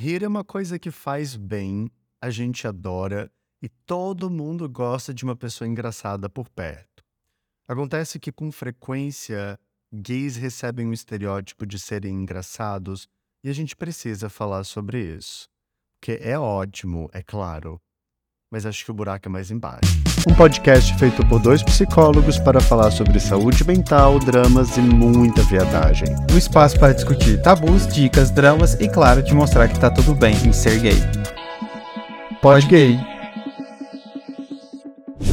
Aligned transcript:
Rir 0.00 0.22
é 0.22 0.28
uma 0.28 0.42
coisa 0.42 0.78
que 0.78 0.90
faz 0.90 1.36
bem, 1.36 1.90
a 2.22 2.30
gente 2.30 2.66
adora 2.66 3.30
e 3.62 3.68
todo 3.68 4.30
mundo 4.30 4.66
gosta 4.66 5.12
de 5.12 5.24
uma 5.24 5.36
pessoa 5.36 5.68
engraçada 5.68 6.26
por 6.26 6.48
perto. 6.48 7.04
Acontece 7.68 8.18
que, 8.18 8.32
com 8.32 8.50
frequência, 8.50 9.60
gays 9.92 10.36
recebem 10.36 10.88
o 10.88 10.94
estereótipo 10.94 11.66
de 11.66 11.78
serem 11.78 12.14
engraçados 12.14 13.06
e 13.44 13.50
a 13.50 13.52
gente 13.52 13.76
precisa 13.76 14.30
falar 14.30 14.64
sobre 14.64 15.16
isso. 15.18 15.50
Que 16.00 16.12
é 16.12 16.38
ótimo, 16.38 17.10
é 17.12 17.22
claro, 17.22 17.78
mas 18.50 18.64
acho 18.64 18.82
que 18.82 18.90
o 18.90 18.94
buraco 18.94 19.28
é 19.28 19.30
mais 19.30 19.50
embaixo. 19.50 20.09
Um 20.28 20.34
podcast 20.34 20.94
feito 20.98 21.26
por 21.26 21.40
dois 21.40 21.62
psicólogos 21.62 22.38
para 22.38 22.60
falar 22.60 22.90
sobre 22.90 23.18
saúde 23.18 23.66
mental, 23.66 24.18
dramas 24.18 24.76
e 24.76 24.80
muita 24.80 25.42
viadagem. 25.42 26.08
Um 26.30 26.36
espaço 26.36 26.78
para 26.78 26.92
discutir 26.92 27.40
tabus, 27.40 27.86
dicas, 27.86 28.30
dramas 28.30 28.74
e, 28.74 28.88
claro, 28.88 29.22
te 29.22 29.32
mostrar 29.34 29.66
que 29.68 29.80
tá 29.80 29.90
tudo 29.90 30.14
bem 30.14 30.34
em 30.46 30.52
ser 30.52 30.78
gay. 30.78 30.96
Pode 32.42 32.66
gay. 32.66 32.98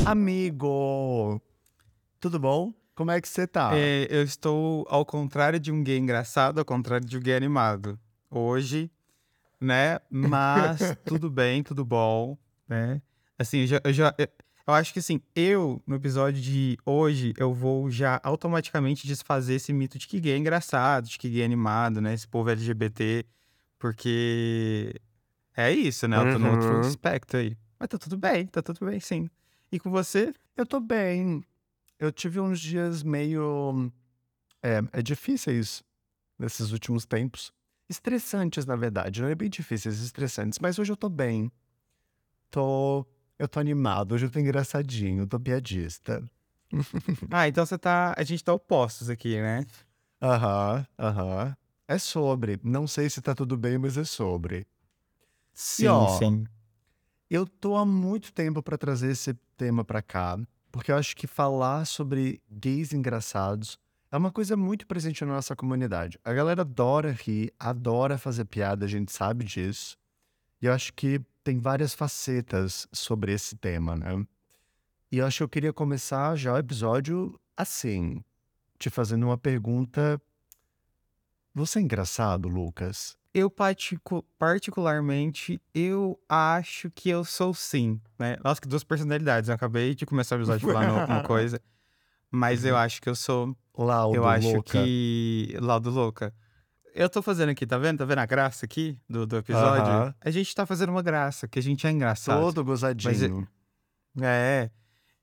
Amigo, 0.06 1.42
tudo 2.20 2.40
bom? 2.40 2.74
Como 2.96 3.12
é 3.12 3.20
que 3.20 3.28
você 3.28 3.46
tá? 3.46 3.72
É, 3.74 4.08
eu 4.10 4.24
estou 4.24 4.86
ao 4.90 5.06
contrário 5.06 5.60
de 5.60 5.70
um 5.70 5.84
gay 5.84 5.98
engraçado, 5.98 6.60
ao 6.60 6.66
contrário 6.66 7.06
de 7.06 7.18
um 7.18 7.22
gay 7.22 7.36
animado. 7.36 8.00
Hoje, 8.32 8.90
né? 9.60 10.00
Mas 10.10 10.96
tudo 11.04 11.30
bem, 11.30 11.62
tudo 11.62 11.84
bom, 11.84 12.38
né? 12.70 13.02
Assim, 13.38 13.60
eu 13.60 13.68
já, 13.68 13.82
eu 13.84 13.94
já 13.94 14.16
eu, 14.68 14.74
acho 14.74 14.92
que 14.94 15.00
assim, 15.00 15.22
eu 15.36 15.82
no 15.88 15.96
episódio 15.96 16.42
de 16.42 16.78
hoje 16.86 17.34
eu 17.38 17.54
vou 17.54 17.90
já 17.90 18.20
automaticamente 18.24 19.08
desfazer 19.08 19.56
esse 19.56 19.72
mito 19.72 19.98
de 19.98 20.08
que 20.08 20.20
gay 20.20 20.34
é 20.34 20.38
engraçado, 20.38 21.08
de 21.08 21.18
que 21.18 21.30
gay 21.30 21.42
é 21.42 21.46
animado, 21.46 22.02
né? 22.02 22.14
Esse 22.14 22.28
povo 22.28 22.50
LGBT, 22.50 23.26
porque 23.80 24.94
é 25.56 25.72
isso, 25.72 26.08
né? 26.08 26.18
Eu 26.18 26.32
tô 26.34 26.40
no 26.40 26.52
outro 26.52 26.74
Uhum. 26.74 26.80
aspecto 26.82 27.38
aí. 27.38 27.58
Mas 27.80 27.90
tá 27.90 27.98
tudo 27.98 28.18
bem, 28.18 28.46
tá 28.48 28.62
tudo 28.62 28.86
bem, 28.86 29.00
sim. 29.00 29.30
E 29.72 29.80
com 29.80 29.90
você? 29.90 30.34
Eu 30.56 30.66
tô 30.66 30.80
bem. 30.80 31.44
Eu 32.00 32.12
tive 32.12 32.40
uns 32.40 32.60
dias 32.60 33.04
meio. 33.04 33.92
É, 34.62 34.82
é 34.94 35.02
difíceis 35.02 35.84
nesses 36.38 36.72
últimos 36.72 37.06
tempos. 37.06 37.52
Estressantes, 37.90 38.66
na 38.66 38.76
verdade. 38.76 39.22
Não 39.22 39.30
é 39.30 39.36
bem 39.36 39.50
difíceis, 39.50 40.00
estressantes. 40.02 40.60
Mas 40.60 40.78
hoje 40.78 40.92
eu 40.92 40.98
tô 40.98 41.10
bem. 41.10 41.52
Tô. 42.52 43.06
Eu 43.40 43.48
tô 43.48 43.60
animado. 43.60 44.14
Hoje 44.14 44.26
eu 44.26 44.32
tô 44.32 44.40
engraçadinho, 44.40 45.28
tô 45.28 45.40
piadista. 45.40 46.24
Ah, 47.32 47.48
então 47.48 47.66
você 47.66 47.78
tá. 47.78 48.14
A 48.18 48.24
gente 48.24 48.44
tá 48.44 48.54
opostos 48.54 49.10
aqui, 49.10 49.40
né? 49.42 49.66
Aham, 50.22 50.86
aham. 51.00 51.56
É 51.88 51.98
sobre. 51.98 52.60
Não 52.62 52.86
sei 52.88 53.10
se 53.10 53.22
tá 53.22 53.34
tudo 53.34 53.56
bem, 53.56 53.78
mas 53.78 53.96
é 53.98 54.04
sobre. 54.04 54.68
Sim, 55.54 55.88
ó, 55.88 56.08
sim. 56.20 56.44
Eu 57.30 57.46
tô 57.48 57.78
há 57.78 57.86
muito 57.86 58.34
tempo 58.34 58.62
pra 58.62 58.78
trazer 58.78 59.12
esse 59.12 59.34
tema 59.56 59.84
pra 59.86 60.02
cá, 60.02 60.38
porque 60.72 60.92
eu 60.92 60.98
acho 60.98 61.16
que 61.16 61.26
falar 61.28 61.86
sobre 61.86 62.42
gays 62.50 62.92
engraçados 62.92 63.80
é 64.12 64.18
uma 64.18 64.32
coisa 64.32 64.58
muito 64.58 64.86
presente 64.88 65.24
na 65.24 65.34
nossa 65.34 65.56
comunidade. 65.56 66.20
A 66.24 66.34
galera 66.34 66.62
adora 66.62 67.12
rir, 67.12 67.54
adora 67.60 68.18
fazer 68.18 68.46
piada, 68.46 68.86
a 68.86 68.90
gente 68.90 69.12
sabe 69.12 69.46
disso. 69.46 69.98
E 70.62 70.66
eu 70.66 70.74
acho 70.74 70.94
que 70.94 71.22
tem 71.48 71.60
várias 71.60 71.94
facetas 71.94 72.86
sobre 72.92 73.32
esse 73.32 73.56
tema, 73.56 73.96
né? 73.96 74.26
E 75.10 75.20
eu 75.20 75.26
acho 75.26 75.38
que 75.38 75.44
eu 75.44 75.48
queria 75.50 75.72
começar 75.72 76.36
já 76.36 76.52
o 76.54 76.58
episódio 76.58 77.40
assim, 77.56 78.22
te 78.78 78.90
fazendo 78.90 79.26
uma 79.28 79.38
pergunta. 79.38 80.22
Você 81.56 81.80
é 81.80 81.82
engraçado, 81.84 82.50
Lucas? 82.50 83.18
Eu 83.34 83.50
particu- 83.50 84.26
particularmente, 84.38 85.62
eu 85.74 86.20
acho 86.28 86.92
que 86.92 87.08
eu 87.08 87.24
sou 87.24 87.54
sim, 87.54 88.02
né? 88.20 88.36
Nossa, 88.44 88.60
que 88.60 88.68
duas 88.68 88.84
personalidades. 88.84 89.48
Eu 89.48 89.56
acabei 89.56 89.96
de 89.96 90.06
começar 90.06 90.36
o 90.36 90.40
episódio 90.40 90.70
falando 90.70 91.08
uma 91.10 91.24
coisa, 91.24 91.62
mas 92.30 92.66
eu 92.66 92.76
acho 92.76 93.02
que 93.02 93.08
eu 93.08 93.16
sou. 93.16 93.56
Laudo, 93.78 94.18
Eu 94.18 94.28
acho 94.28 94.52
louca. 94.52 94.84
que. 94.84 95.56
Laudo 95.62 95.90
louca. 95.92 96.34
Eu 96.98 97.08
tô 97.08 97.22
fazendo 97.22 97.50
aqui, 97.50 97.64
tá 97.68 97.78
vendo? 97.78 98.00
Tá 98.00 98.06
vendo 98.06 98.18
a 98.18 98.26
graça 98.26 98.66
aqui 98.66 99.00
do, 99.08 99.28
do 99.28 99.38
episódio? 99.38 99.84
Aham. 99.84 100.16
A 100.20 100.32
gente 100.32 100.54
tá 100.56 100.66
fazendo 100.66 100.90
uma 100.90 101.04
graça, 101.04 101.48
que 101.48 101.60
a 101.60 101.62
gente 101.62 101.86
é 101.86 101.92
engraçado. 101.92 102.42
Todo 102.42 102.66
gozadinho. 102.66 103.48
É. 104.20 104.72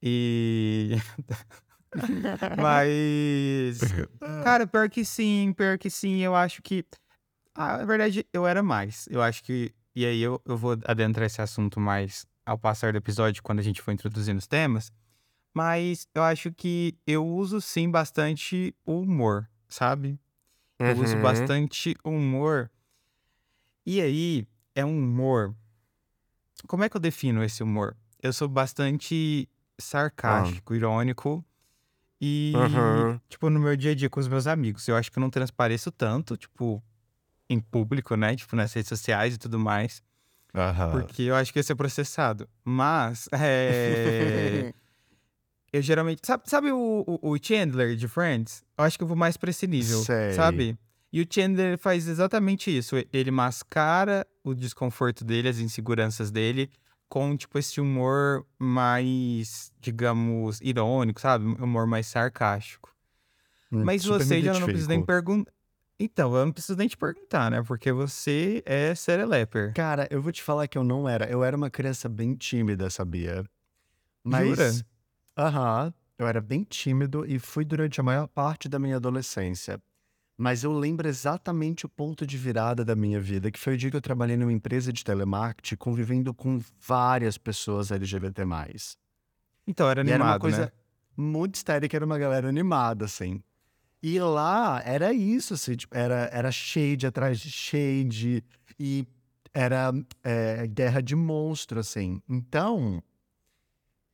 E. 0.00 0.92
Mas. 2.62 3.80
Cara, 4.44 4.68
pior 4.68 4.88
que 4.88 5.04
sim, 5.04 5.52
pior 5.52 5.76
que 5.76 5.90
sim. 5.90 6.18
Eu 6.18 6.36
acho 6.36 6.62
que. 6.62 6.84
Ah, 7.56 7.78
na 7.78 7.84
verdade, 7.84 8.24
eu 8.32 8.46
era 8.46 8.62
mais. 8.62 9.08
Eu 9.10 9.20
acho 9.20 9.42
que. 9.42 9.74
E 9.96 10.06
aí 10.06 10.22
eu, 10.22 10.40
eu 10.44 10.56
vou 10.56 10.78
adentrar 10.84 11.26
esse 11.26 11.42
assunto 11.42 11.80
mais 11.80 12.24
ao 12.46 12.56
passar 12.56 12.92
do 12.92 12.98
episódio, 12.98 13.42
quando 13.42 13.58
a 13.58 13.62
gente 13.62 13.82
for 13.82 13.90
introduzindo 13.90 14.38
os 14.38 14.46
temas. 14.46 14.92
Mas 15.52 16.06
eu 16.14 16.22
acho 16.22 16.52
que 16.52 16.96
eu 17.04 17.26
uso 17.26 17.60
sim 17.60 17.90
bastante 17.90 18.72
o 18.86 19.00
humor, 19.00 19.48
sabe? 19.68 20.20
Eu 20.78 20.96
uso 20.96 21.16
Uhum. 21.16 21.22
bastante 21.22 21.94
humor. 22.04 22.70
E 23.86 24.00
aí, 24.00 24.46
é 24.74 24.84
um 24.84 24.98
humor. 24.98 25.54
Como 26.66 26.82
é 26.84 26.88
que 26.88 26.96
eu 26.96 27.00
defino 27.00 27.42
esse 27.44 27.62
humor? 27.62 27.96
Eu 28.22 28.32
sou 28.32 28.48
bastante 28.48 29.48
sarcástico, 29.78 30.74
irônico. 30.74 31.44
E, 32.20 32.52
Aham. 32.56 33.20
tipo, 33.28 33.50
no 33.50 33.60
meu 33.60 33.76
dia 33.76 33.90
a 33.92 33.94
dia 33.94 34.08
com 34.08 34.18
os 34.20 34.28
meus 34.28 34.46
amigos. 34.46 34.88
Eu 34.88 34.96
acho 34.96 35.10
que 35.12 35.18
eu 35.18 35.20
não 35.20 35.30
transpareço 35.30 35.90
tanto, 35.92 36.36
tipo, 36.36 36.82
em 37.50 37.60
público, 37.60 38.16
né? 38.16 38.34
Tipo, 38.34 38.56
nas 38.56 38.72
redes 38.72 38.88
sociais 38.88 39.34
e 39.34 39.38
tudo 39.38 39.58
mais. 39.58 40.02
Aham. 40.54 40.92
Porque 40.92 41.22
eu 41.22 41.34
acho 41.34 41.52
que 41.52 41.58
ia 41.58 41.62
ser 41.62 41.74
processado. 41.74 42.48
Mas, 42.64 43.28
é. 43.32 44.72
eu 45.74 45.82
geralmente. 45.82 46.20
Sabe, 46.24 46.44
sabe 46.46 46.70
o, 46.70 47.04
o, 47.04 47.32
o 47.32 47.36
Chandler 47.42 47.96
de 47.96 48.06
Friends? 48.06 48.62
Eu 48.78 48.84
acho 48.84 48.96
que 48.96 49.02
eu 49.02 49.08
vou 49.08 49.16
mais 49.16 49.36
pra 49.36 49.50
esse 49.50 49.66
nível, 49.66 49.98
Sei. 50.04 50.32
sabe? 50.32 50.78
E 51.12 51.20
o 51.20 51.26
Chandler 51.28 51.76
faz 51.78 52.06
exatamente 52.06 52.76
isso. 52.76 52.94
Ele 53.12 53.32
mascara 53.32 54.24
o 54.44 54.54
desconforto 54.54 55.24
dele, 55.24 55.48
as 55.48 55.58
inseguranças 55.58 56.30
dele, 56.30 56.70
com, 57.08 57.36
tipo, 57.36 57.58
esse 57.58 57.80
humor 57.80 58.46
mais, 58.56 59.72
digamos, 59.80 60.60
irônico, 60.60 61.20
sabe? 61.20 61.44
Um 61.44 61.64
humor 61.64 61.88
mais 61.88 62.06
sarcástico. 62.06 62.94
Hum, 63.72 63.82
Mas 63.84 64.04
você 64.04 64.42
já 64.42 64.52
não 64.52 64.66
precisa 64.66 64.88
nem 64.88 65.02
perguntar. 65.02 65.52
Então, 65.98 66.36
eu 66.36 66.46
não 66.46 66.52
preciso 66.52 66.78
nem 66.78 66.86
te 66.86 66.96
perguntar, 66.96 67.50
né? 67.50 67.62
Porque 67.64 67.90
você 67.90 68.62
é 68.64 68.94
sereleper. 68.94 69.72
Cara, 69.74 70.06
eu 70.08 70.22
vou 70.22 70.30
te 70.30 70.42
falar 70.42 70.68
que 70.68 70.78
eu 70.78 70.84
não 70.84 71.08
era. 71.08 71.28
Eu 71.28 71.42
era 71.42 71.56
uma 71.56 71.70
criança 71.70 72.08
bem 72.08 72.34
tímida, 72.36 72.88
sabia? 72.90 73.44
Mas. 74.22 74.48
Jura? 74.48 74.93
Aham. 75.36 75.92
Eu 76.16 76.28
era 76.28 76.40
bem 76.40 76.62
tímido 76.62 77.26
e 77.26 77.38
fui 77.38 77.64
durante 77.64 78.00
a 78.00 78.04
maior 78.04 78.28
parte 78.28 78.68
da 78.68 78.78
minha 78.78 78.96
adolescência. 78.96 79.82
Mas 80.36 80.64
eu 80.64 80.72
lembro 80.72 81.08
exatamente 81.08 81.86
o 81.86 81.88
ponto 81.88 82.26
de 82.26 82.36
virada 82.36 82.84
da 82.84 82.94
minha 82.96 83.20
vida, 83.20 83.50
que 83.50 83.58
foi 83.58 83.74
o 83.74 83.76
dia 83.76 83.90
que 83.90 83.96
eu 83.96 84.00
trabalhei 84.00 84.36
numa 84.36 84.52
empresa 84.52 84.92
de 84.92 85.04
telemarketing, 85.04 85.76
convivendo 85.76 86.32
com 86.34 86.60
várias 86.80 87.38
pessoas 87.38 87.90
LGBT+. 87.90 88.42
Então, 89.66 89.88
era 89.88 90.04
E 90.04 90.10
era 90.10 90.22
uma 90.22 90.32
animado, 90.32 90.40
coisa 90.40 90.66
né? 90.66 90.72
muito 91.16 91.64
que 91.88 91.96
era 91.96 92.04
uma 92.04 92.18
galera 92.18 92.48
animada, 92.48 93.04
assim. 93.04 93.42
E 94.02 94.18
lá 94.20 94.82
era 94.84 95.12
isso, 95.12 95.54
assim, 95.54 95.76
tipo, 95.76 95.96
era, 95.96 96.28
era 96.32 96.52
shade 96.52 97.06
atrás 97.06 97.40
de 97.40 97.50
shade, 97.50 98.44
e 98.78 99.06
era 99.52 99.92
é, 100.22 100.66
guerra 100.66 101.00
de 101.00 101.16
monstro, 101.16 101.80
assim. 101.80 102.20
Então, 102.28 103.02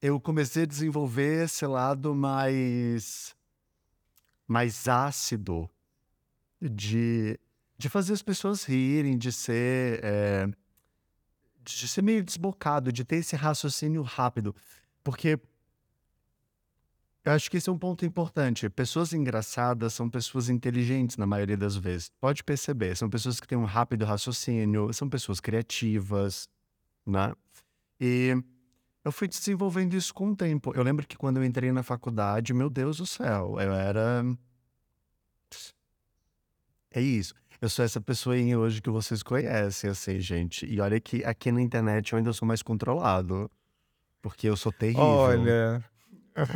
eu 0.03 0.19
comecei 0.21 0.63
a 0.63 0.67
desenvolver 0.67 1.45
esse 1.45 1.67
lado 1.67 2.15
mais, 2.15 3.37
mais 4.47 4.89
ácido 4.89 5.69
de, 6.61 7.39
de 7.77 7.89
fazer 7.89 8.15
as 8.15 8.23
pessoas 8.23 8.65
rirem, 8.65 9.19
de 9.19 9.31
ser, 9.31 10.01
é, 10.03 10.49
de 11.63 11.87
ser 11.87 12.03
meio 12.03 12.25
desbocado, 12.25 12.93
de 12.93 13.05
ter 13.05 13.17
esse 13.17 13.37
raciocínio 13.37 14.03
rápido. 14.03 14.55
Porque 15.05 15.39
eu 17.23 17.33
acho 17.33 17.51
que 17.51 17.59
esse 17.59 17.69
é 17.69 17.73
um 17.73 17.79
ponto 17.79 18.07
importante. 18.07 18.71
Pessoas 18.71 19.13
engraçadas 19.13 19.93
são 19.93 20.09
pessoas 20.09 20.49
inteligentes 20.49 21.19
na 21.19 21.27
maioria 21.27 21.57
das 21.57 21.77
vezes. 21.77 22.11
Pode 22.19 22.43
perceber, 22.43 22.97
são 22.97 23.11
pessoas 23.11 23.39
que 23.39 23.47
têm 23.47 23.59
um 23.59 23.67
rápido 23.67 24.07
raciocínio, 24.07 24.91
são 24.95 25.09
pessoas 25.11 25.41
criativas, 25.41 26.49
né? 27.05 27.35
E 28.01 28.43
eu 29.05 29.11
fui 29.11 29.27
desenvolvendo 29.27 29.95
isso 29.95 30.13
com 30.13 30.31
o 30.31 30.37
tempo. 30.37 30.73
Eu 30.75 30.83
lembro 30.83 31.07
que 31.07 31.17
quando 31.17 31.39
eu 31.39 31.45
entrei 31.45 31.73
na 31.73 31.83
faculdade, 31.83 32.53
meu 32.53 32.69
Deus 32.69 32.99
do 32.99 33.07
céu, 33.07 33.57
eu 33.59 33.73
era. 33.73 34.25
É 36.91 37.01
isso. 37.01 37.35
Eu 37.61 37.69
sou 37.69 37.85
essa 37.85 38.01
pessoinha 38.01 38.59
hoje 38.59 38.81
que 38.81 38.91
vocês 38.91 39.23
conhecem, 39.23 39.91
assim, 39.91 40.19
gente. 40.19 40.67
E 40.67 40.81
olha 40.81 40.99
que 40.99 41.25
aqui 41.25 41.53
na 41.53 41.61
internet 41.61 42.13
eu 42.13 42.19
ainda 42.19 42.33
sou 42.33 42.47
mais 42.47 42.63
controlado. 42.63 43.51
Porque 44.23 44.49
eu 44.49 44.57
sou 44.57 44.73
terrível. 44.73 45.03
Olha. 45.03 45.85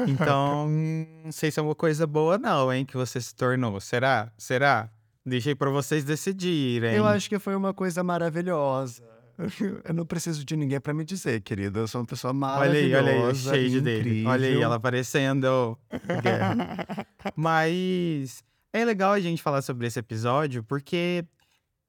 Então, 0.06 0.68
não 1.24 1.32
sei 1.32 1.50
se 1.50 1.58
é 1.58 1.62
uma 1.62 1.74
coisa 1.74 2.06
boa, 2.06 2.36
não, 2.38 2.72
hein, 2.72 2.84
que 2.84 2.96
você 2.96 3.20
se 3.20 3.34
tornou. 3.34 3.80
Será? 3.80 4.32
Será? 4.36 4.90
Deixei 5.24 5.54
pra 5.54 5.70
vocês 5.70 6.04
decidirem. 6.04 6.94
Eu 6.94 7.06
acho 7.06 7.28
que 7.28 7.38
foi 7.38 7.56
uma 7.56 7.72
coisa 7.72 8.02
maravilhosa. 8.02 9.13
Eu 9.84 9.94
não 9.94 10.06
preciso 10.06 10.44
de 10.44 10.56
ninguém 10.56 10.80
pra 10.80 10.94
me 10.94 11.04
dizer, 11.04 11.40
querido. 11.42 11.80
Eu 11.80 11.88
sou 11.88 12.00
uma 12.00 12.06
pessoa 12.06 12.32
Olha 12.32 12.72
aí, 12.72 12.90
maravilhosa. 12.90 12.98
olha 13.00 13.12
aí, 13.12 13.30
o 13.30 13.34
shade 13.34 13.80
dele. 13.80 14.26
Olha 14.26 14.48
aí, 14.48 14.60
ela 14.60 14.76
aparecendo. 14.76 15.78
Mas 17.34 18.44
é 18.72 18.84
legal 18.84 19.12
a 19.12 19.20
gente 19.20 19.42
falar 19.42 19.62
sobre 19.62 19.86
esse 19.86 19.98
episódio, 19.98 20.62
porque 20.64 21.24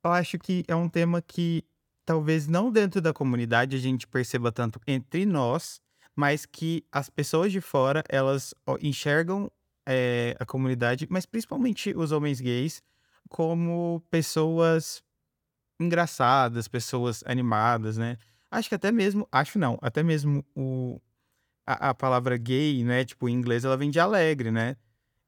eu 0.03 0.11
acho 0.11 0.37
que 0.37 0.63
é 0.67 0.75
um 0.75 0.89
tema 0.89 1.21
que 1.21 1.63
talvez 2.05 2.47
não 2.47 2.71
dentro 2.71 3.01
da 3.01 3.11
comunidade 3.13 3.75
a 3.75 3.79
gente 3.79 4.07
perceba 4.07 4.51
tanto 4.51 4.79
entre 4.87 5.25
nós, 5.25 5.81
mas 6.15 6.45
que 6.45 6.85
as 6.91 7.09
pessoas 7.09 7.51
de 7.51 7.59
fora, 7.59 8.03
elas 8.07 8.53
enxergam 8.81 9.51
é, 9.85 10.35
a 10.39 10.45
comunidade, 10.45 11.07
mas 11.09 11.25
principalmente 11.25 11.93
os 11.95 12.11
homens 12.11 12.39
gays, 12.39 12.81
como 13.29 14.01
pessoas 14.09 15.03
engraçadas, 15.79 16.67
pessoas 16.67 17.23
animadas, 17.25 17.97
né? 17.97 18.17
Acho 18.51 18.69
que 18.69 18.75
até 18.75 18.91
mesmo, 18.91 19.27
acho 19.31 19.59
não, 19.59 19.77
até 19.81 20.01
mesmo 20.03 20.45
o, 20.55 21.01
a, 21.65 21.89
a 21.89 21.93
palavra 21.93 22.37
gay, 22.37 22.83
né? 22.83 23.03
Tipo, 23.03 23.27
em 23.27 23.33
inglês 23.33 23.65
ela 23.65 23.77
vem 23.77 23.89
de 23.89 23.99
alegre, 23.99 24.51
né? 24.51 24.75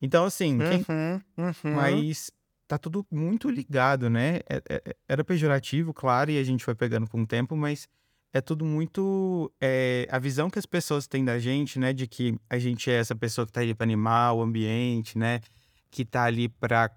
Então, 0.02 0.26
assim, 0.26 0.58
quem, 0.60 0.86
Uhum, 0.90 1.22
uhum. 1.38 1.54
mas 1.76 2.32
tá 2.68 2.78
tudo 2.78 3.06
muito 3.12 3.50
ligado, 3.50 4.10
né? 4.10 4.38
É- 4.50 4.62
é- 4.70 4.96
Era 5.08 5.24
pejorativo, 5.24 5.94
claro, 5.94 6.32
e 6.32 6.38
a 6.38 6.44
gente 6.44 6.64
foi 6.64 6.76
pegando 6.76 7.10
com 7.10 7.22
o 7.22 7.28
tempo, 7.28 7.56
mas 7.56 7.88
é 8.34 8.40
tudo 8.42 8.64
muito. 8.66 9.52
é, 9.60 10.08
a 10.12 10.20
visão 10.20 10.50
que 10.50 10.60
as 10.60 10.66
pessoas 10.66 11.08
têm 11.08 11.26
da 11.26 11.40
gente, 11.40 11.80
né? 11.80 11.92
De 11.94 12.08
que 12.08 12.38
a 12.50 12.60
gente 12.60 12.90
é 12.92 12.96
essa 13.00 13.16
pessoa 13.16 13.46
que 13.48 13.52
tá 13.54 13.62
ali 13.62 13.74
pra 13.74 13.86
animar 13.86 14.34
o 14.34 14.42
ambiente, 14.42 15.18
né? 15.18 15.42
Que 15.90 16.06
tá 16.06 16.24
ali 16.26 16.48
pra, 16.50 16.92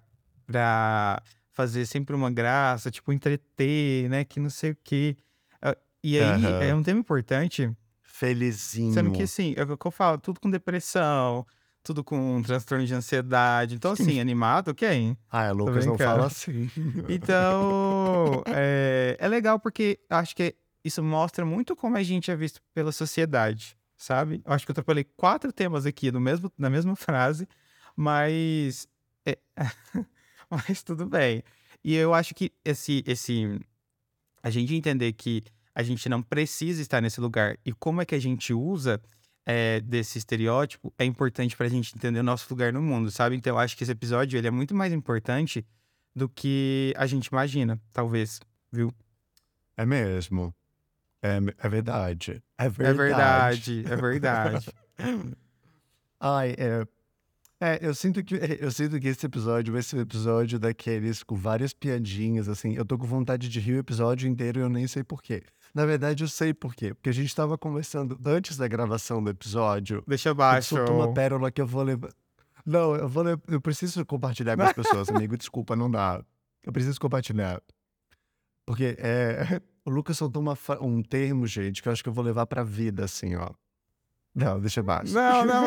pra 0.47 1.23
fazer 1.51 1.87
sempre 1.87 2.15
uma 2.15 2.31
graça, 2.31 2.91
tipo, 2.91 3.13
entreter, 3.13 4.09
né? 4.09 4.25
Que 4.25 4.41
não 4.41 4.51
sei 4.51 4.71
o 4.73 4.77
quê. 4.83 5.17
Ah, 5.61 5.77
E 6.03 6.19
aí, 6.19 6.45
Aham. 6.45 6.63
é 6.63 6.75
um 6.75 6.83
tema 6.83 7.01
importante, 7.01 7.71
Felizinho. 8.03 8.93
Sendo 8.93 9.11
que, 9.13 9.23
assim, 9.23 9.55
é 9.57 9.63
o 9.63 9.77
que 9.79 9.87
eu 9.87 9.91
falo, 9.91 10.19
tudo 10.19 10.41
com 10.41 10.51
depressão, 10.51 11.47
tudo 11.83 12.05
com 12.05 12.43
transtorno 12.43 12.85
de 12.85 12.93
ansiedade. 12.95 13.75
Então, 13.77 13.93
assim, 13.93 14.21
animado, 14.21 14.75
quem? 14.75 15.17
Ah, 15.31 15.51
Lucas 15.53 15.87
não 15.87 15.97
fala 15.97 16.27
assim. 16.27 16.71
Então, 17.09 18.43
é, 18.47 19.17
é 19.19 19.29
legal 19.29 19.59
porque 19.59 19.99
acho 20.11 20.35
que 20.37 20.55
isso 20.85 21.03
mostra 21.03 21.45
muito 21.45 21.75
como 21.77 21.97
a 21.97 22.03
gente 22.03 22.31
é 22.31 22.37
visto 22.37 22.61
pela 22.75 22.93
sociedade, 22.93 23.77
sabe? 23.97 24.43
Eu 24.45 24.53
acho 24.53 24.65
que 24.67 24.71
eu 24.71 24.75
atropelei 24.75 25.05
quatro 25.05 25.53
temas 25.53 25.87
aqui 25.87 26.11
no 26.13 26.21
mesmo, 26.21 26.53
na 26.59 26.69
mesma 26.71 26.95
frase, 26.97 27.49
mas. 27.97 28.87
é, 29.25 29.39
mas 30.69 30.83
tudo 30.83 31.07
bem. 31.07 31.43
E 31.83 31.95
eu 31.95 32.13
acho 32.13 32.35
que 32.35 32.53
esse, 32.65 33.03
esse. 33.07 33.61
A 34.43 34.51
gente 34.51 34.75
entender 34.75 35.13
que 35.13 35.43
a 35.75 35.83
gente 35.83 36.09
não 36.09 36.23
precisa 36.23 36.83
estar 36.83 37.01
nesse 37.01 37.21
lugar 37.21 37.57
e 37.65 37.73
como 37.73 38.03
é 38.03 38.05
que 38.05 38.15
a 38.15 38.19
gente 38.19 38.53
usa 38.53 39.01
é, 39.47 39.81
desse 39.81 40.19
estereótipo 40.19 40.93
é 40.99 41.05
importante 41.05 41.57
pra 41.57 41.69
gente 41.69 41.95
entender 41.97 42.21
o 42.21 42.25
nosso 42.25 42.47
lugar 42.51 42.73
no 42.73 42.83
mundo, 42.83 43.11
sabe? 43.11 43.37
Então 43.37 43.55
eu 43.55 43.59
acho 43.59 43.77
que 43.77 43.85
esse 43.85 43.93
episódio 43.93 44.37
ele 44.37 44.49
é 44.49 44.51
muito 44.51 44.75
mais 44.75 44.93
importante 44.93 45.65
do 46.15 46.29
que 46.29 46.93
a 46.97 47.07
gente 47.07 47.27
imagina, 47.27 47.81
talvez, 47.93 48.41
viu? 48.71 48.93
É 49.77 49.87
mesmo. 49.87 50.55
É, 51.23 51.39
é 51.59 51.69
verdade. 51.69 52.43
É 52.59 52.65
É 52.65 52.69
verdade. 52.69 52.97
verdade, 52.97 53.85
é 53.93 53.97
verdade. 53.97 54.71
Ai, 56.21 56.55
é. 56.59 56.87
É, 57.61 57.79
eu 57.87 57.95
sinto 57.95 58.25
que 58.25 58.35
eu 58.61 58.71
sinto 58.71 58.99
que 58.99 59.09
esse 59.09 59.27
episódio 59.27 59.73
vai 59.73 59.83
ser 59.83 59.97
um 59.97 60.01
episódio 60.01 60.59
daqueles 60.59 61.23
com 61.23 61.37
várias 61.37 61.75
piadinhas, 61.75 62.49
assim. 62.49 62.75
Eu 62.75 62.85
tô 62.85 62.97
com 62.97 63.07
vontade 63.07 63.49
de 63.49 63.61
rir 63.61 63.75
o 63.75 63.79
episódio 63.79 64.29
inteiro 64.29 64.61
e 64.61 64.63
eu 64.63 64.69
nem 64.71 64.87
sei 64.87 65.05
por 65.05 65.23
quê. 65.23 65.43
Na 65.75 65.85
verdade, 65.85 66.25
eu 66.25 66.29
sei 66.29 66.55
por 66.55 66.75
quê. 66.75 66.95
Porque 66.95 67.11
a 67.11 67.13
gente 67.13 67.35
tava 67.35 67.57
conversando 67.59 68.19
antes 68.25 68.57
da 68.57 68.67
gravação 68.67 69.23
do 69.23 69.31
episódio. 69.31 70.03
Deixa 70.07 70.31
Eu 70.31 70.33
abaixo. 70.33 70.75
soltou 70.77 70.97
uma 70.97 71.13
pérola 71.13 71.51
que 71.51 71.61
eu 71.61 71.67
vou 71.67 71.83
levar. 71.83 72.11
Não, 72.65 72.95
eu 72.97 73.09
vou 73.09 73.25
Eu 73.47 73.61
preciso 73.61 74.05
compartilhar 74.05 74.57
com 74.57 74.63
as 74.63 74.73
pessoas, 74.73 75.09
amigo. 75.11 75.37
Desculpa, 75.37 75.77
não 75.77 75.91
dá. 75.91 76.25
Eu 76.65 76.73
preciso 76.73 76.99
compartilhar. 76.99 77.63
Porque 78.67 78.97
é. 78.99 79.61
O 79.83 79.91
Lucas 79.91 80.19
soltou 80.19 80.43
uma 80.43 80.57
um 80.83 81.03
termo, 81.03 81.47
gente, 81.47 81.83
que 81.83 81.89
eu 81.89 81.93
acho 81.93 82.03
que 82.03 82.09
eu 82.11 82.13
vou 82.13 82.23
levar 82.23 82.45
pra 82.47 82.63
vida, 82.63 83.03
assim, 83.03 83.35
ó. 83.35 83.49
Não, 84.35 84.61
deixa 84.61 84.81
abaixo. 84.81 85.13
Não, 85.13 85.45
não. 85.45 85.65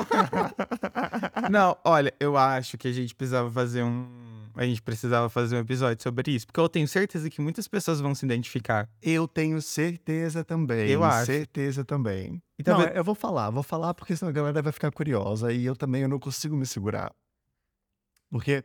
não, 1.51 1.77
olha, 1.83 2.13
eu 2.19 2.37
acho 2.37 2.77
que 2.77 2.87
a 2.87 2.91
gente 2.91 3.13
precisava 3.13 3.51
fazer 3.51 3.83
um. 3.83 4.07
A 4.55 4.65
gente 4.65 4.81
precisava 4.81 5.29
fazer 5.29 5.55
um 5.55 5.59
episódio 5.59 6.01
sobre 6.03 6.31
isso, 6.31 6.45
porque 6.45 6.59
eu 6.59 6.69
tenho 6.69 6.87
certeza 6.87 7.27
que 7.29 7.41
muitas 7.41 7.67
pessoas 7.67 7.99
vão 7.99 8.13
se 8.13 8.23
identificar. 8.23 8.87
Eu 9.01 9.27
tenho 9.27 9.59
certeza 9.61 10.43
também. 10.43 10.87
Eu 10.89 11.03
acho. 11.03 11.25
Certeza 11.25 11.83
também. 11.83 12.41
E 12.59 12.63
Não, 12.65 12.75
talvez- 12.77 12.95
eu 12.95 13.03
vou 13.03 13.15
falar, 13.15 13.49
vou 13.49 13.63
falar 13.63 13.95
porque 13.95 14.15
senão 14.15 14.29
a 14.29 14.33
galera 14.33 14.61
vai 14.61 14.71
ficar 14.71 14.91
curiosa 14.91 15.51
e 15.51 15.65
eu 15.65 15.75
também 15.75 16.03
eu 16.03 16.07
não 16.09 16.19
consigo 16.19 16.55
me 16.55 16.67
segurar. 16.67 17.11
Porque 18.31 18.63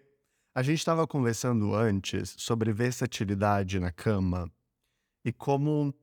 a 0.55 0.63
gente 0.63 0.79
estava 0.79 1.07
conversando 1.07 1.75
antes 1.75 2.35
sobre 2.39 2.71
versatilidade 2.73 3.81
na 3.81 3.91
cama 3.91 4.51
e 5.25 5.33
como 5.33 5.95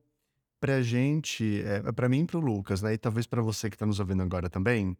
pra 0.66 0.82
gente, 0.82 1.62
é, 1.62 1.92
pra 1.92 2.08
mim 2.08 2.22
e 2.22 2.26
pro 2.26 2.40
Lucas, 2.40 2.82
né, 2.82 2.94
e 2.94 2.98
talvez 2.98 3.24
pra 3.24 3.40
você 3.40 3.70
que 3.70 3.78
tá 3.78 3.86
nos 3.86 4.00
ouvindo 4.00 4.20
agora 4.24 4.50
também, 4.50 4.96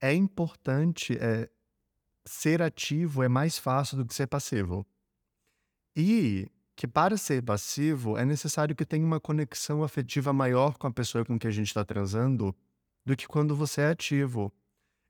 é 0.00 0.12
importante 0.12 1.16
é, 1.20 1.48
ser 2.24 2.60
ativo 2.60 3.22
é 3.22 3.28
mais 3.28 3.58
fácil 3.58 3.96
do 3.96 4.04
que 4.04 4.12
ser 4.12 4.26
passivo. 4.26 4.84
E 5.96 6.50
que 6.74 6.88
para 6.88 7.16
ser 7.16 7.44
passivo 7.44 8.18
é 8.18 8.24
necessário 8.24 8.74
que 8.74 8.84
tenha 8.84 9.06
uma 9.06 9.20
conexão 9.20 9.84
afetiva 9.84 10.32
maior 10.32 10.76
com 10.76 10.88
a 10.88 10.92
pessoa 10.92 11.24
com 11.24 11.38
que 11.38 11.46
a 11.46 11.52
gente 11.52 11.68
está 11.68 11.84
transando 11.84 12.52
do 13.06 13.16
que 13.16 13.28
quando 13.28 13.54
você 13.54 13.82
é 13.82 13.90
ativo. 13.90 14.52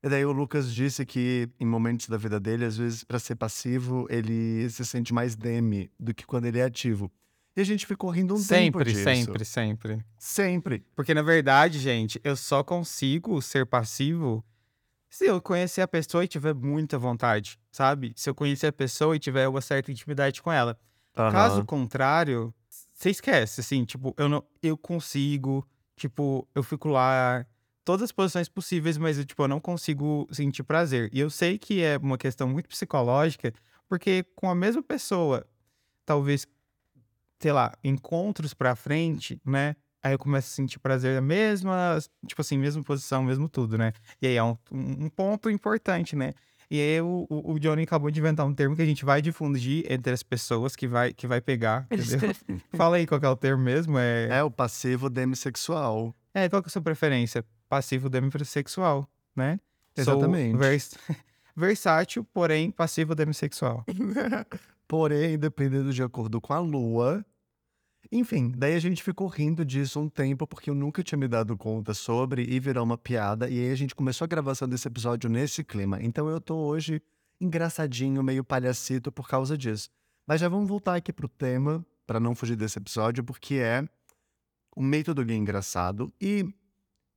E 0.03 0.09
daí 0.09 0.23
o 0.23 0.31
Lucas 0.31 0.71
disse 0.71 1.03
que 1.03 1.49
em 1.59 1.65
momentos 1.65 2.07
da 2.07 2.17
vida 2.17 2.39
dele, 2.39 2.63
às 2.63 2.77
vezes 2.77 3.03
para 3.03 3.17
ser 3.17 3.35
passivo, 3.35 4.05
ele 4.07 4.69
se 4.69 4.85
sente 4.85 5.11
mais 5.15 5.35
deme 5.35 5.91
do 5.99 6.13
que 6.13 6.27
quando 6.27 6.45
ele 6.45 6.59
é 6.59 6.63
ativo. 6.63 7.11
E 7.59 7.61
a 7.61 7.65
gente 7.65 7.85
ficou 7.85 8.09
rindo 8.09 8.35
um 8.35 8.37
tempo 8.37 8.47
sempre, 8.79 8.85
disso. 8.85 9.03
sempre, 9.03 9.43
sempre. 9.43 10.05
Sempre. 10.17 10.85
Porque, 10.95 11.13
na 11.13 11.21
verdade, 11.21 11.77
gente, 11.77 12.17
eu 12.23 12.33
só 12.33 12.63
consigo 12.63 13.41
ser 13.41 13.65
passivo 13.65 14.41
se 15.09 15.25
eu 15.25 15.41
conhecer 15.41 15.81
a 15.81 15.87
pessoa 15.87 16.23
e 16.23 16.27
tiver 16.29 16.53
muita 16.55 16.97
vontade, 16.97 17.59
sabe? 17.69 18.13
Se 18.15 18.29
eu 18.29 18.33
conhecer 18.33 18.67
a 18.67 18.71
pessoa 18.71 19.13
e 19.13 19.19
tiver 19.19 19.45
uma 19.45 19.59
certa 19.59 19.91
intimidade 19.91 20.41
com 20.41 20.49
ela. 20.49 20.79
Caso 21.13 21.57
Aham. 21.57 21.65
contrário, 21.65 22.53
você 22.93 23.09
esquece, 23.09 23.59
assim, 23.59 23.83
tipo, 23.83 24.15
eu 24.17 24.29
não, 24.29 24.41
eu 24.63 24.77
consigo, 24.77 25.67
tipo, 25.97 26.47
eu 26.55 26.63
fico 26.63 26.87
lá, 26.87 27.45
todas 27.83 28.03
as 28.03 28.13
posições 28.13 28.47
possíveis, 28.47 28.97
mas 28.97 29.17
eu, 29.17 29.25
tipo, 29.25 29.43
eu 29.43 29.49
não 29.49 29.59
consigo 29.59 30.25
sentir 30.31 30.63
prazer. 30.63 31.09
E 31.11 31.19
eu 31.19 31.29
sei 31.29 31.57
que 31.57 31.83
é 31.83 31.97
uma 31.97 32.17
questão 32.17 32.47
muito 32.47 32.69
psicológica, 32.69 33.51
porque 33.89 34.23
com 34.33 34.49
a 34.49 34.55
mesma 34.55 34.81
pessoa, 34.81 35.45
talvez, 36.05 36.47
sei 37.39 37.51
lá, 37.51 37.71
encontros 37.83 38.53
pra 38.53 38.75
frente, 38.75 39.39
né? 39.45 39.75
Aí 40.01 40.13
eu 40.13 40.19
começo 40.19 40.47
a 40.47 40.55
sentir 40.55 40.79
prazer 40.79 41.15
na 41.15 41.21
mesma, 41.21 41.97
tipo 42.25 42.41
assim, 42.41 42.57
mesma 42.57 42.81
posição, 42.83 43.21
mesmo 43.23 43.49
tudo, 43.49 43.77
né? 43.77 43.91
E 44.21 44.27
aí 44.27 44.35
é 44.35 44.43
um, 44.43 44.55
um 44.71 45.09
ponto 45.09 45.49
importante, 45.49 46.15
né? 46.15 46.33
E 46.71 46.79
aí 46.79 47.01
o, 47.01 47.25
o 47.29 47.53
o 47.53 47.59
Johnny 47.59 47.83
acabou 47.83 48.09
de 48.11 48.19
inventar 48.19 48.45
um 48.45 48.53
termo 48.53 48.75
que 48.75 48.81
a 48.81 48.85
gente 48.85 49.03
vai 49.03 49.21
difundir 49.21 49.83
entre 49.91 50.13
as 50.13 50.21
pessoas 50.23 50.75
que 50.75 50.87
vai, 50.87 51.11
que 51.13 51.25
vai 51.27 51.41
pegar, 51.41 51.85
entendeu? 51.91 52.33
Fala 52.75 52.97
aí 52.97 53.05
qual 53.07 53.19
que 53.19 53.25
é 53.25 53.29
o 53.29 53.35
termo 53.35 53.63
mesmo, 53.63 53.97
é... 53.97 54.27
É 54.39 54.43
o 54.43 54.51
passivo 54.51 55.09
demissexual. 55.09 56.15
É, 56.33 56.47
qual 56.47 56.61
que 56.61 56.67
é 56.67 56.69
a 56.69 56.71
sua 56.71 56.81
preferência? 56.81 57.43
Passivo 57.67 58.07
demissexual, 58.09 59.05
né? 59.35 59.59
Sou 59.95 60.13
Exatamente. 60.13 60.57
vers- 60.57 60.95
Versátil, 61.57 62.23
porém 62.23 62.71
passivo 62.71 63.13
demissexual. 63.13 63.83
Porém, 64.87 65.37
dependendo 65.37 65.91
de 65.91 66.01
acordo 66.01 66.39
com 66.39 66.53
a 66.53 66.59
lua. 66.59 67.25
Enfim, 68.11 68.51
daí 68.57 68.73
a 68.73 68.79
gente 68.79 69.03
ficou 69.03 69.27
rindo 69.27 69.63
disso 69.63 69.99
um 69.99 70.09
tempo, 70.09 70.47
porque 70.47 70.69
eu 70.69 70.75
nunca 70.75 71.03
tinha 71.03 71.17
me 71.17 71.27
dado 71.27 71.55
conta 71.55 71.93
sobre 71.93 72.43
e 72.43 72.59
virou 72.59 72.83
uma 72.83 72.97
piada. 72.97 73.47
E 73.47 73.59
aí 73.59 73.71
a 73.71 73.75
gente 73.75 73.93
começou 73.93 74.25
a 74.25 74.27
gravação 74.27 74.67
desse 74.67 74.87
episódio 74.87 75.29
nesse 75.29 75.63
clima. 75.63 76.01
Então 76.01 76.27
eu 76.27 76.41
tô 76.41 76.55
hoje 76.55 77.01
engraçadinho, 77.39 78.23
meio 78.23 78.43
palhacito 78.43 79.11
por 79.11 79.27
causa 79.27 79.55
disso. 79.55 79.89
Mas 80.25 80.41
já 80.41 80.49
vamos 80.49 80.67
voltar 80.67 80.95
aqui 80.95 81.13
pro 81.13 81.27
tema, 81.27 81.85
pra 82.07 82.19
não 82.19 82.33
fugir 82.33 82.55
desse 82.55 82.79
episódio, 82.79 83.23
porque 83.23 83.55
é 83.55 83.87
o 84.75 84.81
método 84.81 85.23
gay 85.23 85.37
engraçado. 85.37 86.11
E 86.19 86.51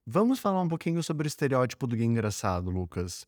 vamos 0.06 0.40
falar 0.40 0.60
um 0.60 0.68
pouquinho 0.68 1.02
sobre 1.02 1.26
o 1.26 1.28
estereótipo 1.28 1.86
do 1.86 1.96
gay 1.96 2.04
engraçado, 2.04 2.70
Lucas. 2.70 3.26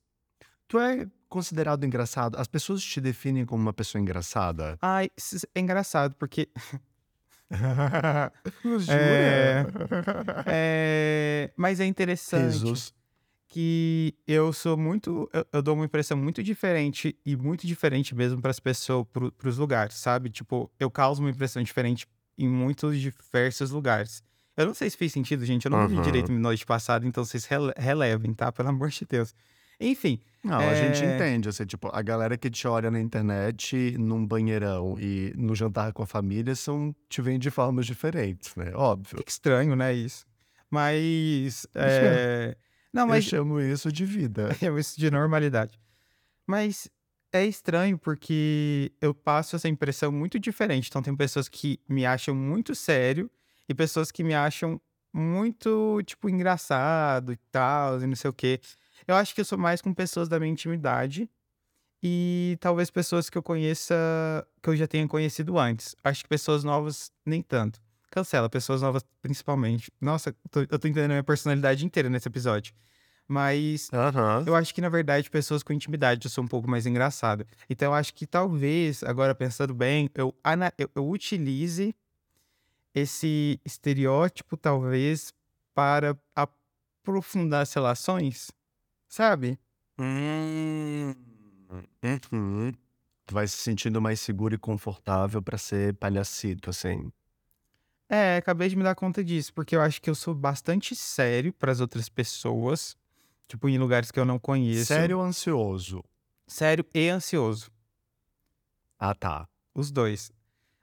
Tu 0.69 0.79
é 0.79 1.07
considerado 1.31 1.85
engraçado? 1.85 2.37
As 2.39 2.47
pessoas 2.47 2.83
te 2.83 3.01
definem 3.01 3.47
como 3.47 3.63
uma 3.63 3.73
pessoa 3.73 4.01
engraçada? 4.01 4.79
Ai, 4.83 5.11
é 5.55 5.61
engraçado, 5.61 6.15
porque 6.17 6.49
Jura? 8.79 8.93
É. 8.93 9.67
É, 10.47 11.53
mas 11.57 11.81
é 11.81 11.87
interessante 11.87 12.65
Risos. 12.65 12.95
que 13.49 14.15
eu 14.27 14.53
sou 14.53 14.77
muito. 14.77 15.29
Eu, 15.33 15.47
eu 15.53 15.63
dou 15.63 15.75
uma 15.75 15.85
impressão 15.85 16.17
muito 16.17 16.43
diferente 16.43 17.17
e 17.25 17.37
muito 17.37 17.67
diferente 17.67 18.15
mesmo 18.15 18.41
para 18.41 18.51
as 18.51 18.61
pessoas, 18.61 19.07
para 19.13 19.49
os 19.49 19.59
lugares, 19.59 19.95
sabe? 19.97 20.31
Tipo, 20.31 20.71
eu 20.79 20.91
causo 20.91 21.23
uma 21.23 21.31
impressão 21.31 21.63
diferente 21.63 22.07
em 22.37 22.49
muitos 22.49 22.99
diversos 23.01 23.71
lugares. 23.71 24.23
Eu 24.57 24.67
não 24.67 24.75
sei 24.75 24.89
se 24.89 24.97
fez 24.97 25.13
sentido, 25.13 25.45
gente. 25.45 25.67
Eu 25.67 25.71
não 25.71 25.87
vi 25.89 25.95
Aham. 25.95 26.03
direito 26.03 26.33
noite 26.33 26.65
passada, 26.65 27.07
então 27.07 27.25
vocês 27.25 27.45
rele- 27.45 27.75
relevem, 27.77 28.33
tá? 28.35 28.53
Pelo 28.53 28.69
amor 28.69 28.89
de 28.91 29.05
Deus. 29.05 29.35
Enfim. 29.81 30.21
Não, 30.43 30.59
a 30.59 30.75
gente 30.75 31.03
é, 31.03 31.15
entende, 31.15 31.49
assim, 31.49 31.65
tipo, 31.65 31.89
a 31.91 32.03
galera 32.03 32.37
que 32.37 32.51
te 32.51 32.69
olha 32.69 32.91
na 32.91 33.01
internet, 33.01 33.97
num 33.99 34.27
banheirão 34.27 34.97
e 35.01 35.33
no 35.37 35.55
jantar 35.55 35.93
com 35.95 36.03
a 36.03 36.07
família 36.07 36.55
são, 36.55 36.95
te 37.09 37.23
veem 37.23 37.39
de 37.39 37.51
formas 37.51 37.87
diferentes, 37.87 38.55
né? 38.55 38.71
Óbvio. 38.75 39.25
Que 39.25 39.31
estranho, 39.31 39.75
né? 39.75 39.95
Isso. 39.95 40.27
Mas. 40.71 41.67
é, 41.75 42.55
Não, 42.93 43.05
Eu 43.05 43.09
mas 43.09 43.25
chamo 43.25 43.59
isso 43.59 43.91
de 43.91 44.05
vida. 44.05 44.55
eu 44.61 44.79
isso 44.79 45.01
de 45.01 45.11
normalidade. 45.11 45.81
Mas 46.47 46.91
é 47.33 47.47
estranho 47.47 47.99
porque 47.99 48.93
eu 49.01 49.15
passo 49.15 49.57
essa 49.57 49.69
impressão 49.69 50.13
muito 50.13 50.39
diferente. 50.39 50.89
Então, 50.89 51.01
tem 51.03 51.17
pessoas 51.17 51.49
que 51.49 51.81
me 51.89 52.05
acham 52.05 52.35
muito 52.35 52.75
sério 52.75 53.31
e 53.67 53.75
pessoas 53.75 54.13
que 54.13 54.23
me 54.23 54.35
acham 54.35 54.79
muito, 55.13 56.03
tipo, 56.05 56.29
engraçado 56.29 57.33
e 57.33 57.37
tal, 57.51 58.01
e 58.03 58.07
não 58.07 58.17
sei 58.17 58.29
o 58.29 58.33
quê. 58.35 58.61
Eu 59.07 59.17
acho 59.17 59.35
que 59.35 59.41
eu 59.41 59.45
sou 59.45 59.59
mais 59.59 59.81
com 59.83 59.93
pessoas 59.93 60.29
da 60.29 60.39
minha 60.39 60.53
intimidade 60.53 61.29
e 62.03 62.57
talvez 62.61 62.91
pessoas 62.91 63.31
que 63.31 63.39
eu 63.39 63.43
conheça, 63.43 63.95
que 64.63 64.69
eu 64.69 64.77
já 64.77 64.87
tenha 64.87 65.07
conhecido 65.09 65.59
antes. 65.59 65.97
Acho 66.05 66.23
que 66.23 66.29
pessoas 66.29 66.65
novas, 66.65 67.11
nem 67.25 67.43
tanto. 67.43 67.81
Cancela, 68.11 68.49
pessoas 68.49 68.83
novas 68.83 69.05
principalmente. 69.21 69.91
Nossa, 70.01 70.31
eu 70.31 70.35
tô, 70.51 70.61
eu 70.61 70.79
tô 70.79 70.89
entendendo 70.89 71.11
a 71.11 71.15
minha 71.15 71.25
personalidade 71.25 71.85
inteira 71.85 72.09
nesse 72.09 72.29
episódio. 72.29 72.75
Mas 73.27 73.89
Aham. 73.93 74.45
eu 74.47 74.55
acho 74.55 74.75
que, 74.75 74.81
na 74.81 74.89
verdade, 74.89 75.31
pessoas 75.31 75.63
com 75.63 75.73
intimidade 75.73 76.27
eu 76.27 76.31
sou 76.31 76.45
um 76.45 76.47
pouco 76.47 76.69
mais 76.69 76.87
engraçado. 76.87 77.47
Então, 77.69 77.93
eu 77.93 77.95
acho 77.95 78.13
que 78.15 78.27
talvez, 78.27 79.03
agora 79.03 79.35
pensando 79.35 79.75
bem, 79.75 80.11
eu, 80.15 80.35
eu, 80.79 80.91
eu 80.95 81.09
utilize 81.09 81.95
esse 82.95 83.59
estereótipo, 83.65 84.57
talvez, 84.57 85.33
para 85.75 86.17
aprofundar 86.37 87.63
as 87.63 87.73
relações, 87.73 88.51
sabe? 89.15 89.59
Hum. 89.99 91.15
Uhum. 92.33 92.73
Tu 93.27 93.33
vai 93.33 93.47
se 93.47 93.57
sentindo 93.57 94.03
mais 94.03 94.21
seguro 94.21 94.55
e 94.55 94.59
confortável 94.59 95.41
pra 95.41 95.57
ser 95.57 95.95
palhacito, 95.95 96.69
assim. 96.69 97.13
É, 98.09 98.37
acabei 98.37 98.69
de 98.69 98.77
me 98.77 98.83
dar 98.83 98.95
conta 98.95 99.23
disso, 99.23 99.55
porque 99.55 99.77
eu 99.77 99.81
acho 99.81 100.03
que 100.03 100.11
eu 100.11 100.15
sou 100.15 100.35
bastante 100.35 100.97
sério 100.97 101.53
para 101.53 101.71
as 101.71 101.81
outras 101.81 102.09
pessoas, 102.09 102.97
tipo, 103.47 103.69
em 103.69 103.79
lugares 103.79 104.11
que 104.11 104.19
eu 104.19 104.25
não 104.25 104.39
conheço. 104.39 104.87
Sério 104.87 105.19
ou 105.19 105.25
ansioso? 105.25 106.05
Sério 106.47 106.85
e 106.93 107.09
ansioso. 107.09 107.71
Ah, 108.99 109.15
tá. 109.15 109.49
Os 109.75 109.91
dois. 109.93 110.33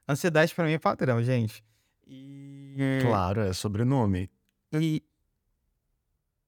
Ansiedade 0.08 0.54
pra 0.54 0.64
mim 0.64 0.72
é 0.72 0.78
padrão, 0.78 1.22
gente. 1.22 1.62
E. 2.06 2.98
Claro, 3.02 3.42
é 3.42 3.52
sobrenome. 3.52 4.28
E, 4.72 5.02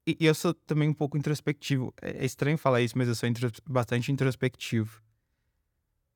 e 0.07 0.17
e 0.21 0.27
eu 0.27 0.35
sou 0.35 0.53
também 0.55 0.89
um 0.89 0.95
pouco 0.95 1.17
introspectivo. 1.17 1.93
É 2.01 2.23
é 2.23 2.25
estranho 2.25 2.59
falar 2.59 2.81
isso, 2.83 2.97
mas 2.99 3.09
eu 3.09 3.15
sou 3.15 3.29
intros- 3.29 3.61
bastante 3.69 4.11
introspectivo. 4.13 5.01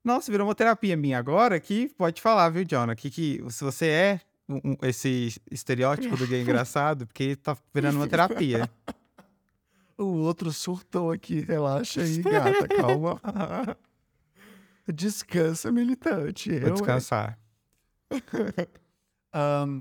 Nossa, 0.05 0.31
virou 0.31 0.47
uma 0.47 0.55
terapia 0.55 0.97
minha 0.97 1.19
agora 1.19 1.59
que 1.61 1.89
pode 1.97 2.21
falar, 2.23 2.49
viu, 2.51 2.65
Jonah? 2.65 2.95
Que, 2.97 3.11
que 3.11 3.43
se 3.51 3.63
você 3.65 3.87
é 3.89 4.21
um- 4.49 4.61
um- 4.73 4.77
esse 4.83 5.35
estereótipo 5.51 6.17
do 6.17 6.27
gay 6.27 6.41
engraçado, 6.43 7.07
porque 7.07 7.37
tá 7.37 7.57
virando 7.75 7.97
uma 7.97 8.09
terapia. 8.09 8.69
O 10.01 10.05
outro 10.21 10.53
surtou 10.53 11.11
aqui. 11.11 11.41
Relaxa 11.41 12.01
aí, 12.03 12.23
gata. 12.23 12.69
Calma. 12.69 13.21
Descansa, 14.87 15.73
militante. 15.73 16.51
Vou 16.57 16.69
Eu, 16.69 16.75
descansar. 16.75 17.37
Ahn, 19.33 19.81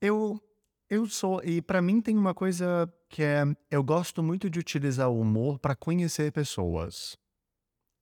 eu, 0.00 0.42
eu 0.90 1.06
sou. 1.06 1.40
E 1.44 1.62
pra 1.62 1.80
mim 1.80 2.00
tem 2.00 2.16
uma 2.18 2.34
coisa 2.34 2.92
que 3.14 3.22
é. 3.22 3.44
Eu 3.70 3.84
gosto 3.84 4.24
muito 4.24 4.50
de 4.50 4.58
utilizar 4.58 5.08
o 5.08 5.20
humor 5.20 5.60
pra 5.60 5.76
conhecer 5.76 6.32
pessoas. 6.32 7.16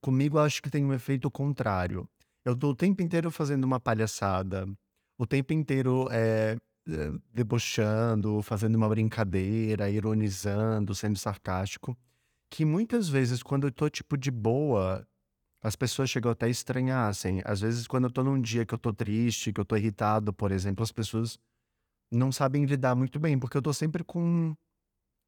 Comigo, 0.03 0.39
acho 0.39 0.63
que 0.63 0.71
tem 0.71 0.83
um 0.87 0.95
efeito 0.95 1.31
contrário. 1.31 2.09
Eu 2.47 2.57
tô 2.57 2.71
o 2.71 2.75
tempo 2.75 3.03
inteiro 3.03 3.31
fazendo 3.31 3.65
uma 3.65 3.79
palhaçada, 3.79 4.67
o 5.19 5.27
tempo 5.27 5.53
inteiro 5.53 6.09
é, 6.11 6.57
debochando, 7.31 8.41
fazendo 8.41 8.75
uma 8.77 8.89
brincadeira, 8.89 9.91
ironizando, 9.91 10.95
sendo 10.95 11.19
sarcástico. 11.19 11.95
Que 12.51 12.65
muitas 12.65 13.07
vezes, 13.07 13.43
quando 13.43 13.67
eu 13.67 13.71
tô 13.71 13.91
tipo 13.91 14.17
de 14.17 14.31
boa, 14.31 15.07
as 15.63 15.77
pessoas 15.77 16.09
chegam 16.09 16.33
até 16.33 16.47
a 16.47 16.49
estranhar, 16.49 17.11
assim. 17.11 17.43
Às 17.45 17.61
vezes, 17.61 17.87
quando 17.87 18.05
eu 18.05 18.11
tô 18.11 18.25
num 18.25 18.41
dia 18.41 18.65
que 18.65 18.73
eu 18.73 18.79
tô 18.79 18.95
triste, 18.95 19.53
que 19.53 19.61
eu 19.61 19.65
tô 19.65 19.77
irritado, 19.77 20.33
por 20.33 20.51
exemplo, 20.51 20.83
as 20.83 20.91
pessoas 20.91 21.39
não 22.11 22.33
sabem 22.33 22.65
lidar 22.65 22.95
muito 22.95 23.21
bem, 23.21 23.39
porque 23.39 23.59
eu 23.59 23.63
tô 23.63 23.75
sempre 23.75 24.03
com, 24.03 24.57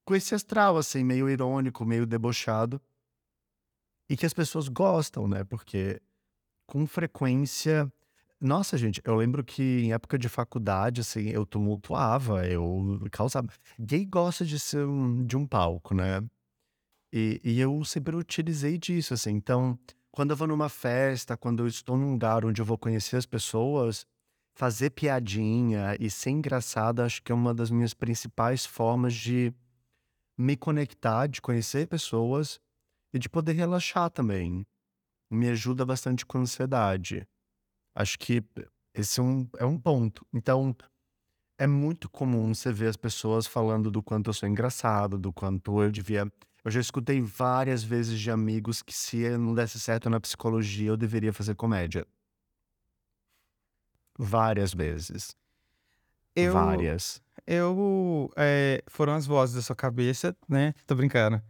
com 0.05 0.15
esse 0.15 0.35
astral, 0.35 0.77
assim, 0.77 1.03
meio 1.03 1.29
irônico, 1.29 1.85
meio 1.85 2.07
debochado. 2.07 2.81
E 4.09 4.17
que 4.17 4.27
as 4.27 4.35
pessoas 4.35 4.69
gostam, 4.69 5.27
né? 5.27 5.45
Porque 5.45 6.01
com 6.67 6.87
frequência. 6.87 7.91
Nossa, 8.41 8.77
gente, 8.77 9.01
eu 9.05 9.15
lembro 9.15 9.43
que 9.43 9.63
em 9.81 9.93
época 9.93 10.19
de 10.19 10.29
faculdade, 10.29 11.01
assim, 11.01 11.31
eu 11.31 11.47
tumultuava, 11.47 12.47
eu 12.47 13.01
causava. 13.11 13.49
Gay 13.79 14.05
gosta 14.05 14.45
de 14.45 14.59
ser 14.59 14.87
um, 14.87 15.25
de 15.25 15.37
um 15.37 15.47
palco, 15.47 15.95
né? 15.95 16.23
E, 17.13 17.41
e 17.45 17.61
eu 17.61 17.83
sempre 17.85 18.17
utilizei 18.17 18.77
disso, 18.77 19.15
assim. 19.15 19.31
Então, 19.31 19.79
quando 20.11 20.33
eu 20.33 20.37
vou 20.37 20.49
numa 20.49 20.69
festa, 20.69 21.37
quando 21.37 21.63
eu 21.63 21.67
estou 21.67 21.97
num 21.97 22.13
lugar 22.13 22.45
onde 22.45 22.61
eu 22.61 22.65
vou 22.65 22.77
conhecer 22.77 23.17
as 23.17 23.25
pessoas, 23.25 24.07
fazer 24.55 24.91
piadinha 24.91 25.97
e 25.99 26.11
ser 26.11 26.31
engraçada, 26.31 27.05
acho 27.05 27.23
que 27.23 27.33
é 27.33 27.35
uma 27.35 27.55
das 27.55 27.71
minhas 27.71 27.95
principais 27.95 28.67
formas 28.67 29.15
de 29.15 29.53
me 30.37 30.57
conectar, 30.57 31.27
de 31.27 31.41
conhecer 31.41 31.87
pessoas 31.87 32.61
e 33.13 33.19
de 33.19 33.29
poder 33.29 33.53
relaxar 33.53 34.11
também. 34.11 34.67
Me 35.31 35.49
ajuda 35.49 35.85
bastante 35.85 36.27
com 36.27 36.39
ansiedade. 36.39 37.27
Acho 37.95 38.19
que 38.19 38.43
esse 38.95 39.21
é 39.21 39.23
um, 39.23 39.49
é 39.59 39.65
um 39.65 39.79
ponto. 39.79 40.27
Então, 40.33 40.77
é 41.59 41.67
muito 41.67 42.09
comum 42.09 42.55
você 42.55 42.73
ver 42.73 42.89
as 42.89 42.97
pessoas 42.97 43.47
falando 43.47 43.91
do 43.91 44.03
quanto 44.03 44.31
eu 44.31 44.35
sou 44.35 44.49
engraçado, 44.49 45.19
do 45.19 45.33
quanto 45.33 45.83
eu 45.83 45.91
devia. 45.91 46.31
Eu 46.65 46.71
já 46.71 46.81
escutei 46.81 47.21
várias 47.21 47.85
vezes 47.85 48.19
de 48.19 48.31
amigos 48.31 48.83
que 48.83 48.93
se 48.93 49.29
não 49.39 49.55
desse 49.55 49.79
certo 49.79 50.11
na 50.11 50.21
psicologia, 50.21 50.89
eu 50.89 50.97
deveria 50.97 51.33
fazer 51.33 51.55
comédia. 51.55 52.07
Várias 54.19 54.73
vezes. 54.73 55.37
Eu, 56.35 56.53
Várias. 56.53 57.23
eu, 57.47 58.31
é, 58.37 58.83
foram 58.89 59.15
as 59.15 59.27
vozes 59.27 59.55
da 59.57 59.63
sua 59.63 59.77
cabeça, 59.77 60.37
né? 60.49 60.75
Tô 60.87 60.95
brincando. 60.95 61.41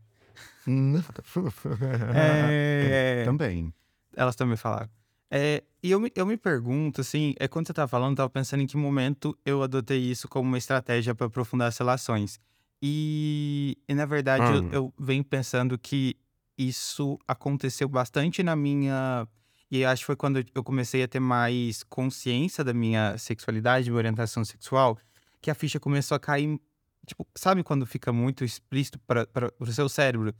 É, 2.15 3.23
Também. 3.25 3.73
elas 4.17 4.37
também 4.37 4.57
falaram. 4.57 4.89
É, 5.31 5.63
e 5.83 5.91
eu 5.91 5.99
me, 6.01 6.13
eu 6.15 6.25
me 6.27 6.37
pergunto, 6.37 7.01
assim, 7.01 7.35
é 7.39 7.49
quando 7.49 7.67
você 7.67 7.73
tava 7.73 7.89
falando, 7.89 8.13
eu 8.13 8.17
tava 8.17 8.31
pensando 8.31 8.63
em 8.63 8.67
que 8.67 8.77
momento 8.77 9.37
eu 9.45 9.63
adotei 9.63 9.99
isso 9.99 10.29
como 10.29 10.49
uma 10.49 10.59
estratégia 10.59 11.15
para 11.15 11.27
aprofundar 11.27 11.69
as 11.69 11.77
relações. 11.77 12.39
E, 12.81 13.77
e, 13.89 13.95
na 13.95 14.07
verdade, 14.07 14.53
eu, 14.53 14.63
Hum. 14.63 14.69
eu 14.73 14.95
venho 14.99 15.25
pensando 15.25 15.79
que 15.79 16.17
isso 16.57 17.19
aconteceu 17.27 17.89
bastante 17.89 18.43
na 18.43 18.55
minha. 18.55 19.27
E 19.71 19.85
acho 19.85 20.03
que 20.03 20.07
foi 20.07 20.17
quando 20.17 20.45
eu 20.55 20.63
comecei 20.63 21.03
a 21.03 21.09
ter 21.09 21.21
mais 21.21 21.83
consciência 21.85 22.63
da 22.63 22.73
minha 22.73 23.17
sexualidade, 23.19 23.91
minha 23.91 23.99
orientação 23.99 24.45
sexual, 24.45 24.99
que 25.41 25.51
a 25.51 25.55
ficha 25.55 25.81
começou 25.81 26.15
a 26.15 26.21
cair. 26.21 26.61
Tipo, 27.07 27.27
sabe 27.35 27.63
quando 27.63 27.85
fica 27.87 28.13
muito 28.13 28.45
explícito 28.45 28.99
para 29.01 29.27
o 29.59 29.67
seu 29.67 29.89
cérebro? 29.89 30.35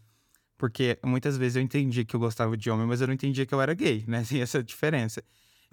Porque 0.57 0.99
muitas 1.05 1.37
vezes 1.37 1.57
eu 1.57 1.63
entendia 1.63 2.05
que 2.05 2.15
eu 2.15 2.21
gostava 2.21 2.57
de 2.57 2.71
homem, 2.71 2.87
mas 2.87 3.01
eu 3.01 3.07
não 3.07 3.15
entendia 3.15 3.45
que 3.45 3.55
eu 3.55 3.61
era 3.61 3.75
gay, 3.75 4.05
né? 4.07 4.23
Tem 4.29 4.41
essa 4.41 4.63
diferença. 4.63 5.23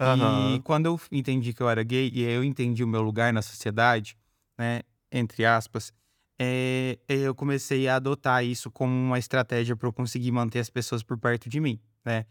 Aham. 0.00 0.62
quando 0.64 0.86
eu 0.86 1.00
entendi 1.10 1.52
que 1.52 1.62
eu 1.62 1.68
era 1.68 1.82
gay 1.82 2.10
e 2.12 2.22
eu 2.22 2.42
entendi 2.42 2.82
o 2.82 2.88
meu 2.88 3.02
lugar 3.02 3.32
na 3.32 3.42
sociedade, 3.42 4.16
né? 4.58 4.80
Entre 5.10 5.44
aspas, 5.44 5.92
é, 6.38 6.98
eu 7.08 7.34
comecei 7.34 7.86
a 7.86 7.96
adotar 7.96 8.44
isso 8.44 8.70
como 8.70 8.92
uma 8.92 9.18
estratégia 9.18 9.76
para 9.76 9.86
eu 9.88 9.92
conseguir 9.92 10.32
manter 10.32 10.58
as 10.58 10.68
pessoas 10.68 11.02
por 11.02 11.16
perto 11.16 11.48
de 11.48 11.60
mim, 11.60 11.80
né? 12.04 12.26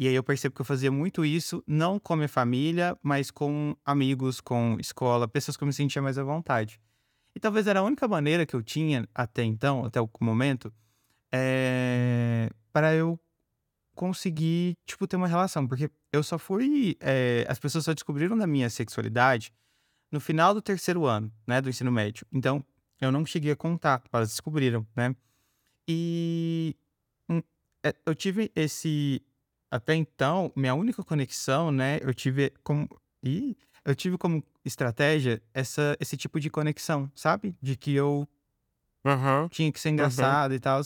E 0.00 0.06
aí 0.06 0.14
eu 0.14 0.22
percebo 0.22 0.54
que 0.54 0.60
eu 0.60 0.64
fazia 0.64 0.92
muito 0.92 1.24
isso, 1.24 1.60
não 1.66 1.98
com 1.98 2.12
a 2.12 2.16
minha 2.16 2.28
família, 2.28 2.96
mas 3.02 3.32
com 3.32 3.76
amigos, 3.84 4.40
com 4.40 4.76
escola, 4.78 5.26
pessoas 5.26 5.56
que 5.56 5.64
eu 5.64 5.66
me 5.66 5.72
sentia 5.72 6.00
mais 6.00 6.16
à 6.16 6.22
vontade. 6.22 6.80
E 7.34 7.40
talvez 7.40 7.66
era 7.66 7.80
a 7.80 7.82
única 7.82 8.06
maneira 8.06 8.46
que 8.46 8.54
eu 8.54 8.62
tinha 8.62 9.08
até 9.12 9.42
então, 9.42 9.84
até 9.84 10.00
o 10.00 10.08
momento, 10.20 10.72
é, 11.32 12.48
para 12.72 12.94
eu 12.94 13.18
conseguir, 13.96 14.76
tipo, 14.86 15.04
ter 15.08 15.16
uma 15.16 15.26
relação. 15.26 15.66
Porque 15.66 15.90
eu 16.12 16.22
só 16.22 16.38
fui. 16.38 16.96
é, 17.00 17.44
as 17.48 17.58
pessoas 17.58 17.84
só 17.84 17.92
descobriram 17.92 18.38
da 18.38 18.46
minha 18.46 18.70
sexualidade 18.70 19.52
no 20.12 20.20
final 20.20 20.54
do 20.54 20.62
terceiro 20.62 21.06
ano, 21.06 21.32
né, 21.44 21.60
do 21.60 21.68
ensino 21.68 21.90
médio. 21.90 22.24
Então, 22.32 22.64
eu 23.00 23.10
não 23.10 23.26
cheguei 23.26 23.50
a 23.50 23.56
contar, 23.56 24.00
elas 24.12 24.28
descobriram, 24.28 24.86
né? 24.94 25.12
E 25.88 26.76
hum, 27.28 27.42
é, 27.82 27.94
eu 28.06 28.14
tive 28.14 28.52
esse. 28.54 29.20
Até 29.70 29.94
então, 29.94 30.52
minha 30.56 30.74
única 30.74 31.02
conexão, 31.04 31.70
né? 31.70 31.98
Eu 32.02 32.14
tive 32.14 32.50
como. 32.62 32.88
Ih, 33.22 33.56
eu 33.84 33.94
tive 33.94 34.16
como 34.16 34.42
estratégia 34.64 35.42
essa, 35.52 35.96
esse 36.00 36.16
tipo 36.16 36.38
de 36.40 36.48
conexão, 36.50 37.10
sabe? 37.14 37.56
De 37.60 37.76
que 37.76 37.92
eu 37.94 38.26
Aham. 39.04 39.48
tinha 39.50 39.72
que 39.72 39.80
ser 39.80 39.90
Uhum. 39.90 39.94
engraçado 39.94 40.54
e 40.54 40.60
tal. 40.60 40.80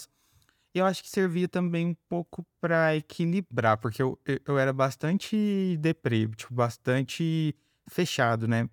E 0.74 0.78
eu 0.78 0.86
acho 0.86 1.02
que 1.02 1.10
servia 1.10 1.48
também 1.48 1.86
um 1.88 1.94
pouco 2.08 2.46
pra 2.60 2.96
equilibrar, 2.96 3.78
porque 3.78 4.02
eu, 4.02 4.18
eu, 4.26 4.40
eu 4.46 4.58
era 4.58 4.72
bastante 4.72 5.76
deprê, 5.78 6.28
tipo, 6.28 6.54
bastante 6.54 7.54
fechado, 7.88 8.48
né? 8.48 8.68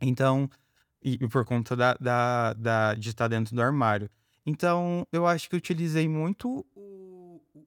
Então, 0.00 0.48
e, 1.02 1.14
e 1.14 1.28
por 1.28 1.44
conta 1.44 1.76
da, 1.76 1.94
da, 1.94 2.52
da- 2.54 2.94
de 2.94 3.10
estar 3.10 3.28
dentro 3.28 3.54
do 3.54 3.62
armário. 3.62 4.10
Então, 4.46 5.06
eu 5.12 5.26
acho 5.26 5.48
que 5.48 5.54
eu 5.56 5.58
utilizei 5.58 6.08
muito 6.08 6.66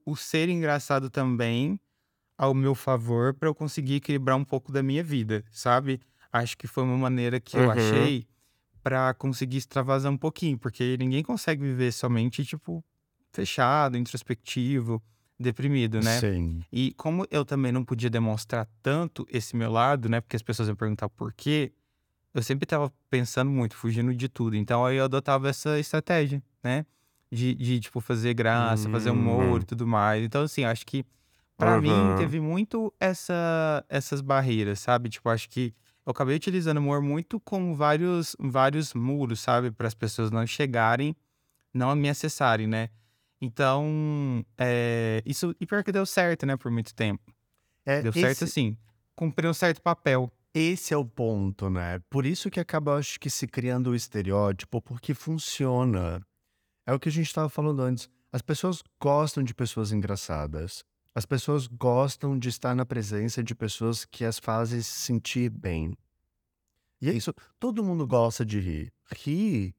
o, 0.06 0.16
ser 0.16 0.50
engraçado 0.50 1.10
também 1.10 1.80
ao 2.38 2.54
meu 2.54 2.76
favor 2.76 3.34
pra 3.34 3.50
eu 3.50 3.56
conseguir 3.56 3.96
equilibrar 3.96 4.38
um 4.38 4.46
pouco 4.46 4.72
da 4.72 4.84
minha 4.84 5.04
vida, 5.04 5.44
sabe? 5.52 6.02
Acho 6.32 6.58
que 6.58 6.68
foi 6.68 6.84
uma 6.84 6.98
maneira 6.98 7.40
que 7.40 7.60
eu 7.60 7.64
Uhum. 7.66 7.72
achei 7.72 8.28
pra 8.84 9.14
conseguir 9.14 9.58
extravasar 9.58 10.12
um 10.12 10.18
pouquinho, 10.18 10.58
porque 10.58 10.98
ninguém 10.98 11.24
consegue 11.24 11.64
viver 11.64 11.92
somente, 11.94 12.46
tipo, 12.46 12.84
fechado, 13.34 13.98
introspectivo, 13.98 15.02
deprimido, 15.40 16.02
né? 16.02 16.20
Sim. 16.20 16.64
E 16.72 16.94
como 16.96 17.26
eu 17.32 17.46
também 17.46 17.72
não 17.72 17.86
podia 17.86 18.10
demonstrar 18.10 18.68
tanto 18.82 19.26
esse 19.30 19.56
meu 19.56 19.72
lado, 19.72 20.10
né? 20.10 20.22
Porque 20.22 20.36
as 20.36 20.42
pessoas 20.44 20.68
iam 20.70 20.76
perguntar 20.76 21.10
por 21.10 21.34
quê, 21.34 21.74
eu 22.34 22.44
sempre 22.44 22.66
tava 22.66 22.92
pensando 23.10 23.52
muito, 23.52 23.76
fugindo 23.76 24.14
de 24.16 24.30
tudo. 24.30 24.56
Então 24.56 24.86
aí 24.86 24.98
eu 24.98 25.06
adotava 25.06 25.50
essa 25.50 25.80
estratégia, 25.80 26.44
né? 26.64 26.86
De, 27.34 27.56
de 27.56 27.80
tipo, 27.80 28.00
fazer 28.00 28.34
graça, 28.34 28.90
fazer 28.90 29.10
humor 29.12 29.62
e 29.62 29.64
Hum. 29.64 29.66
tudo 29.66 29.88
mais. 29.88 30.24
Então, 30.24 30.44
assim, 30.44 30.64
acho 30.66 30.86
que 30.86 31.06
pra 31.58 31.80
mim 31.82 32.14
Aham. 32.14 32.16
teve 32.16 32.40
muito 32.40 32.94
essa, 33.00 33.86
essas 33.90 34.22
barreiras, 34.22 34.80
sabe? 34.80 35.10
Tipo, 35.10 35.30
acho 35.30 35.50
que 35.50 35.74
eu 36.06 36.12
acabei 36.12 36.36
utilizando 36.36 36.78
o 36.78 36.82
humor 36.82 37.02
muito 37.02 37.40
como 37.40 37.76
vários, 37.76 38.36
vários 38.40 38.94
muros, 38.94 39.40
sabe? 39.40 39.72
Para 39.72 39.88
as 39.88 39.94
pessoas 39.96 40.32
não 40.32 40.46
chegarem, 40.46 41.16
não 41.74 41.96
me 41.96 42.10
acessarem, 42.10 42.68
né? 42.68 42.90
Então, 43.42 44.46
é, 44.58 45.22
isso. 45.26 45.56
E 45.60 45.66
pior 45.66 45.84
que 45.84 45.92
deu 45.92 46.06
certo, 46.06 46.46
né? 46.46 46.58
Por 46.58 46.72
muito 46.72 46.94
tempo. 46.96 47.34
É, 47.86 48.02
Deu 48.02 48.14
certo 48.14 48.44
esse, 48.44 48.46
assim. 48.46 48.78
Cumpriu 49.16 49.50
um 49.52 49.54
certo 49.54 49.82
papel. 49.82 50.32
esse 50.54 50.94
é 50.94 50.98
o 50.98 51.06
ponto, 51.06 51.70
né? 51.70 52.00
Por 52.10 52.26
isso 52.26 52.50
que 52.50 52.60
acaba, 52.60 52.98
acho 52.98 53.20
que, 53.20 53.30
se 53.30 53.48
criando 53.48 53.92
o 53.92 53.96
estereótipo, 53.96 54.82
porque 54.82 55.14
funciona. 55.14 56.22
É 56.86 56.94
o 56.94 57.00
que 57.00 57.10
a 57.10 57.12
gente 57.12 57.28
estava 57.28 57.50
falando 57.50 57.82
antes. 57.82 58.10
As 58.32 58.42
pessoas 58.42 58.84
gostam 59.00 59.44
de 59.44 59.54
pessoas 59.54 59.92
engraçadas. 59.92 60.84
As 61.16 61.26
pessoas 61.26 61.68
gostam 61.68 62.38
de 62.38 62.50
estar 62.50 62.76
na 62.76 62.86
presença 62.86 63.44
de 63.44 63.54
pessoas 63.54 64.04
que 64.04 64.26
as 64.26 64.40
fazem 64.40 64.82
se 64.82 65.02
sentir 65.02 65.50
bem. 65.50 65.96
E 67.00 67.10
é 67.10 67.14
isso. 67.14 67.34
Todo 67.60 67.84
mundo 67.84 68.08
gosta 68.08 68.46
de 68.46 68.60
rir. 68.60 68.94
Rir 69.16 69.76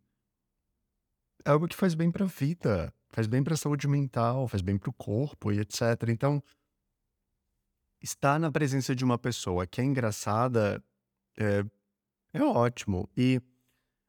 é 1.45 1.51
algo 1.51 1.67
que 1.67 1.77
faz 1.77 1.95
bem 1.95 2.11
pra 2.11 2.27
vida, 2.27 2.95
faz 3.11 3.27
bem 3.27 3.43
pra 3.43 3.57
saúde 3.57 3.89
mental, 3.89 4.47
faz 4.47 4.63
bem 4.63 4.79
pro 4.79 4.93
corpo 4.93 5.53
e 5.53 5.59
etc. 5.59 6.09
Então, 6.09 6.43
estar 8.01 8.39
na 8.39 8.53
presença 8.53 8.95
de 8.95 9.05
uma 9.05 9.19
pessoa 9.19 9.67
que 9.67 9.81
é 9.81 9.85
engraçada 9.85 10.83
é, 11.37 11.65
é 12.33 12.43
ótimo. 12.43 13.09
E 13.17 13.41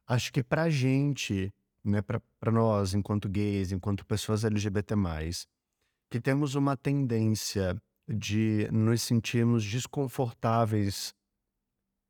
acho 0.07 0.31
que 0.31 0.43
pra 0.43 0.69
gente, 0.69 1.53
né, 1.85 2.01
pra 2.01 2.51
nós, 2.51 2.93
enquanto 2.93 3.29
gays, 3.29 3.71
enquanto 3.71 4.05
pessoas 4.05 4.43
LGBT, 4.43 4.95
que 6.09 6.19
temos 6.19 6.55
uma 6.55 6.75
tendência 6.75 7.79
de 8.07 8.67
nos 8.71 9.01
sentirmos 9.01 9.63
desconfortáveis 9.63 11.13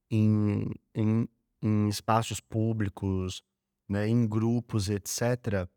em, 0.09 0.71
em, 0.93 1.27
em 1.61 1.87
espaços 1.87 2.39
públicos, 2.39 3.43
né, 3.87 4.07
em 4.07 4.27
grupos, 4.27 4.89
etc., 4.89 5.67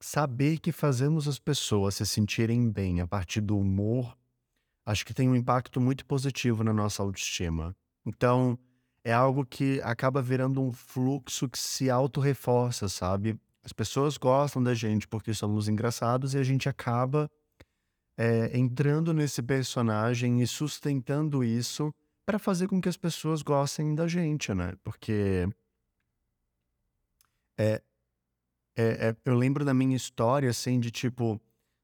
saber 0.00 0.58
que 0.58 0.72
fazemos 0.72 1.28
as 1.28 1.38
pessoas 1.38 1.96
se 1.96 2.06
sentirem 2.06 2.70
bem 2.70 3.00
a 3.00 3.06
partir 3.06 3.42
do 3.42 3.58
humor, 3.58 4.16
acho 4.86 5.04
que 5.04 5.12
tem 5.12 5.28
um 5.28 5.36
impacto 5.36 5.80
muito 5.80 6.06
positivo 6.06 6.64
na 6.64 6.72
nossa 6.72 7.02
autoestima. 7.02 7.76
Então, 8.06 8.58
é 9.04 9.12
algo 9.12 9.44
que 9.44 9.80
acaba 9.82 10.20
virando 10.20 10.62
um 10.62 10.72
fluxo 10.72 11.48
que 11.48 11.58
se 11.58 11.90
auto-reforça, 11.90 12.88
sabe? 12.88 13.38
As 13.62 13.72
pessoas 13.72 14.16
gostam 14.16 14.62
da 14.62 14.74
gente 14.74 15.06
porque 15.06 15.32
somos 15.34 15.68
engraçados 15.68 16.34
e 16.34 16.38
a 16.38 16.42
gente 16.42 16.68
acaba 16.68 17.30
é, 18.16 18.56
entrando 18.56 19.12
nesse 19.12 19.42
personagem 19.42 20.42
e 20.42 20.46
sustentando 20.46 21.42
isso 21.42 21.92
para 22.26 22.38
fazer 22.38 22.68
com 22.68 22.80
que 22.80 22.88
as 22.88 22.96
pessoas 22.96 23.42
gostem 23.42 23.94
da 23.94 24.06
gente, 24.06 24.52
né? 24.54 24.74
Porque 24.82 25.48
é, 27.58 27.82
é, 28.76 29.16
eu 29.24 29.34
lembro 29.34 29.64
da 29.64 29.74
minha 29.74 29.96
história, 29.96 30.48
assim, 30.48 30.78
de 30.80 30.90
tipo, 30.90 31.40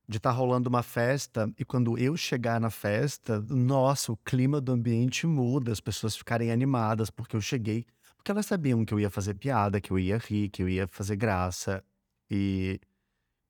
de 0.08 0.18
estar 0.18 0.30
rolando 0.30 0.68
uma 0.68 0.82
festa 0.82 1.52
e 1.58 1.64
quando 1.64 1.98
eu 1.98 2.16
chegar 2.16 2.60
na 2.60 2.70
festa, 2.70 3.40
nossa, 3.48 4.12
o 4.12 4.16
clima 4.16 4.60
do 4.60 4.72
ambiente 4.72 5.26
muda, 5.26 5.72
as 5.72 5.80
pessoas 5.80 6.16
ficarem 6.16 6.52
animadas 6.52 7.10
porque 7.10 7.34
eu 7.34 7.40
cheguei, 7.40 7.84
porque 8.16 8.30
elas 8.30 8.46
sabiam 8.46 8.84
que 8.84 8.94
eu 8.94 9.00
ia 9.00 9.10
fazer 9.10 9.34
piada, 9.34 9.80
que 9.80 9.90
eu 9.90 9.98
ia 9.98 10.18
rir, 10.18 10.48
que 10.48 10.62
eu 10.62 10.68
ia 10.68 10.86
fazer 10.86 11.16
graça 11.16 11.82
e 12.30 12.80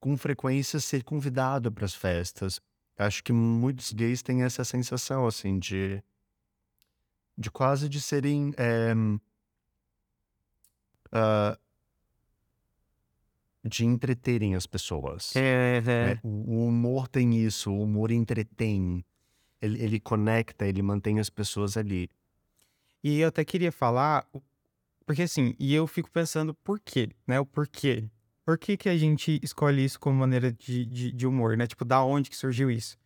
com 0.01 0.17
frequência 0.17 0.81
ser 0.81 1.05
convidado 1.05 1.71
para 1.71 1.85
as 1.85 1.95
festas. 1.95 2.61
Acho 2.99 3.23
que 3.23 3.33
muitos 3.33 3.93
gays 3.93 4.23
têm 4.23 4.43
essa 4.43 4.65
sensação, 4.65 5.27
assim, 5.27 5.59
de, 5.59 6.03
de 7.37 7.51
quase 7.51 7.89
de 7.89 8.01
serem. 8.01 8.53
é, 8.57 8.95
ah, 11.13 11.59
de 13.67 13.85
entreterem 13.85 14.55
as 14.55 14.67
pessoas. 14.67 15.35
É, 15.35 15.81
né? 15.81 16.19
O, 16.23 16.29
o 16.29 16.67
humor 16.69 17.09
tem 17.09 17.37
isso, 17.37 17.71
o 17.71 17.83
humor 17.83 18.11
entretém. 18.11 19.05
Ele, 19.61 19.83
ele 19.83 20.01
conecta, 20.01 20.67
ele 20.67 20.83
mantém 20.83 21.19
as 21.19 21.31
pessoas 21.31 21.77
ali. 21.77 22.09
E 23.03 23.21
eu 23.21 23.29
até 23.29 23.45
queria 23.45 23.73
falar, 23.73 24.27
porque 25.07 25.23
assim, 25.23 25.55
e 25.59 25.75
eu 25.75 25.87
fico 25.87 26.11
pensando 26.11 26.55
por 26.55 26.81
quê, 26.81 27.11
né? 27.27 27.39
O 27.41 27.47
porquê. 27.47 28.09
Por 28.45 28.59
que, 28.59 28.77
que 28.77 28.89
a 28.89 28.97
gente 28.97 29.41
escolhe 29.43 29.85
isso 29.85 29.99
como 29.99 30.19
maneira 30.21 30.53
de, 30.53 30.87
de, 30.87 31.13
de 31.13 31.27
humor, 31.27 31.57
né? 31.57 31.67
Tipo, 31.67 31.85
da 31.85 32.03
onde 32.05 32.31
que 32.31 32.37
surgiu 32.37 32.71
isso? 32.71 32.97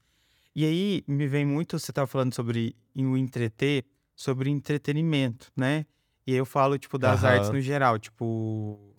E 0.55 0.65
aí 0.65 1.05
me 1.07 1.27
vem 1.27 1.47
muito, 1.47 1.79
você 1.79 1.93
tava 1.93 2.07
falando 2.07 2.35
sobre 2.35 2.77
o 2.95 3.17
entreter, 3.17 3.85
sobre 4.15 4.51
entretenimento, 4.51 5.51
né? 5.57 5.87
E 6.27 6.33
aí 6.33 6.39
eu 6.39 6.45
falo, 6.45 6.79
tipo, 6.79 6.99
das 6.99 7.25
artes 7.25 7.49
Aham. 7.49 7.57
no 7.57 7.61
geral, 7.63 7.99
tipo, 7.99 8.90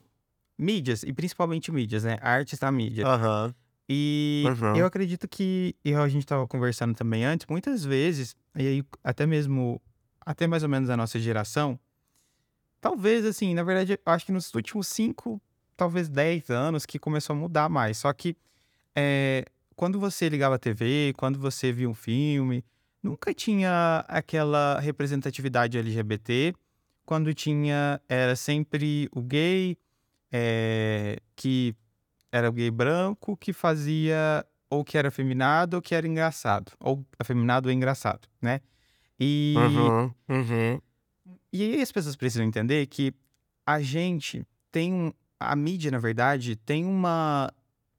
mídias, 0.61 1.03
e 1.03 1.11
principalmente 1.11 1.71
mídias, 1.71 2.03
né? 2.03 2.17
Artes 2.21 2.59
da 2.59 2.71
mídia. 2.71 3.05
Aham. 3.07 3.53
E 3.89 4.43
Uhum. 4.45 4.77
eu 4.77 4.85
acredito 4.85 5.27
que, 5.27 5.75
e 5.83 5.93
a 5.93 6.07
gente 6.07 6.23
estava 6.23 6.47
conversando 6.47 6.95
também 6.95 7.25
antes, 7.25 7.45
muitas 7.49 7.83
vezes, 7.83 8.35
e 8.55 8.65
aí 8.67 8.83
até 9.03 9.25
mesmo, 9.25 9.81
até 10.25 10.47
mais 10.47 10.63
ou 10.63 10.69
menos 10.69 10.89
a 10.89 10.95
nossa 10.95 11.19
geração, 11.19 11.77
talvez 12.79 13.25
assim, 13.25 13.53
na 13.53 13.63
verdade, 13.63 13.93
eu 13.93 13.99
acho 14.13 14.25
que 14.25 14.31
nos 14.31 14.53
últimos 14.53 14.87
cinco, 14.87 15.41
talvez 15.75 16.07
dez 16.07 16.49
anos 16.49 16.85
que 16.85 16.99
começou 16.99 17.35
a 17.35 17.39
mudar 17.39 17.67
mais. 17.69 17.97
Só 17.97 18.13
que 18.13 18.35
é, 18.95 19.45
quando 19.75 19.99
você 19.99 20.29
ligava 20.29 20.55
a 20.55 20.59
TV, 20.59 21.13
quando 21.17 21.39
você 21.39 21.71
via 21.71 21.89
um 21.89 21.93
filme, 21.93 22.63
nunca 23.01 23.33
tinha 23.33 24.05
aquela 24.07 24.79
representatividade 24.79 25.77
LGBT. 25.77 26.53
Quando 27.05 27.33
tinha, 27.33 27.99
era 28.07 28.35
sempre 28.35 29.09
o 29.11 29.21
gay, 29.21 29.77
é, 30.31 31.17
que 31.35 31.75
era 32.31 32.49
gay 32.51 32.71
branco 32.71 33.35
que 33.35 33.51
fazia 33.53 34.45
ou 34.69 34.83
que 34.85 34.97
era 34.97 35.09
afeminado 35.09 35.75
ou 35.75 35.81
que 35.81 35.93
era 35.93 36.07
engraçado. 36.07 36.71
Ou 36.79 37.05
afeminado 37.19 37.67
ou 37.67 37.73
engraçado, 37.73 38.27
né? 38.41 38.61
E, 39.19 39.53
Uhum. 39.57 40.13
Uhum. 40.29 40.81
e 41.53 41.63
aí 41.63 41.81
as 41.81 41.91
pessoas 41.91 42.15
precisam 42.15 42.45
entender 42.45 42.85
que 42.87 43.13
a 43.65 43.81
gente 43.81 44.45
tem 44.71 44.93
um. 44.93 45.13
A 45.39 45.55
mídia, 45.55 45.89
na 45.91 45.97
verdade, 45.99 46.55
tem 46.55 46.85
uma, 46.85 47.51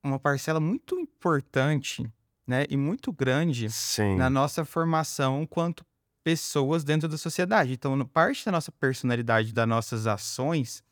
uma 0.02 0.18
parcela 0.18 0.60
muito 0.60 0.98
importante, 0.98 2.08
né? 2.46 2.64
E 2.70 2.76
muito 2.76 3.12
grande 3.12 3.68
Sim. 3.70 4.16
na 4.16 4.30
nossa 4.30 4.64
formação 4.64 5.42
enquanto 5.42 5.84
pessoas 6.24 6.84
dentro 6.84 7.08
da 7.08 7.18
sociedade. 7.18 7.72
Então, 7.72 7.98
parte 8.06 8.44
da 8.44 8.52
nossa 8.52 8.70
personalidade, 8.72 9.52
das 9.52 9.68
nossas 9.68 10.06
ações, 10.06 10.82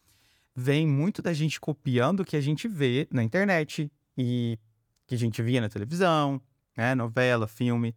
vem 0.54 0.86
muito 0.86 1.22
da 1.22 1.32
gente 1.32 1.60
copiando 1.60 2.20
o 2.20 2.24
que 2.24 2.36
a 2.36 2.40
gente 2.40 2.68
vê 2.68 3.08
na 3.10 3.22
internet 3.22 3.90
e 4.16 4.58
que 5.06 5.14
a 5.14 5.18
gente 5.18 5.42
via 5.42 5.60
na 5.60 5.68
televisão, 5.68 6.40
né? 6.76 6.94
Novela, 6.94 7.46
filme. 7.46 7.94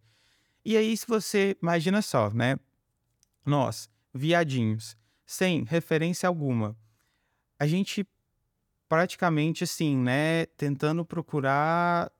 E 0.64 0.76
aí, 0.76 0.96
se 0.96 1.06
você 1.06 1.56
imagina 1.62 2.00
só, 2.00 2.30
né? 2.30 2.58
Nós, 3.44 3.88
viadinhos, 4.12 4.96
sem 5.26 5.64
referência 5.64 6.26
alguma, 6.26 6.76
a 7.58 7.66
gente 7.66 8.06
praticamente 8.88 9.64
assim, 9.64 9.96
né, 9.96 10.46
tentando 10.56 11.04
procurar 11.04 12.10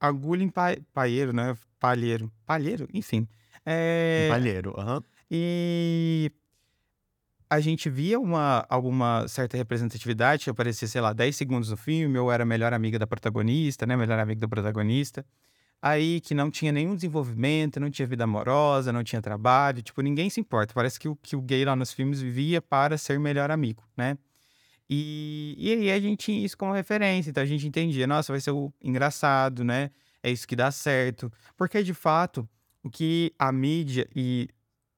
agulha 0.00 0.42
em 0.42 0.48
pa 0.48 0.76
palheiro, 0.92 1.32
né, 1.32 1.56
palheiro, 1.78 2.32
palheiro, 2.46 2.88
enfim. 2.92 3.28
Eh, 3.64 4.28
palheiro, 4.28 4.74
aham. 4.78 5.02
e 5.30 6.30
a 7.56 7.60
gente 7.60 7.90
via 7.90 8.18
uma 8.20 8.64
alguma 8.68 9.28
certa 9.28 9.56
representatividade, 9.58 10.48
aparecia, 10.50 10.88
sei 10.88 11.00
lá, 11.02 11.12
10 11.12 11.36
segundos 11.36 11.70
no 11.70 11.76
filme, 11.76 12.18
ou 12.18 12.32
era 12.32 12.44
a 12.44 12.46
melhor 12.46 12.72
amiga 12.72 12.98
da 12.98 13.06
protagonista, 13.06 13.86
né, 13.86 13.96
melhor 13.96 14.18
amigo 14.18 14.40
do 14.40 14.48
protagonista. 14.48 15.24
Aí 15.82 16.20
que 16.20 16.34
não 16.34 16.50
tinha 16.50 16.72
nenhum 16.72 16.94
desenvolvimento, 16.96 17.80
não 17.80 17.90
tinha 17.90 18.06
vida 18.08 18.24
amorosa, 18.24 18.92
não 18.92 19.04
tinha 19.04 19.22
trabalho, 19.22 19.82
tipo, 19.82 20.02
ninguém 20.02 20.30
se 20.30 20.40
importa. 20.40 20.74
Parece 20.74 21.00
que 21.00 21.08
o 21.08 21.16
que 21.16 21.36
o 21.36 21.42
gay 21.42 21.64
lá 21.64 21.76
nos 21.76 21.92
filmes 21.92 22.20
vivia 22.22 22.62
para 22.62 22.98
ser 22.98 23.20
melhor 23.20 23.50
amigo, 23.50 23.84
né. 23.96 24.18
E 24.90 25.54
e 25.58 25.72
aí 25.72 25.90
a 25.92 26.00
gente 26.00 26.18
tinha 26.26 26.44
isso 26.44 26.56
como 26.58 26.72
referência, 26.72 27.30
então 27.30 27.42
a 27.42 27.46
gente 27.46 27.66
entendia: 27.66 28.06
"Nossa, 28.06 28.32
vai 28.32 28.40
ser 28.40 28.50
o 28.52 28.72
engraçado, 28.82 29.64
né, 29.64 29.90
é 30.22 30.30
isso 30.30 30.46
que 30.48 30.56
dá 30.56 30.70
certo". 30.70 31.32
Porque 31.56 31.82
de 31.82 31.94
fato, 31.94 32.48
o 32.82 32.90
que 32.90 33.32
a 33.38 33.52
mídia 33.52 34.08
e 34.14 34.48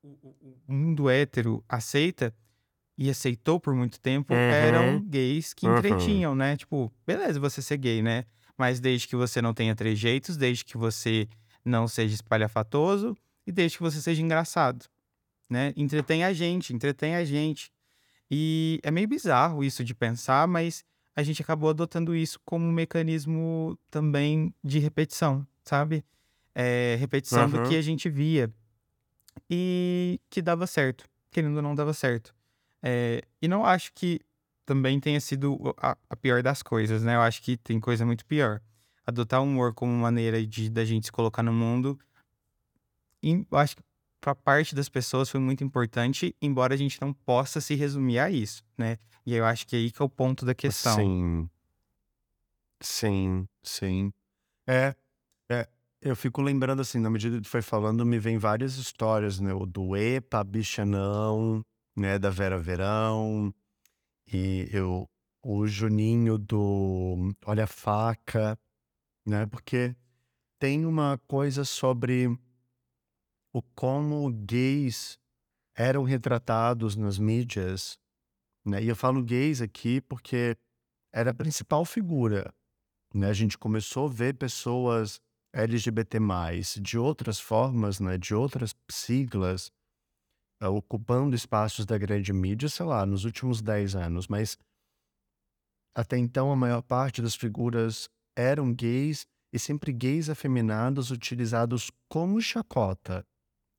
o 0.03 0.73
mundo 0.73 1.09
hétero 1.11 1.65
aceita 1.69 2.35
e 2.97 3.11
aceitou 3.11 3.59
por 3.61 3.75
muito 3.75 4.01
tempo 4.01 4.35
eram 4.49 4.97
Uhum, 4.97 5.09
gays 5.09 5.53
que 5.55 5.67
uhum. 5.67 5.73
entretinham, 5.79 6.35
né, 6.35 6.57
tipo, 6.57 6.93
beleza 7.07 7.41
você 7.41 7.61
ser 7.63 7.77
gay, 7.79 8.03
né, 8.03 8.25
mas 8.57 8.81
desde 8.81 9.09
que 9.09 9.17
você 9.17 9.43
não 9.43 9.53
tenha 9.55 9.75
trejeitos, 9.75 10.37
desde 10.37 10.65
que 10.65 10.77
você 10.77 11.29
não 11.65 11.89
seja 11.89 12.15
espalhafatoso 12.15 13.17
e 13.47 13.53
desde 13.53 13.79
que 13.79 13.83
você 13.83 14.01
seja 14.01 14.23
engraçado, 14.23 14.87
né, 15.51 15.73
entretém 15.77 16.25
a 16.25 16.33
gente, 16.33 16.73
entretém 16.75 17.15
a 17.17 17.25
gente. 17.25 17.73
E 18.31 18.81
é 18.83 18.91
meio 18.91 19.09
bizarro 19.09 19.63
isso 19.65 19.85
de 19.85 19.95
pensar, 19.95 20.47
mas 20.49 20.85
a 21.15 21.23
gente 21.23 21.43
acabou 21.43 21.71
adotando 21.71 22.15
isso 22.15 22.41
como 22.45 22.65
um 22.67 22.73
mecanismo 22.73 23.79
também 23.91 24.55
de 24.65 24.79
repetição, 24.79 25.47
sabe, 25.65 26.05
eh, 26.55 26.97
repetição 26.99 27.49
do 27.49 27.61
que 27.63 27.77
a 27.77 27.83
gente 27.83 28.09
via 28.09 28.53
e 29.51 30.21
que 30.31 30.43
dava 30.43 30.67
certo, 30.67 31.05
querendo 31.31 31.57
ou 31.57 31.63
não 31.63 31.75
dava 31.75 31.93
certo. 31.93 32.35
Eh, 32.85 33.23
e 33.43 33.49
não 33.49 33.65
acho 33.65 33.93
que 33.95 34.21
também 34.67 35.01
tenha 35.01 35.21
sido 35.21 35.59
a 35.79 35.97
a 36.11 36.17
pior 36.17 36.43
das 36.43 36.63
coisas, 36.63 37.03
né, 37.05 37.17
eu 37.17 37.23
acho 37.23 37.43
que 37.43 37.57
tem 37.57 37.81
coisa 37.81 38.07
muito 38.07 38.27
pior. 38.27 38.61
Adotar 39.07 39.41
o 39.43 39.45
humor 39.45 39.75
como 39.75 39.93
maneira 39.93 40.45
de 40.47 40.71
da 40.71 40.85
gente 40.85 41.07
se 41.07 41.13
colocar 41.13 41.43
no 41.43 41.53
mundo, 41.53 41.99
e 43.23 43.47
eu 43.51 43.59
acho 43.59 43.77
que 43.77 43.83
pra 44.21 44.35
parte 44.35 44.75
das 44.75 44.89
pessoas 44.89 45.29
foi 45.31 45.41
muito 45.41 45.63
importante, 45.65 46.35
embora 46.41 46.75
a 46.75 46.77
gente 46.77 47.01
não 47.01 47.13
possa 47.13 47.61
se 47.61 47.75
resumir 47.75 48.19
a 48.19 48.31
isso, 48.31 48.63
né. 48.79 48.97
E 49.27 49.35
eu 49.35 49.45
acho 49.45 49.67
que 49.67 49.77
aí 49.77 49.91
que 49.91 50.01
é 50.01 50.05
o 50.05 50.09
ponto 50.09 50.45
da 50.45 50.55
questão. 50.55 51.11
Sim, 51.11 51.51
sim, 52.83 53.47
sim. 53.63 54.13
É, 54.69 54.95
é. 55.51 55.69
Eu 56.03 56.17
fico 56.17 56.43
lembrando, 56.43 56.83
assim, 56.83 56.99
na 57.01 57.11
medida 57.11 57.41
que 57.41 57.49
foi 57.49 57.63
falando, 57.63 58.07
me 58.07 58.19
vem 58.19 58.39
várias 58.39 58.77
histórias, 58.77 59.41
né, 59.41 59.55
o 59.55 59.67
do 59.67 59.97
"Epa, 59.97 60.45
bicha 60.45 60.85
não", 60.87 61.63
né, 61.97 62.19
da 62.19 62.31
Vera 62.31 62.59
Verão, 62.59 63.55
e 64.27 64.69
eu 64.73 65.09
o 65.47 65.67
Juninho 65.67 66.39
do 66.39 67.35
Olha 67.45 67.65
a 67.65 67.67
Faca, 67.67 68.59
né, 69.27 69.45
porque 69.47 69.95
tem 70.59 70.87
uma 70.87 71.19
coisa 71.29 71.65
sobre 71.65 72.29
o 73.53 73.61
como 73.75 74.33
gays 74.33 75.19
eram 75.77 76.03
retratados 76.03 76.97
nas 76.97 77.19
mídias, 77.19 77.99
né, 78.65 78.83
e 78.83 78.89
eu 78.89 78.97
falo 78.97 79.23
gays 79.23 79.61
aqui 79.61 80.01
porque 80.01 80.57
era 81.13 81.31
a 81.31 81.35
principal 81.35 81.85
figura, 81.85 82.53
né, 83.15 83.29
a 83.29 83.35
gente 83.35 83.59
começou 83.59 84.07
a 84.07 84.11
ver 84.11 84.35
pessoas 84.39 85.21
LGBT+, 85.53 86.19
de 86.81 86.99
outras 86.99 87.39
formas, 87.39 88.01
né, 88.01 88.17
de 88.17 88.35
outras 88.35 88.75
siglas, 88.91 89.71
ocupando 90.69 91.35
espaços 91.37 91.85
da 91.87 91.97
grande 91.99 92.33
mídia, 92.33 92.69
sei 92.69 92.87
lá, 92.87 93.05
nos 93.07 93.25
últimos 93.25 93.61
10 93.63 93.95
anos, 93.97 94.29
mas 94.29 94.57
até 95.95 96.19
então 96.19 96.51
a 96.51 96.57
maior 96.57 96.83
parte 96.83 97.23
das 97.23 97.35
figuras 97.35 98.09
eram 98.37 98.73
gays, 98.73 99.27
e 99.53 99.59
sempre 99.59 99.93
gays 99.93 100.29
afeminados 100.29 101.13
utilizados 101.13 101.89
como 102.09 102.41
chacota. 102.41 103.25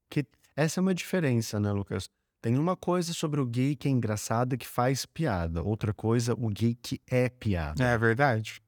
Que 0.09 0.25
essa 0.55 0.79
é 0.79 0.81
uma 0.81 0.93
diferença, 0.95 1.59
né, 1.59 1.71
Lucas? 1.73 2.09
Tem 2.41 2.57
uma 2.57 2.77
coisa 2.77 3.11
sobre 3.13 3.41
o 3.41 3.45
gay 3.45 3.75
que 3.75 3.87
é 3.89 3.91
engraçado 3.91 4.53
e 4.53 4.57
que 4.57 4.67
faz 4.67 5.05
piada, 5.05 5.61
outra 5.61 5.93
coisa, 5.93 6.33
o 6.33 6.47
gay 6.47 6.75
que 6.75 7.01
é 7.07 7.25
É 7.25 7.29
piada, 7.29 7.97
verdade. 7.97 8.61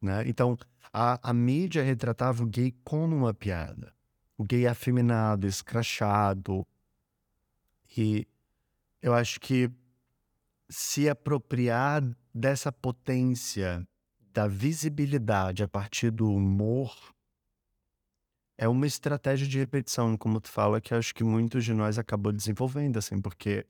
né. 0.00 0.22
Então, 0.28 0.56
a 0.92 1.30
a 1.30 1.32
mídia 1.32 1.82
retratava 1.82 2.42
o 2.42 2.46
gay 2.46 2.72
como 2.84 3.16
uma 3.16 3.34
piada. 3.34 3.92
O 4.38 4.44
gay 4.44 4.66
afeminado, 4.66 5.46
escrachado, 5.46 6.66
e 7.96 8.26
eu 9.02 9.14
acho 9.14 9.40
que 9.40 9.70
se 10.68 11.08
apropriar 11.08 12.02
dessa 12.34 12.70
potência 12.70 13.86
da 14.32 14.46
visibilidade 14.46 15.62
a 15.62 15.68
partir 15.68 16.10
do 16.10 16.30
humor 16.32 16.94
é 18.56 18.68
uma 18.68 18.86
estratégia 18.86 19.48
de 19.48 19.58
repetição, 19.58 20.16
como 20.16 20.40
tu 20.40 20.48
fala, 20.48 20.80
que 20.80 20.94
acho 20.94 21.14
que 21.14 21.24
muitos 21.24 21.64
de 21.64 21.72
nós 21.72 21.98
acabou 21.98 22.30
desenvolvendo, 22.30 22.98
assim, 22.98 23.20
porque 23.20 23.66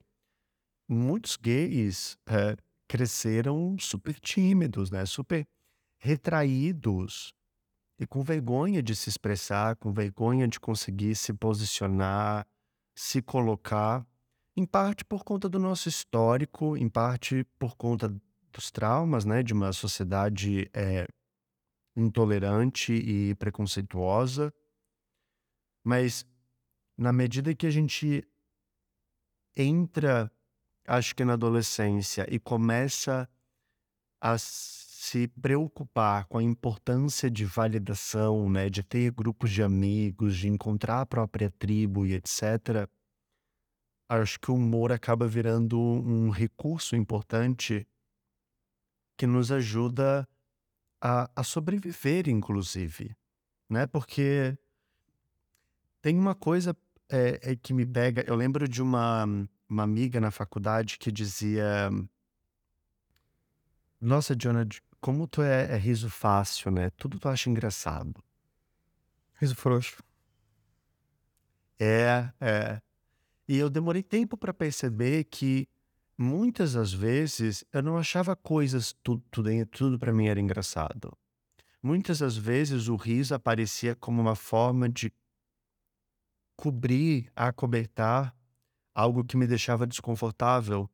muitos 0.87 1.37
gays, 1.37 2.17
eh, 2.27 2.57
cresceram 2.91 3.77
super 3.79 4.19
tímidos, 4.19 4.91
né, 4.91 5.05
super 5.05 5.47
retraídos 5.97 7.33
e 7.97 8.05
com 8.05 8.21
vergonha 8.21 8.83
de 8.83 8.93
se 8.93 9.07
expressar, 9.07 9.77
com 9.77 9.93
vergonha 9.93 10.45
de 10.45 10.59
conseguir 10.59 11.15
se 11.15 11.31
posicionar, 11.33 12.45
se 12.93 13.21
colocar, 13.21 14.05
em 14.55 14.65
parte 14.65 15.05
por 15.05 15.23
conta 15.23 15.47
do 15.47 15.59
nosso 15.59 15.87
histórico, 15.87 16.75
em 16.75 16.89
parte 16.89 17.43
por 17.57 17.75
conta 17.75 18.13
dos 18.51 18.69
traumas, 18.69 19.25
né, 19.25 19.41
de 19.41 19.53
uma 19.53 19.71
sociedade, 19.71 20.69
eh, 20.73 21.07
intolerante 21.95 22.93
e 22.93 23.35
preconceituosa. 23.35 24.53
Mas, 25.83 26.25
na 26.97 27.11
medida 27.11 27.55
que 27.55 27.65
a 27.65 27.71
gente 27.71 28.27
entra, 29.55 30.31
acho 30.87 31.15
que 31.15 31.23
na 31.25 31.33
adolescência 31.33 32.25
e 32.29 32.39
começa 32.39 33.29
a 34.21 34.37
se 34.37 35.27
preocupar 35.27 36.25
com 36.25 36.37
a 36.37 36.43
importância 36.43 37.29
de 37.29 37.43
validação, 37.43 38.49
né, 38.49 38.69
de 38.69 38.83
ter 38.83 39.11
grupos 39.11 39.51
de 39.51 39.63
amigos, 39.63 40.37
de 40.37 40.47
encontrar 40.47 41.01
a 41.01 41.05
própria 41.05 41.49
tribo 41.49 42.05
e 42.05 42.13
etcétera, 42.13 42.87
acho 44.19 44.39
que 44.39 44.51
o 44.51 44.55
humor 44.55 44.91
acaba 44.91 45.27
virando 45.27 45.79
um 45.79 46.29
recurso 46.29 46.95
importante 46.95 47.87
que 49.17 49.25
nos 49.27 49.51
ajuda 49.51 50.27
a 51.01 51.29
a 51.35 51.43
sobreviver 51.43 52.29
inclusive, 52.29 53.15
né, 53.69 53.87
porque 53.87 54.57
tem 56.03 56.17
uma 56.17 56.33
coisa, 56.33 56.75
eh 57.09 57.39
eh, 57.43 57.55
que 57.55 57.73
me 57.73 57.85
pega, 57.85 58.23
eu 58.27 58.35
lembro 58.35 58.67
de 58.67 58.81
uma 58.81 59.25
uma 59.69 59.83
amiga 59.83 60.19
na 60.19 60.31
faculdade 60.31 60.97
que 60.97 61.11
dizia 61.11 61.89
Nossa, 64.01 64.35
Jonah, 64.35 64.65
como 64.99 65.27
tu 65.27 65.41
é 65.43 65.73
é 65.73 65.77
riso 65.77 66.09
fácil, 66.09 66.71
né, 66.71 66.89
tudo 66.91 67.19
tu 67.19 67.27
acha 67.29 67.49
engraçado. 67.49 68.21
Riso 69.39 69.55
frouxo. 69.55 70.03
É, 71.79 72.31
é. 72.39 72.81
E 73.51 73.57
eu 73.57 73.69
demorei 73.69 74.01
tempo 74.01 74.37
pra 74.37 74.53
perceber 74.53 75.25
que, 75.25 75.67
muitas 76.17 76.71
das 76.71 76.93
vezes, 76.93 77.65
eu 77.73 77.83
não 77.83 77.97
achava 77.97 78.33
coisas 78.33 78.95
tudo 79.03 79.21
tudo 79.29 79.49
tudo 79.65 79.99
pra 79.99 80.13
mim 80.13 80.27
era 80.27 80.39
engraçado. 80.39 81.11
Muitas 81.83 82.19
das 82.19 82.37
vezes 82.37 82.87
o 82.87 82.95
riso 82.95 83.35
aparecia 83.35 83.93
como 83.93 84.21
uma 84.21 84.37
forma 84.37 84.87
de 84.87 85.11
cobrir, 86.55 87.29
acobertar 87.35 88.33
algo 88.95 89.21
que 89.21 89.35
me 89.35 89.45
deixava 89.45 89.85
desconfortável, 89.85 90.89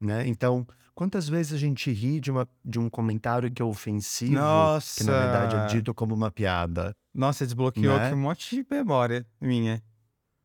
né. 0.00 0.28
Então, 0.28 0.64
quantas 0.94 1.28
vezes 1.28 1.54
a 1.54 1.58
gente 1.58 1.90
ri 1.90 2.20
de 2.20 2.30
uma 2.30 2.48
de 2.64 2.78
um 2.78 2.88
comentário 2.88 3.50
que 3.50 3.60
é 3.60 3.64
ofensivo, 3.64 4.30
que 4.32 5.02
na 5.02 5.12
verdade 5.22 5.56
é 5.56 5.58
Nossa! 5.58 5.74
dito 5.74 5.92
como 5.92 6.14
uma 6.14 6.30
piada, 6.30 6.94
Nossa, 7.12 7.44
desbloqueou 7.44 7.96
aqui 7.96 8.14
um 8.14 8.18
né. 8.18 8.22
monte 8.22 8.54
de 8.54 8.64
memória 8.70 9.26
minha. 9.40 9.82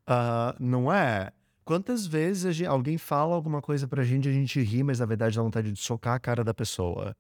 Ah, 0.08 0.56
não 0.60 0.92
é? 0.92 1.32
Quantas 1.64 2.06
vezes 2.06 2.46
a 2.46 2.52
gen 2.52 2.68
alguém 2.68 2.98
fala 2.98 3.34
alguma 3.36 3.62
coisa 3.62 3.88
pra 3.88 4.04
gente 4.04 4.28
e 4.28 4.30
a 4.30 4.34
gente 4.34 4.60
ri, 4.62 4.84
mas 4.84 5.00
na 5.00 5.06
verdade 5.06 5.36
dá 5.36 5.42
vontade 5.42 5.72
de 5.72 5.80
socar 5.80 6.14
a 6.16 6.20
cara 6.20 6.44
da 6.44 6.54
pessoa. 6.54 7.16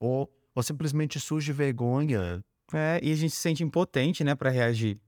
Ou 0.00 0.30
ou 0.54 0.62
simplesmente 0.62 1.20
surge 1.20 1.52
vergonha. 1.52 2.42
É, 2.72 3.00
e 3.02 3.12
a 3.12 3.16
gente 3.16 3.32
se 3.32 3.38
sente 3.42 3.62
impotente, 3.64 4.24
né, 4.24 4.34
pra 4.34 4.50
reagir. 4.50 5.00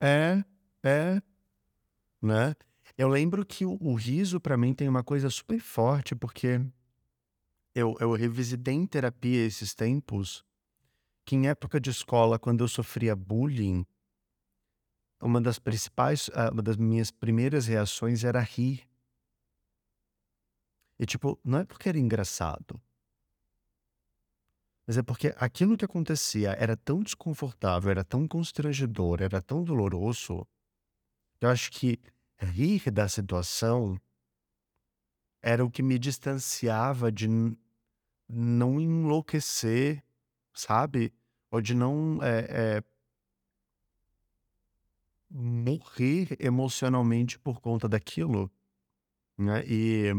É, 0.00 0.44
é, 0.84 1.20
né. 2.22 2.54
Eu 2.96 3.08
lembro 3.08 3.44
que 3.46 3.64
o 3.64 3.76
o 3.80 3.94
riso 3.94 4.40
pra 4.40 4.56
mim 4.56 4.74
tem 4.74 4.88
uma 4.88 5.04
coisa 5.04 5.30
super 5.30 5.60
forte, 5.60 6.14
porque 6.14 6.60
eu, 7.74 7.94
eu 8.00 8.12
revisitei 8.12 8.74
em 8.74 8.86
terapia 8.86 9.44
esses 9.46 9.74
tempos 9.74 10.44
que 11.26 11.36
em 11.36 11.48
época 11.48 11.80
de 11.80 11.90
escola, 11.90 12.38
quando 12.38 12.64
eu 12.64 12.68
sofria 12.68 13.14
bullying, 13.16 13.86
uma 15.20 15.40
das 15.40 15.58
principais, 15.58 16.30
ah, 16.34 16.50
uma 16.52 16.62
das 16.62 16.76
minhas 16.76 17.10
primeiras 17.10 17.66
reações 17.66 18.24
era 18.24 18.40
rir. 18.40 18.88
E 20.98 21.06
tipo, 21.06 21.38
não 21.44 21.58
é 21.58 21.64
porque 21.64 21.88
era 21.88 21.98
engraçado, 21.98 22.80
mas 24.88 24.96
é 24.96 25.02
porque 25.02 25.34
aquilo 25.36 25.76
que 25.76 25.84
acontecia 25.84 26.52
era 26.52 26.74
tão 26.74 27.00
desconfortável, 27.00 27.90
era 27.90 28.02
tão 28.02 28.26
constrangedor, 28.26 29.20
era 29.20 29.42
tão 29.42 29.62
doloroso, 29.62 30.46
que 31.38 31.44
eu 31.44 31.50
acho 31.50 31.70
que 31.70 32.00
rir 32.38 32.90
da 32.90 33.06
situação 33.06 34.00
era 35.42 35.62
o 35.62 35.70
que 35.70 35.82
me 35.82 35.98
distanciava 35.98 37.12
de 37.12 37.28
não 38.26 38.80
enlouquecer, 38.80 40.02
sabe? 40.54 41.12
Ou 41.50 41.60
de 41.60 41.74
não 41.74 42.18
é, 42.22 42.38
é, 42.78 42.82
morrer 45.30 46.36
emocionalmente 46.40 47.38
por 47.38 47.60
conta 47.60 47.88
daquilo, 47.88 48.50
né? 49.36 49.64
E 49.66 50.12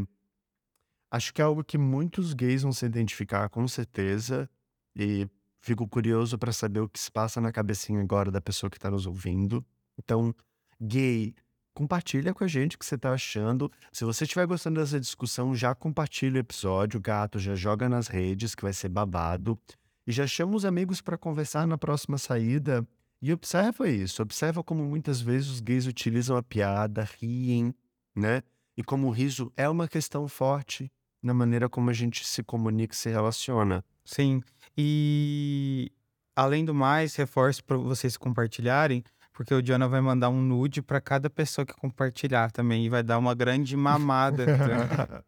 acho 1.12 1.34
que 1.34 1.42
é 1.42 1.46
algo 1.46 1.64
que 1.64 1.78
muitos 1.78 2.34
gays 2.34 2.62
vão 2.62 2.72
se 2.72 2.86
identificar 2.86 3.50
com 3.50 3.68
certeza. 3.68 4.50
E 4.96 5.28
fico 5.60 5.88
curioso 5.88 6.38
para 6.38 6.52
saber 6.52 6.80
o 6.80 6.90
que 6.90 7.00
se 7.00 7.12
passa 7.12 7.42
na 7.42 7.52
cabecinha 7.52 8.02
agora 8.02 8.32
da 8.32 8.42
pessoa 8.42 8.70
que 8.70 8.78
está 8.78 8.90
nos 8.90 9.06
ouvindo. 9.06 9.66
Então, 9.98 10.34
gay, 10.80 11.34
compartilha 11.74 12.34
com 12.34 12.44
a 12.44 12.48
gente 12.48 12.76
o 12.76 12.80
que 12.80 12.86
você 12.86 12.96
está 12.96 13.14
achando. 13.14 13.72
Se 13.92 14.06
você 14.06 14.24
estiver 14.24 14.46
gostando 14.46 14.80
dessa 14.80 15.00
discussão, 15.00 15.56
já 15.56 15.74
compartilha 15.76 16.36
o 16.36 16.40
episódio, 16.40 17.00
gato, 17.00 17.40
já 17.40 17.56
joga 17.56 17.90
nas 17.90 18.08
redes, 18.08 18.56
que 18.56 18.64
vai 18.64 18.74
ser 18.74 18.90
babado. 18.90 19.60
E 20.06 20.12
já 20.12 20.26
chama 20.26 20.56
os 20.56 20.66
amigos 20.66 21.02
para 21.02 21.18
conversar 21.18 21.68
na 21.68 21.78
próxima 21.78 22.18
saída. 22.18 22.88
E 23.22 23.34
observa 23.34 23.90
isso, 23.90 24.22
observa 24.22 24.64
como 24.64 24.84
muitas 24.84 25.20
vezes 25.20 25.50
os 25.50 25.60
gays 25.60 25.86
utilizam 25.86 26.38
a 26.38 26.44
piada, 26.44 27.08
riem, 27.20 27.74
né? 28.16 28.42
E 28.78 28.84
como 28.84 29.08
o 29.08 29.12
riso 29.12 29.52
é 29.58 29.68
uma 29.68 29.88
questão 29.88 30.28
forte 30.28 30.90
na 31.22 31.34
maneira 31.34 31.68
como 31.68 31.90
a 31.90 31.94
gente 31.94 32.26
se 32.26 32.42
comunica 32.42 32.94
e 32.94 32.98
se 32.98 33.10
relaciona. 33.10 33.84
Sim. 34.06 34.42
E 34.78 35.92
além 36.34 36.64
do 36.64 36.74
mais, 36.74 37.16
reforço 37.16 37.62
para 37.64 37.76
vocês 37.76 38.16
compartilharem, 38.16 39.04
porque 39.34 39.54
o 39.54 39.62
Jonah 39.62 39.88
vai 39.88 40.00
mandar 40.00 40.30
um 40.30 40.42
nude 40.42 40.82
para 40.82 41.02
cada 41.02 41.30
pessoa 41.30 41.66
que 41.66 41.74
compartilhar 41.74 42.52
também 42.52 42.86
e 42.86 42.90
vai 42.90 43.04
dar 43.04 43.18
uma 43.18 43.36
grande 43.36 43.76
mamada. 43.76 44.46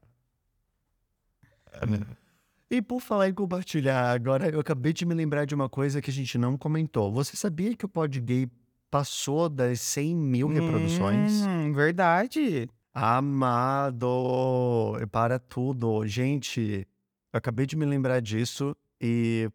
E 2.71 2.81
por 2.81 3.01
falar 3.01 3.27
em 3.27 3.34
compartilhar, 3.34 4.12
agora 4.12 4.47
eu 4.49 4.62
acabei 4.62 4.93
de 4.93 5.05
me 5.05 5.13
lembrar 5.13 5.43
de 5.43 5.53
uma 5.53 5.67
coisa 5.67 6.01
que 6.01 6.10
a 6.10 6.13
gente 6.13 6.38
não 6.38 6.57
comentou. 6.57 7.12
Você 7.12 7.36
sabia 7.36 7.75
que 7.75 7.84
o 7.84 7.89
Pod 7.89 8.17
Gay 8.21 8.49
passou 8.89 9.49
das 9.49 9.81
100 9.81 10.15
mil 10.15 10.47
reproduções? 10.47 11.41
Hum, 11.41 11.73
verdade. 11.73 12.69
Amado, 12.93 14.07
para 15.12 15.38
tudo. 15.38 16.07
Gente, 16.07 16.88
eu 17.34 17.38
acabei 17.38 17.65
de 17.65 17.75
me 17.75 17.86
lembrar 17.86 18.21
disso 18.21 18.73
e 19.01 19.51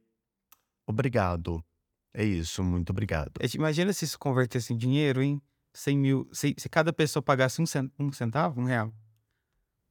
obrigado. 0.87 1.65
É 2.13 2.23
isso, 2.23 2.63
muito 2.63 2.91
obrigado. 2.91 3.33
É, 3.41 3.47
Imagina 3.55 3.95
se 3.95 4.05
isso 4.05 4.19
convertesse 4.19 4.75
em 4.75 4.77
dinheiro, 4.77 5.23
hein? 5.23 5.41
100 5.73 5.99
mil. 5.99 6.29
Se, 6.33 6.55
se 6.59 6.69
cada 6.69 6.93
pessoa 6.93 7.23
pagasse 7.23 7.63
um, 7.63 7.65
um 7.99 8.13
centavo, 8.13 8.61
um 8.61 8.65
real. 8.65 8.93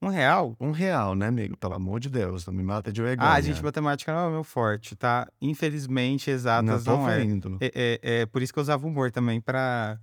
Um 0.06 0.10
real? 0.10 0.56
Um 0.60 0.70
real, 0.72 1.16
né, 1.16 1.28
amigo? 1.28 1.58
Pelo 1.58 1.74
amor 1.74 2.00
de 2.00 2.10
Deus, 2.10 2.46
não 2.46 2.54
me 2.54 2.62
mata 2.62 2.92
de 2.92 3.02
vergonha. 3.02 3.28
Ah, 3.32 3.42
gente, 3.42 3.64
matemática 3.64 4.14
não 4.14 4.20
é 4.20 4.28
o 4.28 4.32
meu 4.32 4.44
forte, 4.44 4.96
tá? 4.96 5.28
Infelizmente, 5.42 6.30
não 6.30 6.36
exatas 6.36 6.84
tô 6.84 6.92
não, 6.96 7.10
é. 7.10 7.24
É, 7.60 7.72
é. 7.74 8.00
é 8.22 8.26
por 8.28 8.42
isso 8.44 8.54
que 8.54 8.60
eu 8.60 8.62
usava 8.62 8.86
humor 8.86 9.12
também, 9.12 9.42
pra, 9.42 9.98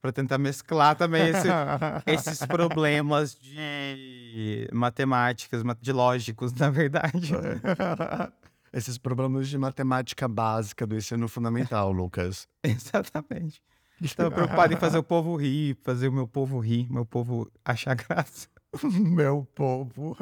pra 0.00 0.12
tentar 0.12 0.38
mesclar 0.38 0.94
também 0.94 1.30
esse- 1.30 1.48
esses 2.06 2.46
problemas 2.46 3.34
de 3.34 4.68
matemáticas, 4.72 5.64
ma- 5.64 5.76
de 5.80 5.92
lógicos, 5.92 6.52
na 6.54 6.70
verdade. 6.70 7.32
Esses 8.72 8.98
problemas 8.98 9.48
de 9.48 9.56
matemática 9.56 10.26
básica 10.26 10.84
do 10.84 10.96
ensino 10.96 11.28
fundamental, 11.28 11.92
Lucas. 11.92 12.48
Exatamente. 12.60 13.62
Estava 14.02 14.32
preocupado 14.32 14.74
em 14.74 14.76
fazer 14.76 14.98
o 14.98 15.02
povo 15.04 15.36
rir, 15.36 15.78
fazer 15.84 16.08
o 16.08 16.12
meu 16.12 16.26
povo 16.26 16.58
rir, 16.58 16.90
meu 16.92 17.06
povo 17.06 17.48
achar 17.64 17.94
graça. 17.94 18.48
Meu 19.00 19.46
povo. 19.54 20.16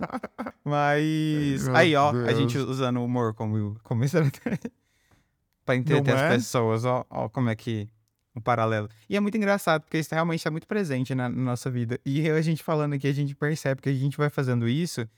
Mas 0.64 1.66
Meu 1.66 1.76
aí, 1.76 1.94
ó, 1.94 2.08
a 2.08 2.12
Deus. 2.12 2.38
gente 2.38 2.58
usando 2.58 2.98
o 2.98 3.04
humor 3.04 3.34
como, 3.34 3.78
como 3.82 4.04
estratégia 4.04 4.70
pra 5.64 5.76
entreter 5.76 6.14
Não 6.14 6.20
as 6.20 6.32
é? 6.32 6.34
pessoas, 6.36 6.84
ó, 6.84 7.04
ó, 7.10 7.28
como 7.28 7.50
é 7.50 7.56
que 7.56 7.88
um 8.34 8.40
paralelo. 8.40 8.88
E 9.08 9.16
é 9.16 9.20
muito 9.20 9.36
engraçado, 9.36 9.82
porque 9.82 9.98
isso 9.98 10.14
realmente 10.14 10.46
é 10.46 10.50
muito 10.50 10.66
presente 10.66 11.14
na, 11.14 11.28
na 11.28 11.42
nossa 11.42 11.70
vida. 11.70 11.98
E 12.04 12.28
a 12.28 12.42
gente 12.42 12.62
falando 12.62 12.92
aqui, 12.92 13.06
a 13.08 13.12
gente 13.12 13.34
percebe 13.34 13.80
que 13.80 13.88
a 13.88 13.94
gente 13.94 14.16
vai 14.16 14.28
fazendo 14.28 14.68
isso 14.68 15.08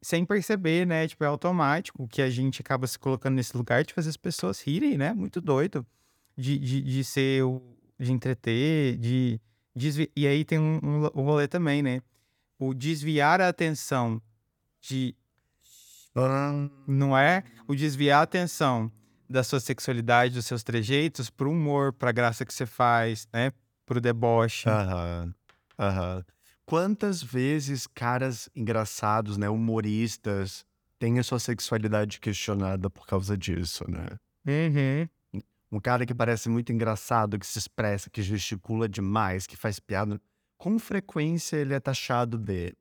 sem 0.00 0.24
perceber, 0.24 0.86
né? 0.86 1.06
Tipo, 1.06 1.24
é 1.24 1.26
automático 1.26 2.06
que 2.08 2.22
a 2.22 2.30
gente 2.30 2.60
acaba 2.60 2.86
se 2.86 2.98
colocando 2.98 3.34
nesse 3.34 3.56
lugar 3.56 3.84
de 3.84 3.92
fazer 3.92 4.08
as 4.08 4.16
pessoas 4.16 4.60
rirem, 4.60 4.96
né? 4.96 5.12
Muito 5.12 5.40
doido. 5.40 5.86
De, 6.36 6.58
de, 6.58 6.80
de 6.80 7.04
ser, 7.04 7.44
o, 7.44 7.60
de 7.98 8.10
entreter, 8.10 8.96
de 8.96 9.40
desviar. 9.74 10.08
E 10.16 10.26
aí 10.26 10.44
tem 10.44 10.58
um, 10.58 10.78
um, 10.82 11.04
um 11.14 11.22
rolê 11.22 11.48
também, 11.48 11.82
né? 11.82 12.00
O 12.58 12.74
desviar 12.74 13.40
a 13.40 13.48
atenção 13.48 14.20
de 14.80 15.14
não 16.86 17.16
é 17.16 17.42
o 17.66 17.74
desviar 17.74 18.20
a 18.20 18.22
atenção 18.22 18.92
da 19.28 19.42
sua 19.42 19.60
sexualidade, 19.60 20.34
dos 20.34 20.44
seus 20.44 20.62
trejeitos 20.62 21.30
pro 21.30 21.50
humor, 21.50 21.92
pra 21.92 22.12
graça 22.12 22.44
que 22.44 22.52
você 22.52 22.66
faz, 22.66 23.26
né? 23.32 23.52
Pro 23.86 24.00
deboche. 24.00 24.68
Aham. 24.68 25.34
Aham. 25.78 26.24
Quantas 26.66 27.22
vezes 27.22 27.86
caras 27.86 28.48
engraçados, 28.54 29.36
né, 29.36 29.48
humoristas, 29.48 30.64
têm 30.98 31.18
a 31.18 31.22
sua 31.22 31.38
sexualidade 31.38 32.20
questionada 32.20 32.88
por 32.88 33.06
causa 33.06 33.36
disso, 33.36 33.84
né? 33.90 34.06
Uhum. 34.46 35.08
Um 35.72 35.80
cara 35.80 36.04
que 36.04 36.14
parece 36.14 36.50
muito 36.50 36.70
engraçado, 36.70 37.38
que 37.38 37.46
se 37.46 37.58
expressa, 37.58 38.10
que 38.10 38.22
gesticula 38.22 38.86
demais, 38.86 39.46
que 39.46 39.56
faz 39.56 39.80
piada, 39.80 40.20
com 40.58 40.78
frequência 40.78 41.56
ele 41.56 41.72
é 41.72 41.80
taxado 41.80 42.36
de, 42.36 42.76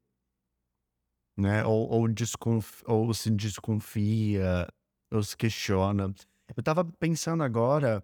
né? 1.38 1.66
Ou, 1.66 1.90
ou, 1.90 2.08
desconf... 2.10 2.84
ou 2.86 3.14
se 3.14 3.32
desconfia, 3.32 4.68
ou 5.10 5.24
se 5.24 5.38
questiona. 5.38 6.14
Eu 6.56 6.62
tava 6.62 6.84
pensando 6.84 7.44
agora 7.44 8.04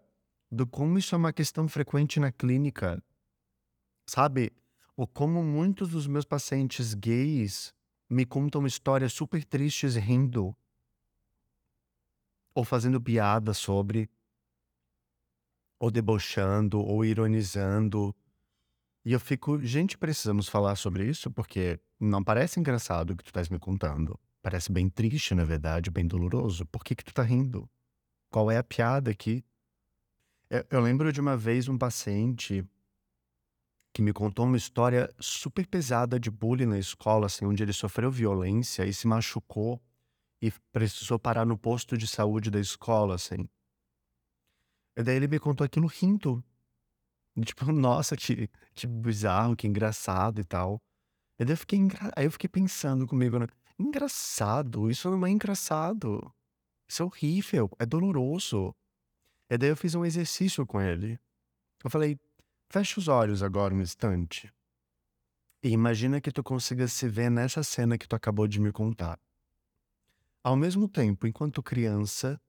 do 0.49 0.65
como 0.65 0.97
isso 0.97 1.13
é 1.13 1.17
uma 1.17 1.33
questão 1.33 1.67
frequente 1.67 2.17
na 2.17 2.31
clínica, 2.31 3.03
sabe? 4.09 4.53
Ou 4.95 5.05
como 5.05 5.43
muitos 5.43 5.89
dos 5.89 6.07
meus 6.07 6.23
pacientes 6.23 6.93
gays 6.93 7.73
me 8.09 8.25
contam 8.25 8.65
histórias 8.65 9.11
super 9.11 9.43
tristes 9.43 9.95
rindo, 9.95 10.55
ou 12.55 12.63
fazendo 12.63 13.01
piada 13.01 13.53
sobre, 13.53 14.09
ou 15.79 15.91
debochando, 15.91 16.79
ou 16.79 17.05
ironizando. 17.05 18.15
E 19.05 19.13
eu 19.13 19.19
fico, 19.19 19.59
gente, 19.63 19.97
precisamos 19.97 20.47
falar 20.47 20.75
sobre 20.75 21.05
isso 21.05 21.31
porque 21.31 21.79
não 21.99 22.23
parece 22.23 22.59
engraçado 22.59 23.11
o 23.11 23.15
que 23.15 23.23
tu 23.23 23.27
estás 23.27 23.49
me 23.49 23.59
contando. 23.59 24.19
Parece 24.41 24.71
bem 24.71 24.89
triste, 24.89 25.35
na 25.35 25.43
verdade, 25.43 25.91
bem 25.91 26.05
doloroso. 26.05 26.65
Por 26.65 26.83
que 26.83 26.95
que 26.95 27.03
tu 27.03 27.13
tá 27.13 27.23
rindo? 27.23 27.69
Qual 28.29 28.51
é 28.51 28.57
a 28.57 28.63
piada 28.63 29.11
aqui? 29.11 29.43
Eu, 30.49 30.65
eu 30.69 30.81
lembro 30.81 31.11
de 31.11 31.19
uma 31.19 31.35
vez 31.35 31.67
um 31.67 31.77
paciente 31.77 32.65
que 33.93 34.01
me 34.01 34.13
contou 34.13 34.45
uma 34.45 34.57
história 34.57 35.09
super 35.19 35.65
pesada 35.65 36.19
de 36.19 36.29
bullying 36.29 36.67
na 36.67 36.77
escola, 36.77 37.25
assim, 37.25 37.45
onde 37.45 37.63
ele 37.63 37.73
sofreu 37.73 38.11
violência 38.11 38.85
e 38.85 38.93
se 38.93 39.07
machucou 39.07 39.81
e 40.41 40.51
precisou 40.71 41.17
parar 41.17 41.45
no 41.45 41.57
posto 41.57 41.97
de 41.97 42.07
saúde 42.07 42.51
da 42.51 42.59
escola, 42.59 43.15
assim. 43.15 43.49
E 44.97 45.03
daí 45.03 45.15
ele 45.15 45.27
me 45.27 45.39
contou 45.39 45.63
aquilo 45.63 45.87
rindo. 45.87 46.43
Tipo, 47.45 47.71
nossa, 47.71 48.17
que, 48.17 48.49
que 48.73 48.87
bizarro, 48.87 49.55
que 49.55 49.67
engraçado 49.67 50.41
e 50.41 50.43
tal. 50.43 50.81
E 51.37 51.45
daí 51.45 51.53
eu 51.53 51.57
fiquei. 51.57 51.79
Aí 52.15 52.25
eu 52.25 52.31
fiquei 52.31 52.49
pensando 52.49 53.05
comigo, 53.05 53.37
né? 53.37 53.45
Engraçado, 53.77 54.89
isso 54.89 55.07
não 55.11 55.23
é 55.23 55.29
engraçado. 55.29 56.33
Isso 56.89 57.03
é 57.03 57.05
horrível, 57.05 57.69
é 57.77 57.85
doloroso. 57.85 58.73
E 59.51 59.55
daí 59.55 59.69
eu 59.69 59.77
fiz 59.77 59.93
um 59.93 60.03
exercício 60.03 60.65
com 60.65 60.81
ele. 60.81 61.19
Eu 61.83 61.91
falei, 61.91 62.19
fecha 62.71 62.99
os 62.99 63.07
olhos 63.07 63.43
agora 63.43 63.75
um 63.75 63.81
instante. 63.81 64.51
E 65.61 65.69
imagina 65.69 66.19
que 66.19 66.31
tu 66.31 66.43
consiga 66.43 66.87
se 66.87 67.07
ver 67.07 67.29
nessa 67.29 67.61
cena 67.61 67.99
que 67.99 68.07
tu 68.07 68.15
acabou 68.15 68.47
de 68.47 68.59
me 68.59 68.71
contar. 68.71 69.19
Ao 70.43 70.55
mesmo 70.55 70.87
tempo, 70.87 71.27
enquanto 71.27 71.61
criança, 71.61 72.41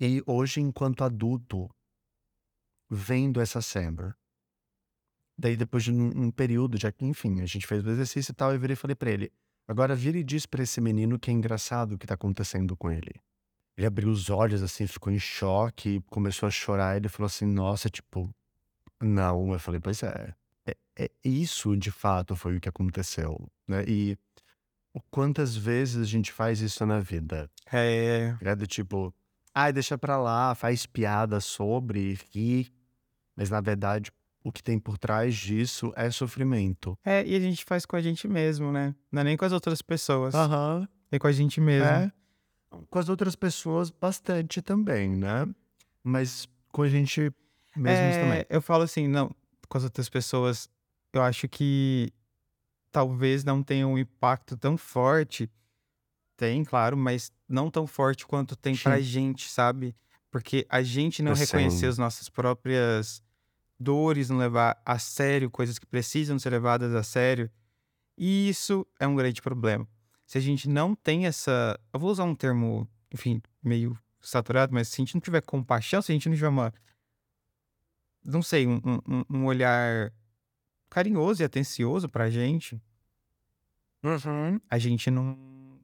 e 0.00 0.22
hoje 0.26 0.60
enquanto 0.60 1.04
adulto, 1.04 1.68
vendo 2.90 3.40
essa 3.40 3.60
cena. 3.60 4.16
Daí, 5.36 5.56
depois 5.56 5.84
de 5.84 5.92
um, 5.92 6.24
um 6.24 6.30
período, 6.30 6.78
já 6.78 6.90
que, 6.90 7.04
enfim, 7.04 7.40
a 7.40 7.46
gente 7.46 7.66
fez 7.66 7.84
o 7.84 7.90
exercício 7.90 8.32
e 8.32 8.34
tal, 8.34 8.52
eu 8.52 8.58
virei 8.58 8.74
e 8.74 8.76
falei 8.76 8.96
pra 8.96 9.10
ele: 9.10 9.32
agora 9.66 9.94
vira 9.94 10.18
e 10.18 10.24
diz 10.24 10.46
pra 10.46 10.62
esse 10.62 10.80
menino 10.80 11.18
que 11.18 11.30
é 11.30 11.34
engraçado 11.34 11.92
o 11.92 11.98
que 11.98 12.06
tá 12.06 12.14
acontecendo 12.14 12.76
com 12.76 12.90
ele. 12.90 13.14
Ele 13.76 13.86
abriu 13.86 14.08
os 14.08 14.28
olhos, 14.28 14.62
assim, 14.62 14.86
ficou 14.88 15.12
em 15.12 15.18
choque, 15.20 16.02
começou 16.10 16.48
a 16.48 16.50
chorar. 16.50 16.96
Ele 16.96 17.08
falou 17.08 17.26
assim: 17.26 17.46
nossa, 17.46 17.88
tipo, 17.88 18.28
não. 19.00 19.52
Eu 19.52 19.60
falei: 19.60 19.80
pois 19.80 20.02
é. 20.02 20.34
É, 20.66 21.04
é 21.04 21.10
isso, 21.24 21.76
de 21.76 21.90
fato, 21.90 22.34
foi 22.36 22.56
o 22.56 22.60
que 22.60 22.68
aconteceu, 22.68 23.48
né? 23.66 23.84
E 23.86 24.18
quantas 25.10 25.56
vezes 25.56 26.02
a 26.02 26.04
gente 26.04 26.32
faz 26.32 26.60
isso 26.60 26.84
na 26.84 26.98
vida? 27.00 27.48
É, 27.72 28.36
É 28.42 28.56
do 28.56 28.66
tipo, 28.66 29.14
ai, 29.62 29.72
deixa 29.72 29.96
pra 29.98 30.16
lá, 30.16 30.54
faz 30.54 30.86
piada 30.86 31.40
sobre, 31.40 32.18
ri. 32.32 32.70
Mas 33.36 33.50
na 33.50 33.60
verdade, 33.60 34.10
o 34.44 34.52
que 34.52 34.62
tem 34.62 34.78
por 34.78 34.96
trás 34.98 35.34
disso 35.34 35.92
é 35.96 36.10
sofrimento. 36.10 36.96
é, 37.04 37.26
e 37.26 37.34
a 37.34 37.40
gente 37.40 37.64
faz 37.64 37.84
com 37.84 37.96
a 37.96 38.00
gente 38.00 38.26
mesmo, 38.28 38.70
né? 38.72 38.94
Não 39.10 39.20
é 39.20 39.24
nem 39.24 39.36
com 39.36 39.44
as 39.44 39.52
outras 39.52 39.82
pessoas, 39.82 40.34
Aham. 40.34 40.88
é 41.10 41.18
com 41.18 41.26
a 41.26 41.32
gente 41.32 41.60
mesmo. 41.60 41.86
É. 41.88 42.12
Com 42.90 42.98
as 42.98 43.08
outras 43.08 43.34
pessoas, 43.34 43.90
bastante 43.90 44.60
também, 44.62 45.08
né? 45.16 45.46
Mas 46.04 46.46
com 46.70 46.82
a 46.82 46.88
gente 46.88 47.32
mesmos 47.76 48.16
É, 48.16 48.20
também. 48.20 48.44
eu 48.50 48.60
falo 48.60 48.82
assim, 48.84 49.08
não, 49.08 49.34
com 49.68 49.78
as 49.78 49.84
outras 49.84 50.08
pessoas, 50.08 50.68
eu 51.12 51.22
acho 51.22 51.48
que 51.48 52.12
talvez 52.92 53.42
não 53.44 53.62
tenha 53.62 53.86
um 53.86 53.98
impacto 53.98 54.56
tão 54.56 54.76
forte. 54.76 55.50
Tem, 56.36 56.62
claro, 56.64 56.96
mas 56.96 57.32
não 57.48 57.70
tão 57.70 57.86
forte 57.86 58.26
quanto 58.26 58.54
tem 58.56 58.76
pra 58.76 58.96
Sim. 58.98 59.02
gente, 59.02 59.48
sabe? 59.48 59.94
Porque 60.30 60.66
a 60.68 60.82
gente 60.82 61.22
não 61.22 61.32
Eu 61.32 61.36
reconhecer 61.36 61.78
sei. 61.78 61.88
as 61.88 61.98
nossas 61.98 62.28
próprias 62.28 63.22
dores, 63.80 64.28
não 64.28 64.36
levar 64.38 64.80
a 64.84 64.98
sério 64.98 65.50
coisas 65.50 65.78
que 65.78 65.86
precisam 65.86 66.38
ser 66.38 66.50
levadas 66.50 66.94
a 66.94 67.02
sério, 67.02 67.50
e 68.16 68.48
isso 68.48 68.86
é 69.00 69.06
um 69.06 69.14
grande 69.16 69.40
problema. 69.40 69.86
Se 70.26 70.36
a 70.36 70.40
gente 70.40 70.68
não 70.68 70.94
tem 70.94 71.24
essa. 71.26 71.78
Eu 71.92 71.98
vou 72.00 72.10
usar 72.10 72.24
um 72.24 72.34
termo, 72.34 72.86
enfim, 73.12 73.40
meio 73.62 73.98
saturado, 74.20 74.74
mas 74.74 74.88
se 74.88 74.96
a 74.96 75.04
gente 75.04 75.14
não 75.14 75.20
tiver 75.22 75.40
compaixão, 75.40 76.02
se 76.02 76.12
a 76.12 76.14
gente 76.14 76.28
não 76.28 76.34
tiver 76.36 76.48
uma. 76.48 76.74
Não 78.22 78.42
sei, 78.42 78.66
um, 78.66 78.80
um- 78.84 79.00
um- 79.08 79.24
um 79.38 79.44
olhar 79.46 80.12
carinhoso 80.90 81.40
e 81.42 81.44
atencioso 81.44 82.08
pra 82.10 82.28
gente, 82.28 82.78
Uhum. 84.02 84.60
a 84.68 84.78
gente 84.78 85.10
não 85.10 85.36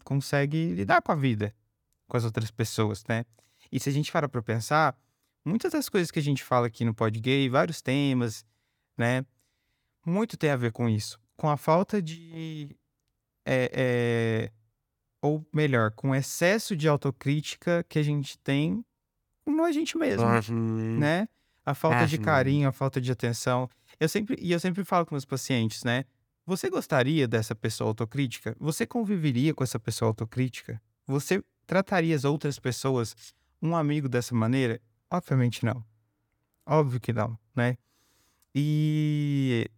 consegue 0.05 0.73
lidar 0.75 1.03
com 1.03 1.11
a 1.13 1.17
vida, 1.17 1.55
com 2.07 2.17
as 2.17 2.25
outras 2.25 2.51
pessoas, 2.51 3.03
né? 3.09 3.25
E 3.73 3.81
se 3.81 3.89
a 3.89 3.93
gente 3.93 4.13
parar 4.13 4.29
pra 4.29 4.43
pensar, 4.43 4.97
muitas 5.45 5.73
das 5.73 5.89
coisas 5.89 6.11
que 6.11 6.19
a 6.19 6.23
gente 6.23 6.45
fala 6.45 6.67
aqui 6.69 6.85
no 6.85 6.95
Pod 6.95 7.19
Gay, 7.19 7.49
vários 7.49 7.81
temas, 7.83 8.45
né? 8.97 9.25
Muito 10.07 10.37
tem 10.37 10.51
a 10.51 10.57
ver 10.57 10.71
com 10.73 10.89
isso. 10.89 11.19
Com 11.37 11.49
a 11.49 11.57
falta 11.57 12.01
de. 12.01 12.77
é, 13.47 13.71
é, 13.75 14.53
ou 15.21 15.45
melhor, 15.53 15.91
com 15.93 16.11
o 16.11 16.15
excesso 16.15 16.77
de 16.77 16.87
autocrítica 16.87 17.85
que 17.89 17.99
a 17.99 18.03
gente 18.03 18.39
tem 18.39 18.85
com 19.45 19.65
a 19.65 19.73
gente 19.73 19.97
mesmo, 19.99 20.27
Uhum. 20.27 20.99
né? 20.99 21.29
A 21.67 21.75
falta 21.75 22.07
de 22.07 22.17
Uhum. 22.17 22.23
carinho, 22.23 22.69
a 22.69 22.73
falta 22.73 23.01
de 23.01 23.11
atenção. 23.11 23.69
Eu 23.99 24.09
sempre, 24.09 24.37
e 24.41 24.53
eu 24.53 24.61
sempre 24.61 24.85
falo 24.85 25.05
com 25.07 25.15
meus 25.15 25.25
pacientes, 25.25 25.83
né? 25.85 26.05
Você 26.47 26.69
gostaria 26.69 27.27
dessa 27.27 27.55
pessoa 27.55 27.89
autocrítica? 27.89 28.55
Você 28.61 28.87
conviveria 28.87 29.55
com 29.55 29.65
essa 29.65 29.79
pessoa 29.81 30.11
autocrítica? 30.11 30.81
Você 31.07 31.43
trataria 31.67 32.15
as 32.15 32.25
outras 32.25 32.59
pessoas, 32.59 33.17
um 33.63 33.75
amigo 33.75 34.09
dessa 34.09 34.35
maneira? 34.35 34.81
Obviamente 35.11 35.65
não. 35.65 35.85
Óbvio 36.67 37.01
que 37.01 37.13
não, 37.13 37.39
né? 37.57 37.77
E 38.55 39.71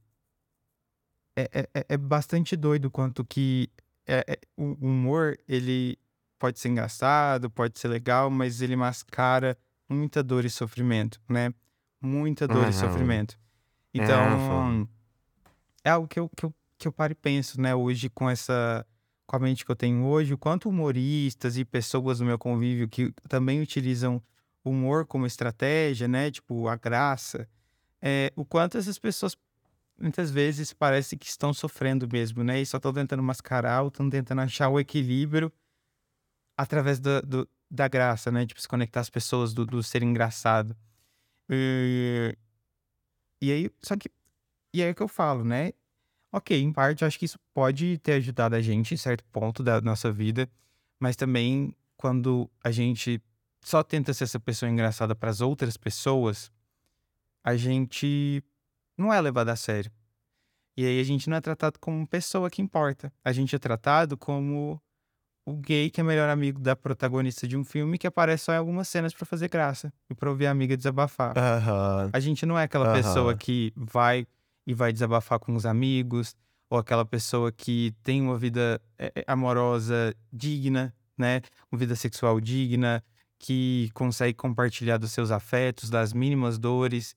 é, 1.37 1.48
é- 1.52 1.68
é- 1.74 1.87
é 1.90 1.96
bastante 1.96 2.57
doido 2.57 2.90
quanto 2.90 3.24
que 3.24 3.70
é- 4.07 4.24
é- 4.26 4.40
o 4.57 4.72
humor, 4.87 5.37
ele 5.48 5.98
pode 6.38 6.59
ser 6.59 6.68
engraçado, 6.68 7.50
pode 7.50 7.79
ser 7.79 7.88
legal, 7.88 8.31
mas 8.31 8.61
ele 8.61 8.76
mascara 8.76 9.57
muita 9.88 10.22
dor 10.22 10.44
e 10.44 10.50
sofrimento, 10.50 11.20
né? 11.29 11.52
Muita 12.00 12.46
dor 12.46 12.64
e 12.64 12.66
Uhum. 12.66 12.72
sofrimento. 12.72 13.38
É, 13.94 13.98
Então, 13.98 14.88
é 15.87 15.90
algo 15.90 16.09
que 16.09 16.18
eu, 16.20 16.29
que 16.37 16.46
eu, 16.46 16.55
que 16.79 16.88
eu 16.88 16.92
paro 16.92 17.12
e 17.12 17.16
penso, 17.16 17.61
né? 17.61 17.75
Hoje, 17.75 18.11
com 18.11 18.29
essa. 18.31 18.87
Com 19.27 19.37
a 19.37 19.40
mente 19.40 19.64
que 19.64 19.70
eu 19.72 19.77
tenho 19.77 20.05
hoje, 20.05 20.35
o 20.35 20.38
quanto 20.38 20.68
humoristas 20.68 21.57
e 21.59 21.64
pessoas 21.64 22.18
do 22.20 22.25
meu 22.25 22.38
convívio 22.38 22.88
que 22.88 23.12
também 23.29 23.61
utilizam 23.61 24.22
humor 24.64 25.07
como 25.07 25.27
estratégia, 25.27 26.09
né? 26.09 26.31
Tipo, 26.31 26.68
a 26.68 26.77
graça. 26.77 27.49
É, 28.03 28.33
o 28.37 28.44
quanto 28.44 28.79
essas 28.79 28.99
pessoas 28.99 29.37
muitas 30.01 30.31
vezes 30.31 30.72
parece 30.75 31.16
que 31.16 31.27
estão 31.27 31.55
sofrendo 31.55 32.09
mesmo, 32.12 32.44
né? 32.44 32.61
E 32.61 32.66
só 32.66 32.79
estão 32.79 32.92
tentando 32.92 33.22
mascarar 33.22 33.83
ou 33.83 33.88
estão 33.88 34.11
tentando 34.11 34.42
achar 34.42 34.68
o 34.70 34.81
equilíbrio 34.81 35.53
através 36.57 36.99
da, 37.01 37.20
do- 37.20 37.49
da 37.70 37.88
graça, 37.88 38.31
né? 38.31 38.46
Tipo, 38.46 38.61
se 38.61 38.68
conectar 38.68 39.01
as 39.01 39.11
pessoas 39.11 39.53
do, 39.55 39.66
do 39.66 39.83
ser 39.83 40.03
engraçado. 40.03 40.77
E, 41.51 42.37
e 43.40 43.53
aí, 43.53 43.70
só 43.83 43.96
que. 43.96 44.11
E 44.77 44.83
é 44.83 44.93
que 44.93 45.03
eu 45.03 45.09
falo, 45.09 45.43
né? 45.43 45.73
Ok, 46.31 46.61
em 46.61 46.71
parte, 46.71 47.01
eu 47.01 47.09
acho 47.09 47.19
que 47.19 47.25
isso 47.25 47.39
pode 47.55 47.97
ter 47.97 48.12
ajudado 48.12 48.55
a 48.55 48.61
gente 48.61 48.93
em 48.93 48.97
certo 48.99 49.25
ponto 49.33 49.62
da 49.62 49.81
nossa 49.81 50.12
vida, 50.12 50.51
mas 51.01 51.17
também 51.17 51.75
quando 51.97 52.47
a 52.62 52.71
gente 52.71 53.19
só 53.62 53.83
tenta 53.83 54.12
ser 54.12 54.25
essa 54.25 54.39
pessoa 54.39 54.71
engraçada 54.71 55.15
para 55.15 55.31
as 55.31 55.41
outras 55.41 55.79
pessoas, 55.79 56.53
a 57.43 57.57
gente 57.57 58.45
não 58.99 59.11
é 59.11 59.19
levado 59.19 59.49
a 59.49 59.57
sério. 59.57 59.91
E 60.77 60.85
aí 60.85 61.01
a 61.01 61.05
gente 61.05 61.31
não 61.31 61.39
é 61.39 61.41
tratado 61.41 61.79
como 61.81 62.07
pessoa 62.07 62.51
que 62.51 62.61
importa. 62.61 63.11
A 63.25 63.33
gente 63.33 63.57
é 63.57 63.59
tratado 63.59 64.15
como 64.15 64.79
o 65.47 65.55
gay 65.55 65.89
que 65.89 66.03
é 66.03 66.05
melhor 66.05 66.29
amigo 66.29 66.61
da 66.61 66.77
protagonista 66.77 67.49
de 67.49 67.57
um 67.57 67.65
filme 67.65 67.97
que 67.97 68.07
aparece 68.07 68.45
só 68.45 68.53
em 68.53 68.59
algumas 68.59 68.89
cenas 68.89 69.15
pra 69.15 69.25
fazer 69.25 69.49
graça 69.49 69.91
e 70.11 70.15
pra 70.15 70.29
ouvir 70.29 70.49
a 70.49 70.51
amiga 70.51 70.77
desabafar. 70.77 71.33
A 72.12 72.21
gente 72.21 72.45
não 72.45 72.59
é 72.59 72.65
aquela 72.65 72.93
pessoa 72.93 73.35
que 73.35 73.73
vai 73.75 74.27
e 74.66 74.74
vai 74.74 74.92
desabafar 74.92 75.38
com 75.38 75.55
os 75.55 75.64
amigos, 75.64 76.35
ou 76.68 76.79
aquela 76.79 77.05
pessoa 77.05 77.52
que 77.52 77.94
tem 78.02 78.20
uma 78.20 78.37
vida 78.37 78.81
é, 78.98 79.12
é, 79.14 79.24
amorosa 79.26 80.14
digna, 80.33 80.94
né? 81.16 81.40
Uma 81.70 81.79
vida 81.79 81.94
sexual 81.94 82.40
digna, 82.40 83.02
que 83.38 83.90
consegue 83.94 84.35
compartilhar 84.35 84.98
dos 84.98 85.12
seus 85.12 85.31
afetos, 85.31 85.88
das 85.88 86.12
mínimas 86.12 86.59
dores. 86.59 87.14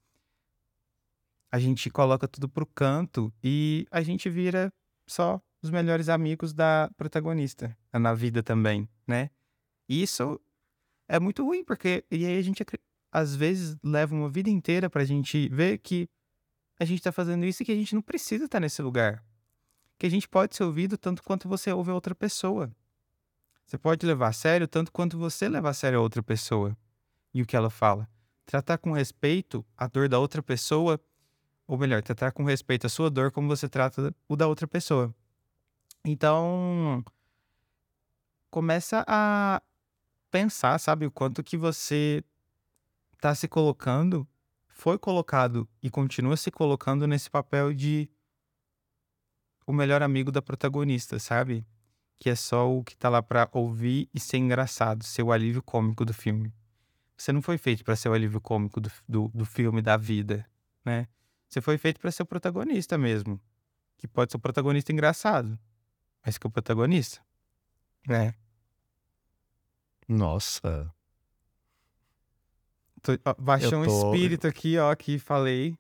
A 1.52 1.60
gente 1.60 1.90
coloca 1.90 2.28
tudo 2.28 2.48
pro 2.48 2.66
canto 2.66 3.34
e 3.44 3.88
a 3.90 4.02
gente 4.02 4.30
vira 4.30 4.72
só 5.08 5.42
os 5.62 5.72
melhores 5.72 6.08
amigos 6.08 6.54
da 6.54 6.90
protagonista 6.96 7.76
na 7.92 8.14
vida 8.14 8.44
também, 8.44 8.88
né? 9.08 9.30
E 9.88 10.04
isso 10.04 10.40
é 11.08 11.20
muito 11.20 11.44
ruim, 11.44 11.64
porque 11.64 12.06
e 12.12 12.26
aí 12.26 12.38
a 12.38 12.42
gente 12.42 12.64
às 13.12 13.36
vezes 13.36 13.76
leva 13.84 14.14
uma 14.14 14.30
vida 14.30 14.50
inteira 14.50 14.90
pra 14.90 15.04
gente 15.04 15.50
ver 15.50 15.80
que 15.80 16.08
a 16.80 16.86
gente 16.86 17.04
tá 17.04 17.12
fazendo 17.12 17.46
isso 17.46 17.62
e 17.62 17.66
que 17.66 17.72
a 17.74 17.76
gente 17.76 17.94
não 17.94 18.02
precisa 18.02 18.46
estar 18.46 18.60
nesse 18.60 18.82
lugar. 18.82 19.24
Que 19.98 20.08
a 20.08 20.10
gente 20.10 20.30
pode 20.30 20.56
ser 20.56 20.64
ouvido 20.64 20.98
tanto 20.98 21.22
quanto 21.22 21.50
você 21.50 21.72
ouve 21.74 21.92
a 21.92 21.94
outra 21.94 22.16
pessoa. 22.16 22.72
Você 23.66 23.78
pode 23.78 24.06
levar 24.06 24.30
a 24.30 24.34
sério 24.34 24.68
tanto 24.68 24.92
quanto 24.92 25.18
você 25.18 25.50
leva 25.50 25.70
a 25.70 25.74
sério 25.74 26.00
a 26.00 26.02
outra 26.02 26.24
pessoa 26.24 26.76
e 27.34 27.42
o 27.42 27.46
que 27.46 27.56
ela 27.56 27.70
fala. 27.70 28.10
Tratar 28.46 28.78
com 28.78 28.94
respeito 28.94 29.64
a 29.78 29.88
dor 29.88 30.08
da 30.08 30.18
outra 30.18 30.42
pessoa, 30.42 31.00
ou 31.68 31.78
melhor, 31.78 32.02
tratar 32.02 32.32
com 32.32 32.44
respeito 32.44 32.88
a 32.88 32.90
sua 32.90 33.10
dor 33.10 33.32
como 33.32 33.48
você 33.48 33.68
trata 33.68 34.16
o 34.28 34.36
da 34.36 34.48
outra 34.48 34.68
pessoa. 34.68 35.14
Então, 36.04 37.04
começa 38.50 39.04
a 39.06 39.62
pensar, 40.32 40.80
sabe, 40.80 41.06
o 41.06 41.12
quanto 41.12 41.44
que 41.44 41.58
você 41.58 42.24
tá 43.20 43.36
se 43.36 43.48
colocando, 43.48 44.28
foi 44.80 44.98
colocado 44.98 45.68
e 45.84 45.90
continua 45.90 46.38
se 46.38 46.50
colocando 46.50 47.06
nesse 47.06 47.30
papel 47.30 47.74
de 47.74 48.10
o 49.68 49.74
melhor 49.74 50.02
amigo 50.02 50.32
da 50.32 50.42
protagonista, 50.42 51.20
sabe? 51.20 51.68
Que 52.18 52.30
é 52.30 52.36
só 52.36 52.72
o 52.72 52.82
que 52.82 52.96
tá 52.96 53.10
lá 53.10 53.22
pra 53.22 53.50
ouvir 53.52 54.10
e 54.14 54.20
ser 54.22 54.38
engraçado, 54.38 55.04
ser 55.04 55.22
o 55.22 55.34
alívio 55.34 55.62
cômico 55.62 56.06
do 56.06 56.14
filme. 56.14 56.54
Você 57.18 57.34
não 57.34 57.42
foi 57.42 57.58
feito 57.58 57.84
pra 57.84 57.98
ser 57.98 58.08
o 58.08 58.14
alívio 58.14 58.40
cômico 58.40 58.80
do, 58.80 58.90
do, 59.06 59.28
do 59.28 59.46
filme, 59.46 59.82
da 59.82 59.98
vida, 59.98 60.50
né? 60.86 61.10
Você 61.50 61.60
foi 61.60 61.78
feito 61.78 62.00
pra 62.00 62.10
ser 62.10 62.24
o 62.24 62.26
protagonista 62.26 62.98
mesmo. 62.98 63.38
Que 63.98 64.08
pode 64.08 64.32
ser 64.32 64.38
o 64.38 64.40
protagonista 64.40 64.94
engraçado, 64.94 65.60
mas 66.26 66.38
que 66.38 66.48
é 66.48 66.50
o 66.50 66.52
protagonista. 66.52 67.20
É. 68.10 68.34
Nossa. 70.08 70.90
Tô- 73.02 73.14
ó, 73.26 73.34
baixou 73.40 73.74
Eu 73.74 73.80
um 73.82 73.86
tô- 73.86 74.14
espírito 74.14 74.48
aqui, 74.48 74.78
ó, 74.78 74.94
que 74.96 75.18
falei. 75.20 75.76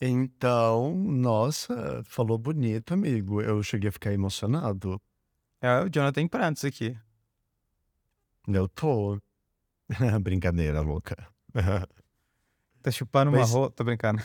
Então, 0.00 0.94
nossa, 0.94 2.02
falou 2.04 2.38
bonito, 2.38 2.94
amigo. 2.94 3.40
Eu 3.42 3.62
cheguei 3.62 3.88
a 3.88 3.92
ficar 3.92 4.12
emocionado. 4.12 5.00
É 5.60 5.80
o 5.82 5.88
Jonathan 5.88 6.20
em 6.22 6.28
prantos 6.28 6.64
aqui. 6.64 6.96
Eu 8.46 8.68
tô. 8.68 9.18
Brincadeira, 10.22 10.80
louca. 10.80 11.16
Tá 12.80 12.92
chupando 12.92 13.30
uma 13.32 13.38
Mas- 13.38 13.50
rola. 13.50 13.70
Tô 13.72 13.82
brincando. 13.82 14.22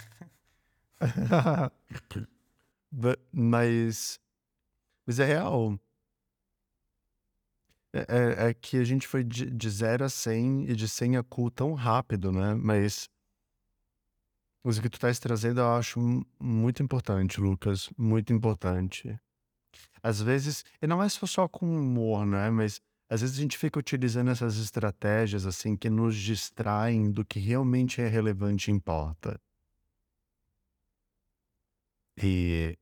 Mas, 3.31 4.19
mas 5.05 5.19
é 5.19 5.25
real. 5.25 5.77
É, 7.93 7.99
é- 8.45 8.49
é 8.49 8.53
que 8.53 8.77
a 8.77 8.83
gente 8.83 9.07
foi 9.07 9.23
de, 9.23 9.49
de 9.49 9.69
0 9.69 10.03
a 10.05 10.09
100 10.09 10.65
e 10.69 10.75
de 10.75 10.87
100 10.87 11.15
a 11.17 11.23
cool 11.23 11.51
tão 11.51 11.73
rápido, 11.73 12.31
né? 12.31 12.53
Mas, 12.55 13.07
mas 14.63 14.77
o 14.77 14.81
que 14.81 14.89
tu 14.89 14.95
estás 14.95 15.19
trazendo 15.19 15.59
eu 15.59 15.73
acho 15.73 15.99
mu- 15.99 16.25
muito 16.39 16.81
importante, 16.81 17.39
Lucas. 17.39 17.89
Muito 17.97 18.31
importante. 18.33 19.15
Às 20.03 20.21
vezes, 20.21 20.63
e 20.81 20.87
não 20.87 21.03
é 21.03 21.09
só 21.09 21.47
com 21.47 21.65
humor, 21.67 22.25
né? 22.25 22.49
Mas 22.49 22.81
às 23.09 23.21
vezes 23.21 23.37
a 23.37 23.41
gente 23.41 23.57
fica 23.57 23.79
utilizando 23.79 24.31
essas 24.31 24.57
estratégias 24.57 25.45
assim 25.45 25.75
que 25.77 25.89
nos 25.89 26.15
distraem 26.17 27.11
do 27.11 27.25
que 27.25 27.39
realmente 27.39 28.01
é 28.01 28.07
relevante 28.07 28.71
e 28.71 28.73
importa. 28.73 29.39
E 32.17 32.77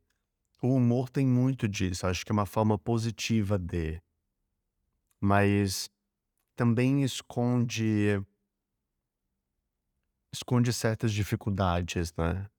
o 0.61 0.75
humor 0.75 1.09
tem 1.09 1.25
muito 1.27 1.67
disso, 1.67 2.07
acho 2.07 2.25
que 2.25 2.31
é 2.31 2.33
uma 2.33 2.45
forma 2.45 2.77
positiva 2.77 3.57
de, 3.59 4.01
mas 5.21 5.89
também 6.55 7.03
esconde 7.03 8.21
esconde 10.33 10.73
certas 10.73 11.13
dificuldades, 11.13 12.13
né? 12.15 12.49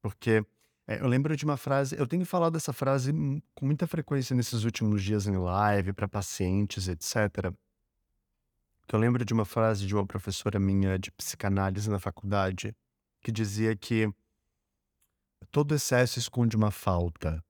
Porque 0.00 0.44
é, 0.86 1.00
eu 1.00 1.06
lembro 1.06 1.34
de 1.34 1.44
uma 1.44 1.56
frase, 1.56 1.96
eu 1.98 2.06
tenho 2.06 2.26
falado 2.26 2.56
essa 2.56 2.72
frase 2.72 3.12
com 3.54 3.66
muita 3.66 3.86
frequência 3.86 4.36
nesses 4.36 4.64
últimos 4.64 5.02
dias 5.02 5.26
em 5.26 5.36
live 5.36 5.92
para 5.94 6.06
pacientes, 6.06 6.88
etc. 6.88 7.52
Eu 8.92 8.98
lembro 8.98 9.24
de 9.24 9.32
uma 9.32 9.46
frase 9.46 9.86
de 9.86 9.94
uma 9.94 10.06
professora 10.06 10.60
minha 10.60 10.98
de 10.98 11.10
psicanálise 11.10 11.88
na 11.88 11.98
faculdade 11.98 12.76
que 13.22 13.32
dizia 13.32 13.74
que 13.74 14.12
todo 15.50 15.74
excesso 15.74 16.18
esconde 16.18 16.54
uma 16.54 16.70
falta. 16.70 17.42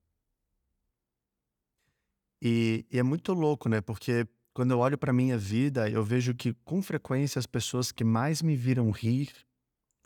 E, 2.44 2.84
e 2.92 2.98
é 2.98 3.02
muito 3.02 3.32
louco, 3.32 3.70
né? 3.70 3.80
Porque 3.80 4.28
quando 4.52 4.72
eu 4.72 4.78
olho 4.78 4.98
para 4.98 5.14
minha 5.14 5.38
vida, 5.38 5.88
eu 5.88 6.04
vejo 6.04 6.34
que 6.34 6.52
com 6.62 6.82
frequência 6.82 7.38
as 7.38 7.46
pessoas 7.46 7.90
que 7.90 8.04
mais 8.04 8.42
me 8.42 8.54
viram 8.54 8.90
rir 8.90 9.32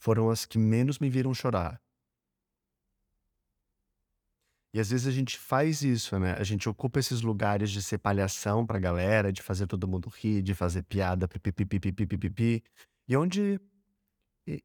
foram 0.00 0.30
as 0.30 0.46
que 0.46 0.56
menos 0.56 1.00
me 1.00 1.10
viram 1.10 1.34
chorar. 1.34 1.82
E 4.72 4.78
às 4.78 4.90
vezes 4.90 5.08
a 5.08 5.10
gente 5.10 5.36
faz 5.36 5.82
isso, 5.82 6.16
né? 6.18 6.34
A 6.34 6.44
gente 6.44 6.68
ocupa 6.68 7.00
esses 7.00 7.22
lugares 7.22 7.70
de 7.70 7.82
ser 7.82 7.98
palhação 7.98 8.64
pra 8.64 8.78
galera, 8.78 9.32
de 9.32 9.42
fazer 9.42 9.66
todo 9.66 9.88
mundo 9.88 10.08
rir, 10.08 10.40
de 10.40 10.54
fazer 10.54 10.82
piada, 10.84 11.26
pipipipipipipipi. 11.26 12.62
E 13.08 13.16
onde 13.16 13.58
e 14.46 14.62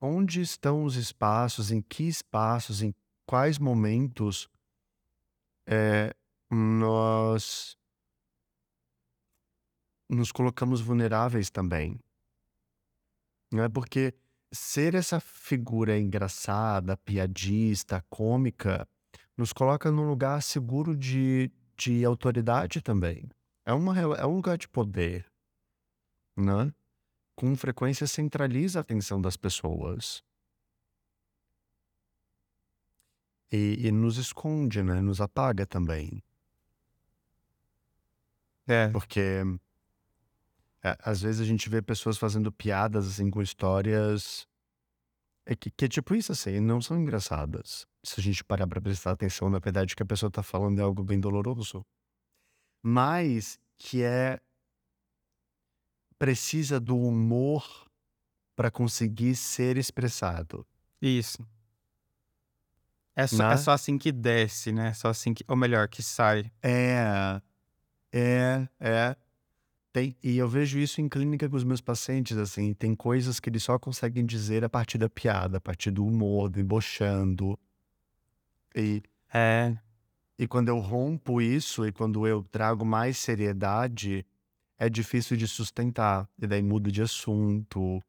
onde 0.00 0.42
estão 0.42 0.84
os 0.84 0.96
espaços, 0.96 1.70
em 1.70 1.80
que 1.80 2.04
espaços, 2.04 2.82
em 2.82 2.94
quais 3.24 3.58
momentos 3.58 4.48
eh, 5.66 6.14
nós 6.50 7.76
nos 10.08 10.30
colocamos 10.30 10.80
vulneráveis 10.80 11.50
também, 11.50 11.98
né? 13.52 13.68
Porque 13.68 14.14
ser 14.52 14.94
essa 14.94 15.20
figura 15.20 15.98
engraçada, 15.98 16.96
piadista, 16.96 18.04
cômica, 18.08 18.88
nos 19.36 19.52
coloca 19.52 19.90
num 19.90 20.08
lugar 20.08 20.42
seguro 20.42 20.96
de, 20.96 21.50
de 21.76 22.04
autoridade 22.04 22.80
também. 22.80 23.28
É, 23.64 23.72
uma, 23.72 23.98
é 23.98 24.26
um 24.26 24.36
lugar 24.36 24.56
de 24.56 24.68
poder, 24.68 25.26
né? 26.36 26.72
Com 27.34 27.54
frequência 27.56 28.06
centraliza 28.06 28.78
a 28.78 28.82
atenção 28.82 29.20
das 29.20 29.36
pessoas. 29.36 30.24
E, 33.52 33.86
e 33.86 33.92
nos 33.92 34.16
esconde, 34.16 34.82
né? 34.82 35.00
Nos 35.00 35.20
apaga 35.20 35.66
também. 35.66 36.22
É, 38.66 38.88
Porque 38.88 39.42
é, 40.82 40.96
às 41.00 41.22
vezes 41.22 41.40
a 41.40 41.44
gente 41.44 41.68
vê 41.68 41.80
pessoas 41.80 42.16
fazendo 42.18 42.50
piadas 42.52 43.06
assim 43.06 43.30
com 43.30 43.42
histórias 43.42 44.46
é 45.46 45.54
que, 45.54 45.70
que 45.70 45.84
é 45.84 45.88
tipo 45.88 46.14
isso 46.14 46.32
assim, 46.32 46.58
não 46.58 46.80
são 46.80 46.98
engraçadas. 46.98 47.86
Se 48.02 48.20
a 48.20 48.22
gente 48.22 48.44
parar 48.44 48.66
pra 48.66 48.80
prestar 48.80 49.12
atenção, 49.12 49.48
na 49.48 49.60
verdade, 49.60 49.94
o 49.94 49.96
que 49.96 50.02
a 50.02 50.06
pessoa 50.06 50.30
tá 50.30 50.42
falando 50.42 50.80
é 50.80 50.82
algo 50.82 51.04
bem 51.04 51.20
doloroso. 51.20 51.86
Mas 52.82 53.58
que 53.78 54.02
é 54.02 54.40
precisa 56.18 56.80
do 56.80 56.96
humor 56.98 57.64
para 58.56 58.70
conseguir 58.70 59.36
ser 59.36 59.76
expressado, 59.76 60.66
isso. 61.00 61.46
É 63.14 63.26
só, 63.26 63.44
é 63.44 63.48
né? 63.50 63.56
só 63.56 63.70
assim 63.70 63.96
que 63.96 64.10
desce, 64.10 64.72
né? 64.72 64.92
Só 64.94 65.08
assim 65.08 65.32
que. 65.32 65.44
Ou 65.48 65.56
melhor, 65.56 65.88
que 65.88 66.02
sai. 66.02 66.50
É, 66.62 67.40
é, 68.18 68.68
é. 68.80 69.16
Tem, 69.92 70.14
e 70.22 70.36
eu 70.36 70.48
vejo 70.48 70.78
isso 70.78 71.00
em 71.00 71.08
clínica 71.08 71.48
com 71.48 71.56
os 71.56 71.64
meus 71.64 71.80
pacientes, 71.80 72.36
assim, 72.36 72.74
tem 72.74 72.94
coisas 72.94 73.40
que 73.40 73.48
eles 73.48 73.62
só 73.62 73.78
conseguem 73.78 74.26
dizer 74.26 74.62
a 74.62 74.68
partir 74.68 74.98
da 74.98 75.08
piada, 75.08 75.56
a 75.56 75.60
partir 75.60 75.90
do 75.90 76.04
humor, 76.04 76.50
debochando. 76.50 77.58
E, 78.74 79.02
É. 79.32 79.74
e 80.38 80.46
quando 80.46 80.68
eu 80.68 80.78
rompo 80.78 81.40
isso 81.40 81.86
e 81.86 81.92
quando 81.92 82.26
eu 82.26 82.42
trago 82.44 82.84
mais 82.84 83.16
seriedade, 83.16 84.26
é 84.78 84.88
difícil 84.90 85.34
de 85.36 85.48
sustentar. 85.48 86.28
E 86.38 86.46
daí 86.46 86.62
muda 86.62 86.90
de 86.90 87.00
assunto, 87.00 88.02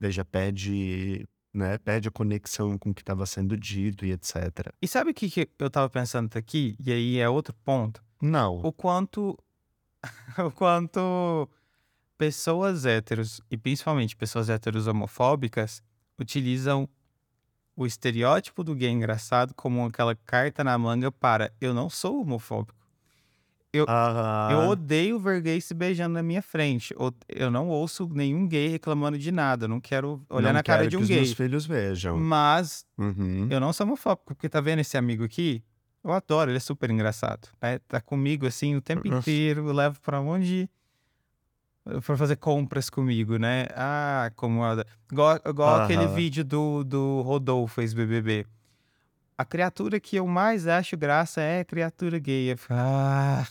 daí 0.00 0.10
já 0.10 0.24
perde, 0.24 1.26
né, 1.52 1.76
perde 1.76 2.08
a 2.08 2.10
conexão 2.10 2.78
com 2.78 2.90
o 2.90 2.94
que 2.94 3.02
estava 3.02 3.26
sendo 3.26 3.58
dito 3.58 4.06
e 4.06 4.12
etc. 4.12 4.72
E 4.80 4.88
sabe 4.88 5.10
o 5.10 5.14
que, 5.14 5.28
que 5.28 5.48
eu 5.58 5.68
tava 5.68 5.90
pensando 5.90 6.34
aqui? 6.34 6.76
E 6.82 6.90
aí 6.90 7.18
é 7.18 7.28
outro 7.28 7.54
ponto. 7.62 8.02
Não. 8.22 8.60
O 8.64 8.72
quanto. 8.72 9.38
o 10.46 10.50
quanto 10.50 11.48
pessoas 12.18 12.86
héteros, 12.86 13.40
e 13.50 13.56
principalmente 13.56 14.16
pessoas 14.16 14.48
héteros 14.48 14.86
homofóbicas, 14.86 15.82
utilizam 16.18 16.88
o 17.76 17.86
estereótipo 17.86 18.64
do 18.64 18.74
gay 18.74 18.90
engraçado 18.90 19.52
como 19.54 19.84
aquela 19.84 20.14
carta 20.14 20.64
na 20.64 20.76
manga 20.78 21.12
para 21.12 21.52
eu 21.60 21.74
não 21.74 21.90
sou 21.90 22.22
homofóbico. 22.22 22.74
Eu 23.72 23.86
Aham. 23.86 24.68
odeio 24.70 25.18
ver 25.18 25.42
gays 25.42 25.64
se 25.66 25.74
beijando 25.74 26.14
na 26.14 26.22
minha 26.22 26.40
frente. 26.40 26.94
Eu 27.28 27.50
não 27.50 27.68
ouço 27.68 28.08
nenhum 28.08 28.48
gay 28.48 28.68
reclamando 28.68 29.18
de 29.18 29.30
nada. 29.30 29.66
Eu 29.66 29.68
não 29.68 29.80
quero 29.80 30.24
olhar 30.30 30.48
Não 30.48 30.52
na 30.54 30.62
cara 30.62 30.78
quero 30.78 30.90
de 30.90 30.96
que 30.96 31.02
um 31.02 31.04
os 31.04 31.10
meus 31.10 31.26
gay. 31.28 31.34
filhos 31.34 31.66
vejam. 31.66 32.16
Mas 32.16 32.86
Uhum. 32.96 33.48
eu 33.50 33.60
não 33.60 33.72
sou 33.74 33.86
homofóbico, 33.86 34.24
porque 34.34 34.48
tá 34.48 34.60
vendo 34.62 34.78
esse 34.78 34.96
amigo 34.96 35.24
aqui? 35.24 35.62
Eu 36.06 36.12
adoro, 36.12 36.50
ele 36.52 36.56
é 36.58 36.60
super 36.60 36.88
engraçado. 36.88 37.48
né? 37.60 37.80
Tá 37.80 38.00
comigo 38.00 38.46
assim 38.46 38.76
o 38.76 38.80
tempo 38.80 39.08
inteiro, 39.08 39.66
eu 39.68 39.72
levo 39.72 40.00
pra 40.00 40.20
onde. 40.20 40.70
Pra 42.04 42.16
fazer 42.16 42.36
compras 42.36 42.88
comigo, 42.88 43.38
né? 43.38 43.66
Ah, 43.74 44.30
como. 44.36 44.62
Igual, 45.10 45.40
igual 45.44 45.82
aquele 45.82 46.04
Aham. 46.04 46.14
vídeo 46.14 46.44
do, 46.44 46.84
do 46.84 47.22
Rodolfo, 47.22 47.80
ex-BBB. 47.80 48.46
A 49.36 49.44
criatura 49.44 49.98
que 49.98 50.16
eu 50.16 50.26
mais 50.26 50.66
acho 50.68 50.96
graça 50.96 51.40
é 51.40 51.60
a 51.60 51.64
criatura 51.64 52.18
gay. 52.20 52.52
Eu 52.52 52.56
fico, 52.56 52.72
ah. 52.72 53.46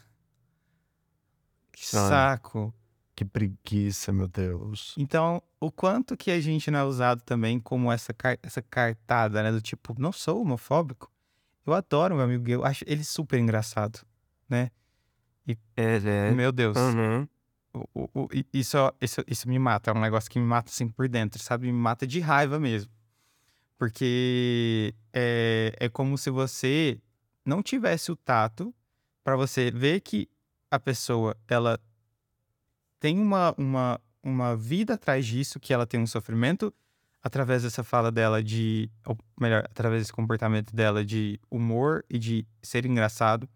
Que 1.74 1.82
Ai. 1.94 2.10
saco. 2.10 2.74
Que 3.14 3.24
preguiça, 3.24 4.12
meu 4.12 4.28
Deus. 4.28 4.94
Então, 4.98 5.42
o 5.60 5.72
quanto 5.72 6.18
que 6.18 6.32
a 6.32 6.40
gente 6.40 6.70
não 6.72 6.80
é 6.80 6.84
usado 6.84 7.22
também 7.22 7.60
como 7.60 7.90
essa, 7.92 8.14
essa 8.44 8.62
cartada, 8.62 9.42
né? 9.44 9.52
Do 9.52 9.62
tipo, 9.62 9.96
não 9.98 10.12
sou 10.12 10.42
homofóbico. 10.42 11.10
Eu 11.66 11.74
adoro 11.74 12.16
meu 12.16 12.24
amigo 12.26 12.44
gay, 12.44 12.56
eu 12.56 12.64
acho 12.66 12.84
ele 12.88 13.04
super 13.04 13.40
engraçado, 13.40 14.00
né? 14.50 14.70
É, 15.78 16.32
Meu 16.32 16.52
Deus, 16.52 16.78
Uhum. 16.78 17.28
o- 17.74 17.90
o- 17.94 18.10
o- 18.24 18.28
isso, 18.54 18.78
isso, 19.02 19.22
isso 19.28 19.48
me 19.50 19.60
mata, 19.60 19.92
é 19.92 19.94
um 19.94 20.00
negócio 20.00 20.30
que 20.30 20.40
me 20.40 20.46
mata 20.46 20.70
assim 20.70 20.88
por 20.88 21.08
dentro, 21.08 21.42
sabe? 21.42 21.68
Me 21.68 21.74
mata 21.74 22.06
de 22.08 22.20
raiva 22.20 22.60
mesmo. 22.60 22.92
Porque 23.78 24.94
é, 25.14 25.76
é 25.80 25.90
como 25.90 26.18
se 26.18 26.30
você 26.30 27.00
não 27.46 27.62
tivesse 27.62 28.12
o 28.12 28.16
tato 28.16 28.74
para 29.24 29.36
você 29.36 29.70
ver 29.70 30.00
que 30.02 30.30
a 30.72 30.80
pessoa, 30.80 31.36
ela 31.48 31.80
tem 33.00 33.20
uma, 33.20 33.54
uma, 33.58 34.02
uma 34.24 34.56
vida 34.56 34.94
atrás 34.96 35.26
disso, 35.26 35.60
que 35.60 35.74
ela 35.74 35.86
tem 35.86 36.00
um 36.00 36.08
sofrimento 36.08 36.74
através 37.26 37.64
dessa 37.64 37.84
fala 37.84 38.12
dela 38.12 38.44
de, 38.44 38.88
ou 39.04 39.18
melhor, 39.42 39.66
através 39.66 40.04
desse 40.04 40.14
comportamento 40.14 40.76
dela 40.76 41.04
de 41.04 41.40
humor 41.50 42.06
e 42.08 42.20
de 42.20 42.46
ser 42.62 42.86
engraçado. 42.86 43.50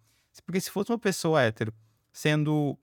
Porque 0.43 0.59
se 0.59 0.71
fosse 0.71 0.91
uma 0.91 0.97
pessoa 0.97 1.39
hétero 1.39 1.71
sendo 2.11 2.75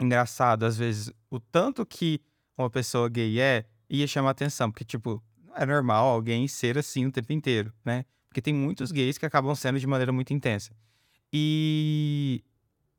engraçado, 0.00 0.64
às 0.64 0.78
vezes, 0.78 1.12
o 1.28 1.38
tanto 1.38 1.84
que 1.84 2.18
uma 2.56 2.70
pessoa 2.70 3.10
gay 3.10 3.38
é, 3.38 3.66
ia 3.90 4.06
chamar 4.06 4.30
atenção. 4.30 4.70
Porque, 4.70 4.86
tipo, 4.86 5.22
é 5.54 5.66
normal 5.66 6.08
alguém 6.08 6.48
ser 6.48 6.78
assim 6.78 7.04
o 7.04 7.12
tempo 7.12 7.30
inteiro, 7.34 7.70
né? 7.84 8.06
Porque 8.26 8.40
tem 8.40 8.54
muitos 8.54 8.90
gays 8.90 9.18
que 9.18 9.26
acabam 9.26 9.54
sendo 9.54 9.78
de 9.78 9.86
maneira 9.86 10.12
muito 10.12 10.32
intensa. 10.32 10.72
E 11.30 12.42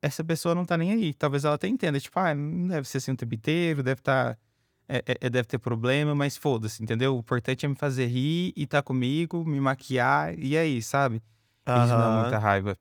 essa 0.04 0.24
pessoa 0.24 0.54
não 0.54 0.66
tá 0.66 0.78
nem 0.78 0.91
aí. 0.91 1.16
Talvez 1.16 1.45
ela 1.45 1.56
até 1.56 1.68
entenda, 1.68 1.99
tipo, 1.99 2.20
ah, 2.20 2.36
não 2.36 2.68
deve 2.68 2.88
ser 2.88 2.99
assim 2.99 3.14
o 3.14 3.18
tempo 3.18 3.34
inteiro, 3.34 3.82
deve 3.82 4.02
estar 4.02 4.34
é, 4.34 4.38
é- 4.98 5.18
é- 5.22 5.30
deve 5.30 5.48
ter 5.48 5.58
problema, 5.60 6.14
mas 6.14 6.36
foda-se, 6.36 6.84
entendeu? 6.84 7.16
O 7.16 7.20
importante 7.20 7.66
é 7.66 7.70
me 7.70 7.76
fazer 7.76 8.08
rir 8.08 8.54
e 8.56 8.68
tá 8.68 8.82
comigo, 8.82 9.46
me 9.46 9.60
maquiar, 9.60 10.38
e 10.38 10.58
aí, 10.58 10.82
sabe? 10.82 11.22
Isso 11.66 11.98
dá 11.98 12.10
muita 12.10 12.38
raiva. 12.39 12.78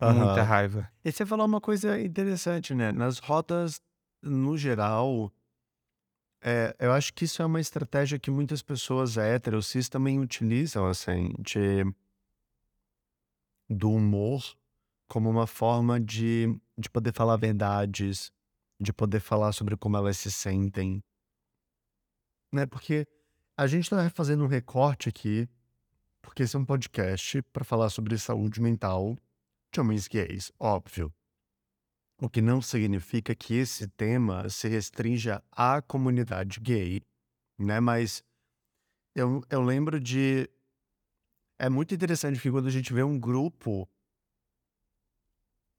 Muita 0.00 0.42
aham. 0.42 0.44
raiva. 0.44 0.90
E 1.04 1.10
você 1.10 1.24
falou 1.24 1.46
uma 1.46 1.60
coisa 1.60 1.98
interessante, 2.00 2.74
né? 2.74 2.92
Nas 2.92 3.18
rodas, 3.18 3.80
no 4.22 4.56
geral, 4.58 5.32
é, 6.42 6.76
eu 6.78 6.92
acho 6.92 7.14
que 7.14 7.24
isso 7.24 7.40
é 7.40 7.46
uma 7.46 7.60
estratégia 7.60 8.18
que 8.18 8.30
muitas 8.30 8.62
pessoas 8.62 9.16
héteros, 9.16 9.66
cis 9.66 9.88
também 9.88 10.20
utilizam, 10.20 10.86
assim, 10.86 11.32
de, 11.38 11.84
do 13.70 13.90
humor 13.90 14.42
como 15.08 15.30
uma 15.30 15.46
forma 15.46 15.98
de, 15.98 16.54
de 16.76 16.90
poder 16.90 17.14
falar 17.14 17.36
verdades, 17.36 18.30
de 18.78 18.92
poder 18.92 19.20
falar 19.20 19.52
sobre 19.52 19.76
como 19.76 19.96
elas 19.96 20.18
se 20.18 20.30
sentem, 20.30 21.02
né? 22.54 22.66
Porque 22.66 23.06
a 23.56 23.66
gente 23.66 23.90
tá 23.90 24.08
fazendo 24.10 24.44
um 24.44 24.48
recorte 24.48 25.08
aqui, 25.08 25.48
porque 26.22 26.44
esse 26.44 26.56
é 26.56 26.58
um 26.58 26.64
podcast 26.64 27.42
para 27.52 27.64
falar 27.64 27.90
sobre 27.90 28.16
saúde 28.16 28.60
mental 28.60 29.18
de 29.72 29.80
homens 29.80 30.08
gays, 30.08 30.52
óbvio. 30.58 31.12
O 32.20 32.28
que 32.28 32.40
não 32.40 32.62
significa 32.62 33.34
que 33.34 33.54
esse 33.54 33.88
tema 33.88 34.48
se 34.48 34.68
restrinja 34.68 35.42
à 35.50 35.82
comunidade 35.82 36.60
gay, 36.60 37.02
né? 37.58 37.80
Mas 37.80 38.22
eu, 39.14 39.42
eu 39.50 39.62
lembro 39.62 39.98
de. 39.98 40.48
É 41.58 41.68
muito 41.68 41.94
interessante 41.94 42.40
que 42.40 42.50
quando 42.50 42.68
a 42.68 42.70
gente 42.70 42.92
vê 42.92 43.02
um 43.02 43.18
grupo, 43.18 43.88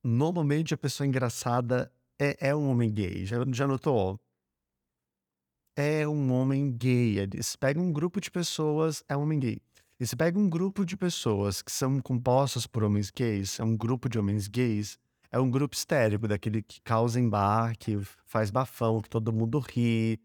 normalmente 0.04 0.74
a 0.74 0.78
pessoa 0.78 1.08
engraçada 1.08 1.92
é, 2.20 2.50
é 2.50 2.56
um 2.56 2.70
homem 2.70 2.94
gay. 2.94 3.26
Já, 3.26 3.38
já 3.54 3.66
notou? 3.66 4.20
É 5.76 6.08
um 6.08 6.32
homem 6.32 6.72
gay. 6.72 7.20
Eles 7.20 7.56
pegam 7.56 7.84
um 7.84 7.92
grupo 7.92 8.22
de 8.22 8.32
pessoas, 8.32 9.04
é 9.10 9.16
um 9.18 9.24
homem 9.24 9.40
gay. 9.40 9.62
E 10.00 10.06
se 10.06 10.16
pega 10.16 10.38
um 10.38 10.50
grupo 10.50 10.86
de 10.86 10.98
pessoas 10.98 11.62
que 11.62 11.72
são 11.72 12.00
compostas 12.02 12.68
por 12.68 12.84
homens 12.84 13.10
gays, 13.10 13.60
é 13.60 13.64
um 13.64 13.76
grupo 13.78 14.10
de 14.10 14.20
homens 14.20 14.48
gays, 14.48 14.98
é 15.32 15.40
um 15.40 15.50
grupo 15.50 15.76
histérico, 15.76 16.28
daquele 16.28 16.62
que 16.62 16.82
causa 16.82 17.20
embarque, 17.20 17.98
faz 18.26 18.52
bafão, 18.52 19.02
que 19.02 19.10
todo 19.10 19.32
mundo 19.34 19.60
ri. 19.60 20.20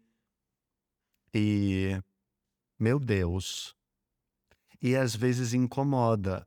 E. 1.33 2.01
Meu 2.79 2.99
Deus. 2.99 3.75
E 4.81 4.95
às 4.95 5.15
vezes 5.15 5.53
incomoda, 5.53 6.45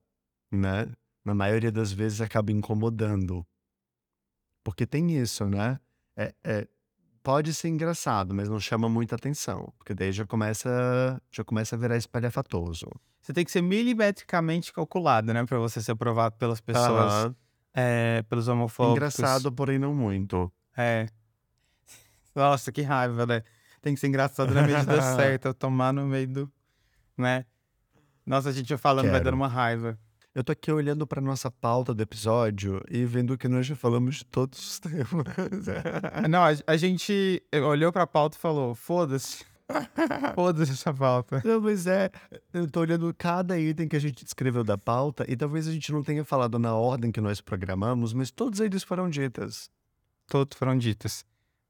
né? 0.52 0.92
Na 1.24 1.34
maioria 1.34 1.72
das 1.72 1.92
vezes 1.92 2.20
acaba 2.20 2.52
incomodando. 2.52 3.46
Porque 4.62 4.86
tem 4.86 5.16
isso, 5.16 5.46
né? 5.46 5.78
É, 6.16 6.34
é- 6.44 6.68
pode 7.24 7.54
ser 7.54 7.68
engraçado, 7.68 8.34
mas 8.34 8.48
não 8.50 8.60
chama 8.60 8.88
muita 8.88 9.16
atenção. 9.16 9.72
Porque 9.78 9.94
daí 9.94 10.12
já 10.12 10.26
começa, 10.26 11.20
já 11.32 11.42
começa 11.42 11.74
a 11.74 11.78
virar 11.78 11.96
espalhafatoso. 11.96 12.86
Você 13.20 13.32
tem 13.32 13.44
que 13.44 13.50
ser 13.50 13.62
milimetricamente 13.62 14.72
calculado, 14.72 15.32
né? 15.32 15.44
Pra 15.46 15.58
você 15.58 15.80
ser 15.82 15.92
aprovado 15.92 16.36
pelas 16.36 16.60
pessoas, 16.60 17.12
Aham. 17.12 17.34
é, 17.72 18.22
pelos 18.28 18.46
homofóbicos. 18.46 18.96
Engraçado, 18.96 19.50
porém 19.50 19.78
não 19.78 19.94
muito. 19.94 20.52
É. 20.76 21.08
Nossa, 22.36 22.70
que 22.70 22.82
raiva, 22.82 23.24
né? 23.24 23.42
Tem 23.80 23.94
que 23.94 24.00
ser 24.00 24.08
engraçado 24.08 24.52
na 24.52 24.62
medida 24.62 25.00
certa, 25.16 25.54
tomar 25.54 25.92
no 25.94 26.06
meio 26.06 26.28
do. 26.28 26.52
Né? 27.16 27.46
Nossa, 28.26 28.50
a 28.50 28.52
gente 28.52 28.68
vai 28.68 28.78
falando, 28.78 29.04
vai 29.06 29.12
Quero. 29.14 29.24
dando 29.24 29.34
uma 29.34 29.48
raiva. 29.48 29.98
Eu 30.34 30.42
tô 30.42 30.50
aqui 30.50 30.72
olhando 30.72 31.06
pra 31.06 31.20
nossa 31.20 31.48
pauta 31.48 31.94
do 31.94 32.02
episódio 32.02 32.82
e 32.90 33.04
vendo 33.04 33.38
que 33.38 33.46
nós 33.46 33.66
já 33.66 33.76
falamos 33.76 34.16
de 34.16 34.24
todos 34.24 34.58
os 34.58 34.78
temas. 34.80 35.06
Não, 36.28 36.42
a, 36.42 36.50
a 36.66 36.76
gente 36.76 37.40
olhou 37.64 37.92
pra 37.92 38.04
pauta 38.04 38.36
e 38.36 38.40
falou: 38.40 38.74
foda-se. 38.74 39.44
Foda-se 40.34 40.72
essa 40.72 40.92
pauta. 40.92 41.40
Não, 41.42 41.60
mas 41.60 41.86
é. 41.86 42.10
Eu 42.52 42.70
tô 42.70 42.80
olhando 42.80 43.14
cada 43.16 43.58
item 43.58 43.88
que 43.88 43.96
a 43.96 44.00
gente 44.00 44.22
escreveu 44.24 44.62
da 44.62 44.76
pauta 44.76 45.24
e 45.26 45.34
talvez 45.36 45.66
a 45.66 45.72
gente 45.72 45.90
não 45.90 46.02
tenha 46.02 46.22
falado 46.22 46.58
na 46.58 46.74
ordem 46.74 47.10
que 47.10 47.20
nós 47.20 47.40
programamos, 47.40 48.12
mas 48.12 48.30
todos 48.30 48.60
eles 48.60 48.82
foram 48.82 49.08
ditas. 49.08 49.70
Todos 50.26 50.58
foram 50.58 50.76
ditas. 50.76 51.24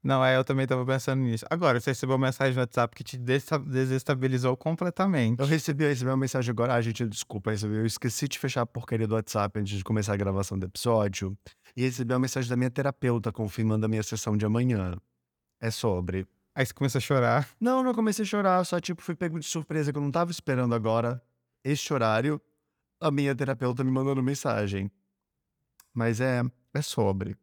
Não, 0.05 0.23
é, 0.23 0.37
eu 0.37 0.43
também 0.43 0.67
tava 0.67 0.85
pensando 0.85 1.23
nisso. 1.23 1.43
Agora, 1.49 1.81
você 1.81 1.89
recebeu 1.89 2.15
uma 2.15 2.27
mensagem 2.27 2.53
no 2.53 2.59
WhatsApp 2.59 2.95
que 2.95 3.03
te 3.03 3.17
desa- 3.17 3.57
desestabilizou 3.57 4.55
completamente. 4.55 5.39
Eu 5.39 5.47
recebi, 5.47 5.83
eu 5.83 5.89
recebi 5.89 6.11
uma 6.11 6.15
mensagem 6.15 6.51
agora. 6.51 6.75
Ah, 6.75 6.81
gente, 6.81 7.07
desculpa, 7.07 7.49
eu 7.49 7.53
recebi. 7.53 7.75
Eu 7.77 7.87
esqueci 7.87 8.27
de 8.27 8.37
fechar 8.37 8.61
a 8.61 8.65
porcaria 8.67 9.07
do 9.07 9.15
WhatsApp 9.15 9.59
antes 9.59 9.75
de 9.75 9.83
começar 9.83 10.13
a 10.13 10.15
gravação 10.15 10.59
do 10.59 10.67
episódio. 10.67 11.35
E 11.75 11.81
recebi 11.81 12.13
uma 12.13 12.19
mensagem 12.19 12.47
da 12.47 12.55
minha 12.55 12.69
terapeuta 12.69 13.31
confirmando 13.31 13.83
a 13.87 13.89
minha 13.89 14.03
sessão 14.03 14.37
de 14.37 14.45
amanhã. 14.45 14.95
É 15.59 15.71
sobre. 15.71 16.27
Aí 16.53 16.63
você 16.63 16.71
começou 16.71 16.99
a 16.99 17.01
chorar. 17.01 17.49
Não, 17.59 17.81
não 17.81 17.95
comecei 17.95 18.21
a 18.21 18.27
chorar, 18.27 18.63
só 18.63 18.79
tipo 18.79 19.01
fui 19.01 19.15
pego 19.15 19.39
de 19.39 19.45
surpresa 19.47 19.91
que 19.91 19.97
eu 19.97 20.03
não 20.03 20.11
tava 20.11 20.29
esperando 20.29 20.75
agora. 20.75 21.19
Este 21.63 21.91
horário, 21.91 22.39
a 23.01 23.09
minha 23.09 23.35
terapeuta 23.35 23.83
me 23.83 23.89
mandando 23.89 24.21
mensagem. 24.21 24.91
Mas 25.91 26.21
é, 26.21 26.43
é 26.75 26.81
sobre. 26.83 27.35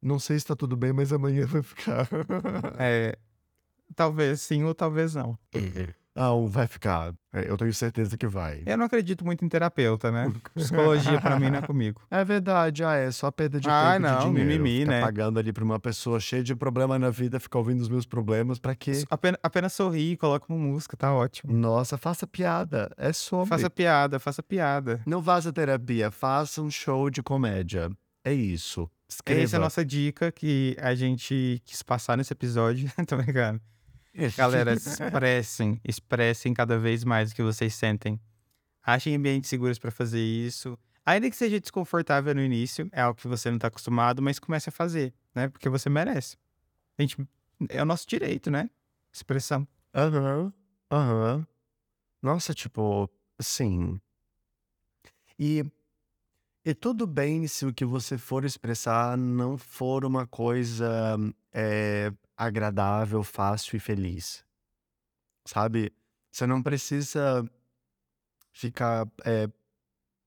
Não 0.00 0.18
sei 0.18 0.38
se 0.38 0.46
tá 0.46 0.54
tudo 0.56 0.76
bem, 0.76 0.92
mas 0.92 1.12
amanhã 1.12 1.46
vai 1.46 1.62
ficar. 1.62 2.08
É, 2.78 3.16
talvez 3.96 4.40
sim 4.40 4.62
ou 4.64 4.74
talvez 4.74 5.14
não. 5.14 5.38
Não, 6.14 6.48
vai 6.48 6.66
ficar. 6.66 7.14
É, 7.32 7.48
Eu 7.48 7.56
tenho 7.56 7.72
certeza 7.72 8.16
que 8.18 8.26
vai. 8.26 8.62
Eu 8.66 8.76
não 8.76 8.86
acredito 8.86 9.24
muito 9.24 9.44
em 9.44 9.48
terapeuta, 9.48 10.10
né? 10.10 10.32
Psicologia 10.54 11.20
pra 11.20 11.38
mim 11.38 11.48
não 11.50 11.58
é 11.58 11.62
comigo. 11.62 12.00
É 12.10 12.24
verdade, 12.24 12.82
ah, 12.82 12.94
é 12.96 13.08
só 13.12 13.30
perda 13.30 13.60
de 13.60 13.68
Ah, 13.68 13.92
tempo 13.94 14.02
não, 14.08 14.18
de 14.18 14.24
dinheiro. 14.26 14.50
mimimi, 14.62 14.80
Ficar 14.80 14.90
né? 14.90 15.00
pagando 15.00 15.38
ali 15.38 15.52
pra 15.52 15.62
uma 15.62 15.78
pessoa 15.78 16.18
cheia 16.18 16.42
de 16.42 16.56
problema 16.56 16.98
na 16.98 17.10
vida, 17.10 17.38
ficar 17.38 17.58
ouvindo 17.60 17.80
os 17.80 17.88
meus 17.88 18.04
problemas, 18.04 18.58
pra 18.58 18.74
quê? 18.74 19.04
Apenas, 19.08 19.38
apenas 19.44 19.72
sorri, 19.72 20.16
coloca 20.16 20.46
uma 20.52 20.58
música, 20.58 20.96
tá 20.96 21.12
ótimo. 21.14 21.52
Nossa, 21.52 21.96
faça 21.96 22.26
piada. 22.26 22.90
É 22.96 23.12
sobre. 23.12 23.48
Faça 23.48 23.70
piada, 23.70 24.18
faça 24.18 24.42
piada. 24.42 25.00
Não 25.06 25.22
faça 25.22 25.52
terapia, 25.52 26.10
faça 26.10 26.60
um 26.60 26.70
show 26.70 27.08
de 27.10 27.22
comédia. 27.22 27.90
É 28.24 28.32
isso. 28.32 28.90
Escreva. 29.08 29.42
Essa 29.42 29.56
é 29.56 29.58
a 29.58 29.60
nossa 29.60 29.84
dica 29.84 30.30
que 30.30 30.76
a 30.80 30.94
gente 30.94 31.62
quis 31.64 31.82
passar 31.82 32.16
nesse 32.16 32.32
episódio. 32.32 32.90
Tô 33.06 33.16
brincando. 33.16 33.60
Galera, 34.36 34.74
expressem, 34.74 35.80
expressem 35.84 36.52
cada 36.52 36.78
vez 36.78 37.04
mais 37.04 37.30
o 37.30 37.34
que 37.34 37.42
vocês 37.42 37.74
sentem. 37.74 38.20
Achem 38.82 39.14
ambientes 39.14 39.48
seguros 39.48 39.78
pra 39.78 39.90
fazer 39.90 40.20
isso. 40.20 40.78
Ainda 41.06 41.30
que 41.30 41.36
seja 41.36 41.58
desconfortável 41.58 42.34
no 42.34 42.42
início, 42.42 42.88
é 42.92 43.00
algo 43.00 43.18
que 43.18 43.26
você 43.26 43.50
não 43.50 43.58
tá 43.58 43.68
acostumado, 43.68 44.20
mas 44.20 44.38
comece 44.38 44.68
a 44.68 44.72
fazer, 44.72 45.14
né? 45.34 45.48
Porque 45.48 45.68
você 45.68 45.88
merece. 45.88 46.36
A 46.98 47.02
gente, 47.02 47.16
é 47.70 47.82
o 47.82 47.86
nosso 47.86 48.06
direito, 48.06 48.50
né? 48.50 48.68
Expressão. 49.10 49.66
Aham, 49.94 50.52
aham. 50.90 51.46
Nossa, 52.22 52.52
tipo, 52.52 53.08
assim. 53.38 53.98
E, 55.38 55.64
e 56.68 56.74
tudo 56.74 57.06
bem 57.06 57.46
se 57.46 57.64
o 57.64 57.72
que 57.72 57.82
você 57.82 58.18
for 58.18 58.44
expressar 58.44 59.16
não 59.16 59.56
for 59.56 60.04
uma 60.04 60.26
coisa 60.26 61.16
é, 61.50 62.12
agradável, 62.36 63.22
fácil 63.22 63.78
e 63.78 63.80
feliz. 63.80 64.44
Sabe? 65.46 65.90
Você 66.30 66.46
não 66.46 66.62
precisa 66.62 67.42
ficar 68.52 69.08
é, 69.24 69.48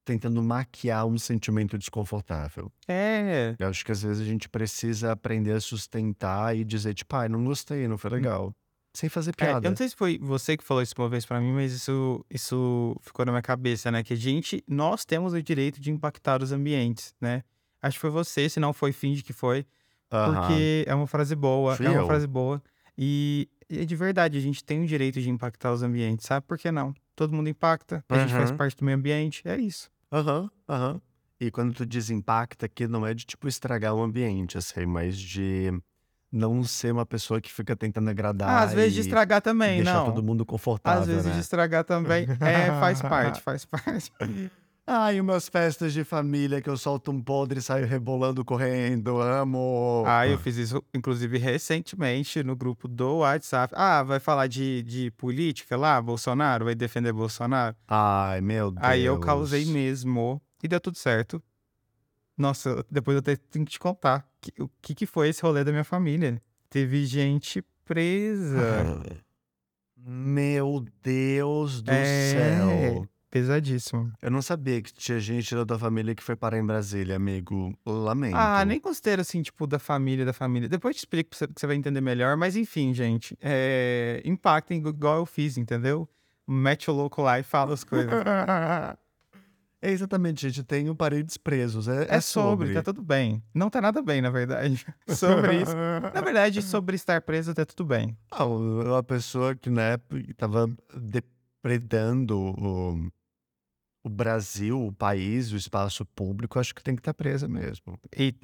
tentando 0.04 0.42
maquiar 0.42 1.06
um 1.06 1.16
sentimento 1.16 1.78
desconfortável. 1.78 2.72
É, 2.88 3.56
Eu 3.60 3.68
acho 3.68 3.86
que 3.86 3.92
às 3.92 4.02
vezes 4.02 4.24
a 4.24 4.26
gente 4.26 4.50
precisa 4.50 5.12
aprender 5.12 5.52
a 5.52 5.62
sustentar 5.62 6.58
e 6.58 6.64
dizer, 6.64 6.96
tipo, 6.96 7.16
ai, 7.16 7.30
não 7.30 7.46
gostei, 7.46 7.88
não 7.88 8.00
foi 8.00 8.10
legal. 8.10 8.52
Sem 8.94 9.10
fazer 9.10 9.34
É, 9.40 9.46
piada. 9.46 9.68
eu 9.68 9.70
não 9.72 9.76
sei 9.78 9.90
se 9.90 9.96
foi 9.96 10.18
você 10.20 10.56
que 10.58 10.64
falou 10.64 10.84
isso 10.84 10.94
uma 10.98 11.10
vez 11.10 11.26
pra 11.26 11.40
mim, 11.40 11.52
mas 11.54 11.72
isso, 11.72 12.24
isso 12.30 12.96
ficou 13.02 13.26
na 13.26 13.32
minha 13.32 13.42
cabeça, 13.42 13.90
né? 13.92 14.04
Que 14.04 14.14
a 14.14 14.16
gente, 14.18 14.64
nós 14.68 15.06
temos 15.06 15.34
o 15.34 15.42
direito 15.42 15.80
de 15.82 15.90
impactar 15.92 16.44
os 16.44 16.52
ambientes, 16.52 17.16
né? 17.20 17.44
Acho 17.82 17.96
que 17.98 18.02
foi 18.02 18.10
você, 18.10 18.48
se 18.50 18.60
não 18.60 18.74
foi, 18.74 18.92
finge 18.92 19.24
que 19.24 19.34
foi, 19.34 19.66
Aham. 20.12 20.68
porque 20.68 20.86
é 20.88 20.96
uma 20.96 21.08
frase 21.08 21.36
boa, 21.36 21.78
Fui 21.78 21.84
é 21.84 21.92
uma 21.92 22.04
eu. 22.04 22.06
frase 22.06 22.28
boa. 22.28 22.62
E, 22.98 23.50
é 23.70 23.86
de 23.86 23.96
verdade, 23.96 24.38
a 24.38 24.42
gente 24.42 24.64
tem 24.64 24.84
o 24.84 24.88
direito 24.88 25.22
de 25.22 25.30
impactar 25.30 25.74
os 25.74 25.84
ambientes, 25.84 26.26
sabe? 26.28 26.46
Por 26.48 26.58
que 26.58 26.72
não? 26.72 26.94
Todo 27.16 27.34
mundo 27.34 27.50
impacta, 27.50 28.06
a 28.10 28.18
gente 28.18 28.34
faz 28.36 28.52
Aham. 28.52 28.52
parte 28.52 28.78
do 28.78 28.86
meio 28.86 28.98
ambiente, 28.98 29.42
é 29.48 29.58
isso. 29.60 29.90
Aham, 30.12 30.50
aham. 30.70 31.02
E 31.40 31.50
quando 31.52 31.74
tu 31.74 31.86
diz 31.86 32.10
impacta 32.10 32.66
aqui, 32.68 32.88
não 32.88 33.06
é 33.06 33.14
de, 33.14 33.26
tipo, 33.26 33.48
estragar 33.48 33.96
o 33.96 34.02
ambiente, 34.02 34.58
assim, 34.58 34.86
mas 34.86 35.18
de 35.20 35.72
não 36.32 36.64
ser 36.64 36.94
uma 36.94 37.06
pessoa 37.06 37.42
que 37.42 37.52
fica 37.52 37.76
tentando 37.76 38.10
agradar 38.10 38.50
Ah, 38.50 38.62
às 38.62 38.74
vezes 38.74 38.94
de 38.94 39.02
estragar 39.02 39.42
também, 39.42 39.78
deixar 39.78 39.94
não. 40.00 40.06
todo 40.06 40.24
mundo 40.24 40.46
confortável, 40.46 41.02
Às 41.02 41.08
vezes 41.08 41.26
né? 41.26 41.34
de 41.34 41.40
estragar 41.40 41.84
também, 41.84 42.28
é, 42.40 42.68
faz 42.80 43.02
parte, 43.04 43.42
faz 43.42 43.66
parte. 43.66 44.12
Ai, 44.88 45.22
umas 45.22 45.48
festas 45.48 45.94
de 45.94 46.04
família 46.04 46.62
que 46.62 46.70
eu 46.70 46.76
solto 46.76 47.12
um 47.12 47.22
podre 47.22 47.60
e 47.60 47.62
saio 47.62 47.86
rebolando, 47.86 48.44
correndo, 48.44 49.22
amo. 49.22 50.04
Ah, 50.08 50.28
eu 50.28 50.38
fiz 50.40 50.58
isso, 50.58 50.84
inclusive, 50.94 51.38
recentemente 51.38 52.44
no 52.44 52.56
grupo 52.56 52.88
do 52.88 53.18
WhatsApp. 53.18 53.74
Ah, 53.78 54.02
vai 54.04 54.20
falar 54.20 54.48
de, 54.48 54.82
de 54.84 55.12
política 55.12 55.78
lá, 55.78 56.02
Bolsonaro? 56.02 56.66
Vai 56.66 56.76
defender 56.76 57.14
Bolsonaro? 57.14 57.76
Ai, 57.88 58.42
meu 58.42 58.72
Deus. 58.72 58.84
Aí 58.84 59.04
eu 59.04 59.20
causei 59.20 59.66
mesmo. 59.66 60.42
E 60.64 60.68
deu 60.68 60.80
tudo 60.82 60.98
certo. 60.98 61.42
Nossa, 62.38 62.84
depois 62.90 63.16
eu 63.16 63.22
te- 63.22 63.38
tenho 63.38 63.66
que 63.66 63.72
te 63.74 63.80
contar 63.80 64.26
o 64.60 64.70
que, 64.82 64.96
que 64.96 65.06
foi 65.06 65.30
esse 65.30 65.42
rolê 65.42 65.64
da 65.64 65.72
minha 65.72 65.84
família. 65.84 66.42
Teve 66.70 67.06
gente 67.06 67.62
surpresa. 67.62 68.58
Meu 69.98 70.86
Deus 71.04 71.82
do 71.82 71.92
É. 71.92 72.32
céu. 72.32 73.08
Pesadíssimo. 73.30 74.12
Eu 74.22 74.30
não 74.30 74.42
sabia 74.42 74.82
que 74.82 74.92
tinha 74.92 75.18
gente 75.20 75.56
da 75.56 75.66
tua 75.66 75.80
família 75.80 76.14
que 76.14 76.22
foi 76.24 76.36
parar 76.36 76.58
em 76.58 76.66
Brasília, 76.66 77.16
amigo. 77.16 77.74
Lamento. 77.86 78.36
Ah, 78.36 78.66
nem 78.66 78.78
considero 78.80 79.22
assim, 79.22 79.42
tipo, 79.42 79.66
da 79.66 79.80
família, 79.80 80.26
da 80.26 80.34
família. 80.34 80.68
Depois 80.68 80.94
eu 80.94 80.96
te 80.98 81.00
explico 81.00 81.30
pra 81.30 81.38
você- 81.40 81.48
que 81.48 81.54
você 81.62 81.66
vai 81.68 81.78
entender 81.78 82.02
melhor. 82.02 82.36
Mas 82.36 82.58
enfim, 82.58 82.94
gente. 82.94 83.38
É... 83.42 84.22
Impactem 84.26 84.80
igual 84.86 85.18
eu 85.20 85.26
fiz, 85.26 85.58
entendeu? 85.58 86.10
Mete 86.46 86.90
o 86.92 86.94
louco 86.94 87.22
lá 87.22 87.40
e 87.40 87.44
fala 87.44 87.74
as 87.74 87.84
coisas. 87.86 88.12
É 89.82 89.90
exatamente, 89.90 90.42
gente. 90.48 90.64
Tenho 90.64 90.96
parentes 90.96 91.38
presos. 91.38 91.88
É, 91.88 92.06
É 92.16 92.22
sobre, 92.22 92.72
tá 92.74 92.84
tudo 92.84 93.02
bem. 93.02 93.42
Não 93.54 93.70
tá 93.70 93.82
nada 93.82 94.02
bem, 94.02 94.22
na 94.22 94.30
verdade. 94.30 94.86
Sobre 95.10 95.62
isso. 95.62 95.76
Na 96.14 96.22
verdade, 96.22 96.62
sobre 96.62 96.96
estar 96.96 97.20
preso, 97.22 97.54
tá 97.54 97.66
tudo 97.66 97.84
bem. 97.86 98.16
Ah, 98.30 98.46
uma 98.46 99.02
pessoa 99.02 99.56
que, 99.56 99.70
né, 99.72 99.98
tava 100.38 100.68
depredando 100.96 102.38
o, 102.40 103.12
o 104.04 104.10
Brasil, 104.10 104.80
o 104.86 104.94
país, 104.94 105.52
o 105.52 105.58
espaço 105.58 106.06
público, 106.06 106.60
acho 106.60 106.76
que 106.76 106.84
tem 106.84 106.96
que 106.96 107.02
estar 107.02 107.14
presa 107.16 107.48
mesmo. 107.48 108.00
E, 108.16 108.36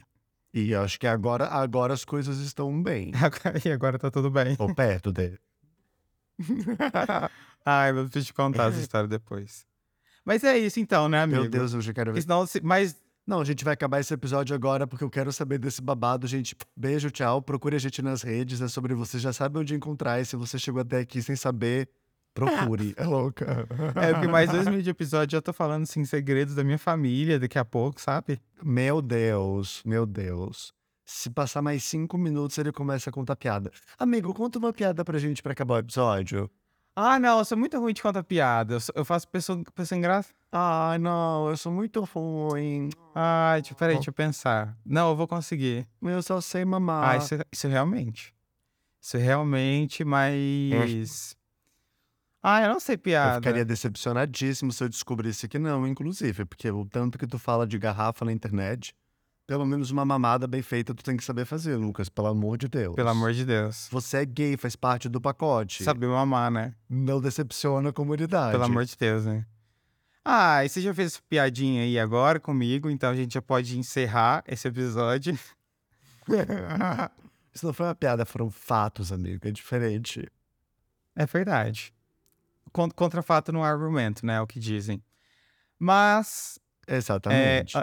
E 0.52 0.74
acho 0.74 1.00
que 1.00 1.06
agora, 1.06 1.46
agora 1.48 1.94
as 1.94 2.04
coisas 2.04 2.40
estão 2.40 2.82
bem. 2.82 3.12
e 3.64 3.70
agora 3.70 4.00
tá 4.00 4.10
tudo 4.10 4.32
bem. 4.32 4.56
Ou 4.58 4.74
perto 4.74 5.12
dele. 5.12 5.38
Ai, 7.64 7.92
eu 7.92 7.96
vou 7.96 8.10
te 8.10 8.34
contar 8.34 8.70
essa 8.70 8.80
história 8.80 9.08
depois. 9.08 9.66
Mas 10.28 10.44
é 10.44 10.58
isso 10.58 10.78
então, 10.80 11.08
né, 11.08 11.22
amigo? 11.22 11.42
Meu 11.42 11.50
Deus, 11.50 11.74
eu 11.74 11.80
já 11.80 11.94
quero 11.94 12.12
ver. 12.14 12.22
senão, 12.22 12.46
se- 12.46 12.60
mas 12.62 12.96
Não, 13.26 13.40
a 13.42 13.46
gente 13.46 13.64
vai 13.64 13.74
acabar 13.74 14.00
esse 14.02 14.14
episódio 14.14 14.54
agora 14.54 14.86
porque 14.86 15.04
eu 15.04 15.10
quero 15.10 15.32
saber 15.32 15.58
desse 15.58 15.82
babado, 15.82 16.28
gente. 16.28 16.54
Beijo, 16.76 17.10
tchau. 17.10 17.42
Procure 17.42 17.76
a 17.78 17.80
gente 17.80 18.02
nas 18.02 18.22
redes, 18.24 18.62
é 18.62 18.68
sobre 18.68 18.94
você. 18.94 19.20
Já 19.20 19.32
sabe 19.34 19.58
onde 19.60 19.74
encontrar. 19.74 20.20
E 20.22 20.26
se 20.26 20.36
você 20.36 20.60
chegou 20.60 20.82
até 20.82 21.00
aqui 21.00 21.22
sem 21.22 21.36
saber, 21.36 21.90
procure. 22.34 22.94
É 22.98 23.06
louca. 23.06 23.68
é 23.96 24.14
porque 24.14 24.28
mais 24.28 24.50
dois 24.50 24.68
mil 24.68 24.82
de 24.82 24.90
episódio 24.90 25.36
eu 25.38 25.42
tô 25.42 25.52
falando 25.54 25.84
assim, 25.84 26.06
segredos 26.06 26.56
da 26.56 26.64
minha 26.64 26.78
família 26.78 27.40
daqui 27.40 27.58
a 27.58 27.66
pouco, 27.66 28.00
sabe? 28.02 28.40
Meu 28.64 29.02
Deus, 29.02 29.82
meu 29.86 30.06
Deus. 30.06 30.74
Se 31.06 31.30
passar 31.30 31.62
mais 31.62 31.84
cinco 31.86 32.18
minutos, 32.18 32.58
ele 32.58 32.72
começa 32.72 33.10
a 33.10 33.14
contar 33.14 33.36
piada. 33.38 33.72
Amigo, 33.98 34.34
conta 34.34 34.60
uma 34.60 34.74
piada 34.74 35.06
pra 35.06 35.18
gente 35.18 35.42
pra 35.42 35.54
acabar 35.54 35.76
o 35.76 35.80
episódio. 35.80 36.50
Ah, 37.00 37.20
não, 37.20 37.38
eu 37.38 37.46
sou 37.46 37.56
muito 37.56 37.80
ruim 37.80 37.94
de 37.94 38.02
contar 38.02 38.24
piada. 38.24 38.74
Eu, 38.74 38.80
sou- 38.80 38.94
eu 38.98 39.06
faço 39.06 39.28
pessoa, 39.28 39.62
pessoa 39.76 39.96
engraçada. 40.00 40.34
Ai, 40.52 40.98
não, 40.98 41.48
eu 41.48 41.56
sou 41.56 41.72
muito 41.72 42.02
ruim. 42.04 42.90
Ai, 43.14 43.62
tipo, 43.62 43.78
peraí, 43.78 43.96
deixa 43.98 44.10
eu 44.10 44.14
pensar. 44.14 44.76
Não, 44.84 45.10
eu 45.12 45.16
vou 45.16 45.28
conseguir. 45.28 45.88
Eu 46.02 46.24
só 46.24 46.42
sei 46.42 46.66
mamar. 46.66 47.08
Ah, 47.12 47.18
isso, 47.18 47.36
isso 47.52 47.68
realmente. 47.68 48.34
Isso 49.00 49.16
realmente, 49.18 50.04
mas. 50.04 51.38
Ah, 52.42 52.62
eu 52.64 52.70
não 52.70 52.80
sei 52.80 52.96
Eu 52.96 53.00
piada. 53.00 53.36
ficaria 53.36 53.64
decepcionadíssimo 53.66 54.72
se 54.72 54.84
eu 54.84 54.90
descobrisse 54.90 55.48
que 55.48 55.60
não, 55.60 55.86
inclusive, 55.88 56.46
porque 56.46 56.72
o 56.72 56.84
tanto 56.84 57.18
que 57.20 57.28
tu 57.28 57.38
fala 57.38 57.68
de 57.68 57.78
garrafa 57.78 58.26
na 58.26 58.32
internet, 58.32 58.96
pelo 59.48 59.66
menos 59.66 59.90
uma 59.90 60.04
mamada 60.04 60.46
bem 60.46 60.62
feita 60.62 60.94
tu 60.94 61.02
tem 61.04 61.16
que 61.16 61.24
saber 61.24 61.46
fazer, 61.46 61.78
Lucas, 61.78 62.10
pelo 62.10 62.28
amor 62.28 62.58
de 62.58 62.68
Deus. 62.68 62.94
Pelo 62.96 63.10
amor 63.10 63.32
de 63.34 63.46
Deus. 63.46 63.88
Você 63.90 64.18
é 64.18 64.26
gay, 64.26 64.58
faz 64.58 64.76
parte 64.76 65.08
do 65.08 65.22
pacote. 65.22 65.84
Saber 65.86 66.08
mamar, 66.08 66.52
né? 66.52 66.76
Não 66.90 67.22
decepciona 67.22 67.90
a 67.90 67.94
comunidade. 67.94 68.52
Pelo 68.52 68.66
amor 68.66 68.84
de 68.84 68.98
Deus, 68.98 69.26
né? 69.26 69.46
Ah, 70.26 70.66
e 70.66 70.70
você 70.70 70.82
já 70.82 70.94
fez 70.94 71.18
piadinha 71.22 71.84
aí 71.84 71.98
agora 71.98 72.38
comigo, 72.42 72.90
então 72.90 73.10
a 73.10 73.16
gente 73.16 73.34
já 73.36 73.42
pode 73.42 73.80
encerrar 73.80 74.44
esse 74.46 74.68
episódio. 74.68 75.40
Isso 77.54 77.66
não 77.66 77.74
foi 77.74 77.86
uma 77.86 77.96
piada, 77.96 78.26
foram 78.26 78.50
fatos, 78.50 79.12
amigo. 79.14 79.48
É 79.48 79.52
diferente. 79.52 80.30
É 81.16 81.26
verdade. 81.26 81.94
Con- 82.74 82.92
Contra 82.92 83.22
fato 83.24 83.54
não 83.54 83.64
há 83.64 83.70
argumento, 83.70 84.26
né? 84.26 84.36
É 84.36 84.42
o 84.42 84.46
que 84.46 84.60
dizem. 84.60 85.02
Mas. 85.80 86.60
É, 86.86 86.98
Exatamente. 86.98 87.78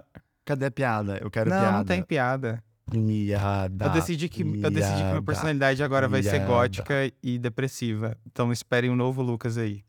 Cadê 0.45 0.67
a 0.67 0.71
piada? 0.71 1.19
Eu 1.21 1.31
quero 1.31 1.51
não, 1.51 1.59
piada. 1.59 1.79
não 1.79 1.85
tem 1.85 2.03
piada. 2.03 2.63
Piada. 2.91 3.87
Eu 3.87 3.91
decidi 3.91 4.29
que, 4.29 4.43
eu 4.43 4.71
decidi 4.71 4.99
que 4.99 5.05
minha 5.05 5.23
personalidade 5.23 5.83
agora 5.83 6.07
vai 6.07 6.23
ser 6.23 6.41
gótica 6.47 7.11
e 7.23 7.39
depressiva. 7.39 8.17
Então 8.27 8.53
esperem 8.53 8.91
um 8.91 8.97
novo 8.97 9.23
Lucas 9.23 9.57
aí. 9.57 9.83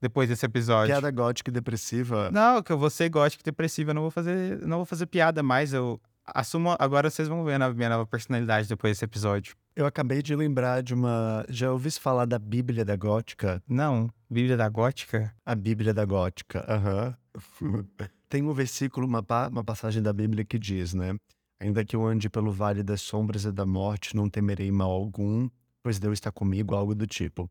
Depois 0.00 0.28
desse 0.28 0.44
episódio. 0.44 0.88
Piada 0.88 1.10
gótica 1.10 1.50
e 1.50 1.52
depressiva. 1.52 2.30
Não, 2.32 2.62
que 2.62 2.72
eu 2.72 2.78
vou 2.78 2.90
ser 2.90 3.08
gótica 3.08 3.42
e 3.42 3.44
depressiva, 3.44 3.90
eu 3.90 3.94
não 3.94 4.02
vou 4.02 4.10
fazer, 4.10 4.58
não 4.66 4.78
vou 4.78 4.86
fazer 4.86 5.06
piada 5.06 5.42
mais. 5.42 5.72
Eu 5.72 6.00
assumo. 6.26 6.74
Agora 6.78 7.08
vocês 7.08 7.28
vão 7.28 7.44
ver 7.44 7.60
a 7.60 7.72
minha 7.72 7.88
nova 7.88 8.06
personalidade 8.06 8.66
depois 8.68 8.92
desse 8.92 9.04
episódio. 9.04 9.54
Eu 9.76 9.86
acabei 9.86 10.22
de 10.22 10.34
lembrar 10.34 10.82
de 10.82 10.92
uma. 10.92 11.44
Já 11.48 11.70
ouvi 11.70 11.90
falar 11.92 12.24
da 12.24 12.38
Bíblia 12.38 12.84
da 12.84 12.96
Gótica? 12.96 13.62
Não, 13.68 14.10
Bíblia 14.28 14.56
da 14.56 14.68
Gótica? 14.68 15.32
A 15.46 15.54
Bíblia 15.54 15.94
da 15.94 16.04
Gótica, 16.04 16.64
aham. 16.68 17.16
Tem 18.32 18.42
um 18.42 18.54
versículo, 18.54 19.06
uma, 19.06 19.22
uma 19.50 19.62
passagem 19.62 20.02
da 20.02 20.10
Bíblia 20.10 20.42
que 20.42 20.58
diz, 20.58 20.94
né? 20.94 21.14
Ainda 21.60 21.84
que 21.84 21.94
eu 21.94 22.06
ande 22.06 22.30
pelo 22.30 22.50
vale 22.50 22.82
das 22.82 23.02
sombras 23.02 23.44
e 23.44 23.52
da 23.52 23.66
morte, 23.66 24.16
não 24.16 24.26
temerei 24.26 24.72
mal 24.72 24.90
algum, 24.90 25.50
pois 25.82 25.98
Deus 25.98 26.14
está 26.14 26.32
comigo, 26.32 26.74
algo 26.74 26.94
do 26.94 27.06
tipo. 27.06 27.46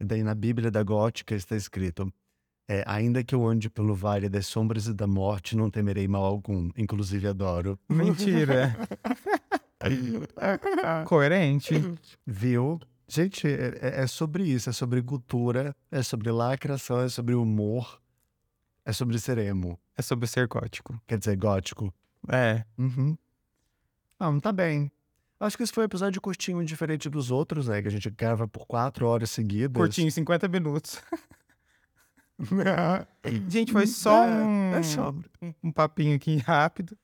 E 0.00 0.04
daí 0.06 0.22
na 0.22 0.34
Bíblia 0.34 0.70
da 0.70 0.82
Gótica 0.82 1.34
está 1.34 1.54
escrito: 1.54 2.10
é, 2.66 2.82
ainda 2.86 3.22
que 3.22 3.34
eu 3.34 3.46
ande 3.46 3.68
pelo 3.68 3.94
vale 3.94 4.26
das 4.30 4.46
sombras 4.46 4.86
e 4.86 4.94
da 4.94 5.06
morte, 5.06 5.54
não 5.54 5.68
temerei 5.68 6.08
mal 6.08 6.24
algum. 6.24 6.70
Inclusive 6.78 7.28
adoro. 7.28 7.78
Mentira. 7.86 8.74
Coerente. 11.04 11.74
Viu? 12.26 12.80
Gente, 13.06 13.46
é, 13.46 13.78
é- 13.82 14.00
é 14.04 14.06
sobre 14.06 14.44
isso, 14.44 14.70
é 14.70 14.72
sobre 14.72 15.02
cultura, 15.02 15.76
é 15.90 16.02
sobre 16.02 16.30
lacração, 16.30 17.02
é 17.02 17.08
sobre 17.10 17.34
humor, 17.34 18.00
é 18.82 18.94
sobre 18.94 19.18
ser 19.18 19.36
emo. 19.36 19.78
É 19.96 20.02
sobre 20.02 20.26
ser 20.26 20.46
gótico. 20.48 21.00
Quer 21.06 21.18
dizer, 21.18 21.36
gótico. 21.36 21.92
É. 22.28 22.64
Uhum. 22.78 23.16
Ah, 24.18 24.30
tá 24.40 24.52
bem. 24.52 24.90
Acho 25.38 25.56
que 25.56 25.64
esse 25.64 25.72
foi 25.72 25.82
um 25.82 25.86
episódio 25.86 26.20
curtinho, 26.20 26.64
diferente 26.64 27.10
dos 27.10 27.30
outros, 27.32 27.66
né? 27.66 27.82
Que 27.82 27.88
a 27.88 27.90
gente 27.90 28.08
grava 28.10 28.46
por 28.46 28.64
quatro 28.66 29.06
horas 29.06 29.28
seguidas. 29.30 29.76
Curtinho, 29.76 30.10
50 30.10 30.46
minutos. 30.48 31.02
Gente, 33.48 33.72
foi 33.72 33.86
só 33.86 34.24
É, 34.24 34.30
um, 34.42 34.74
é 34.74 34.82
só 34.82 35.14
um 35.62 35.70
papinho 35.70 36.16
aqui 36.16 36.38
rápido. 36.38 36.96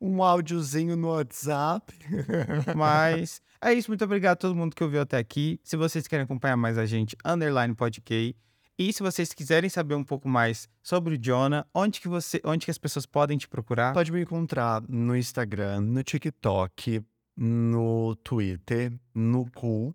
um 0.00 0.22
áudiozinho 0.22 0.96
no 0.96 1.08
WhatsApp. 1.08 1.92
Mas 2.76 3.40
é 3.60 3.72
isso. 3.74 3.90
Muito 3.90 4.04
obrigado 4.04 4.32
a 4.32 4.36
todo 4.36 4.54
mundo 4.54 4.74
que 4.74 4.84
ouviu 4.84 5.00
até 5.00 5.18
aqui. 5.18 5.60
Se 5.62 5.76
vocês 5.76 6.06
querem 6.06 6.24
acompanhar 6.24 6.56
mais 6.56 6.78
a 6.78 6.86
gente, 6.86 7.16
underline 7.24 7.74
podcast. 7.74 8.34
E 8.78 8.92
se 8.92 9.02
vocês 9.02 9.32
quiserem 9.32 9.70
saber 9.70 9.94
um 9.94 10.04
pouco 10.04 10.28
mais 10.28 10.68
sobre 10.82 11.14
o 11.14 11.18
Jonah, 11.18 11.66
onde 11.74 12.00
que 12.00 12.08
você, 12.08 12.40
onde 12.44 12.66
que 12.66 12.70
as 12.70 12.76
pessoas 12.78 13.06
podem 13.06 13.38
te 13.38 13.48
procurar? 13.48 13.94
Pode 13.94 14.12
me 14.12 14.20
encontrar 14.20 14.82
no 14.86 15.16
Instagram, 15.16 15.80
no 15.80 16.02
TikTok, 16.02 17.02
no 17.36 18.14
Twitter, 18.16 18.92
no 19.14 19.50
Cu, 19.52 19.94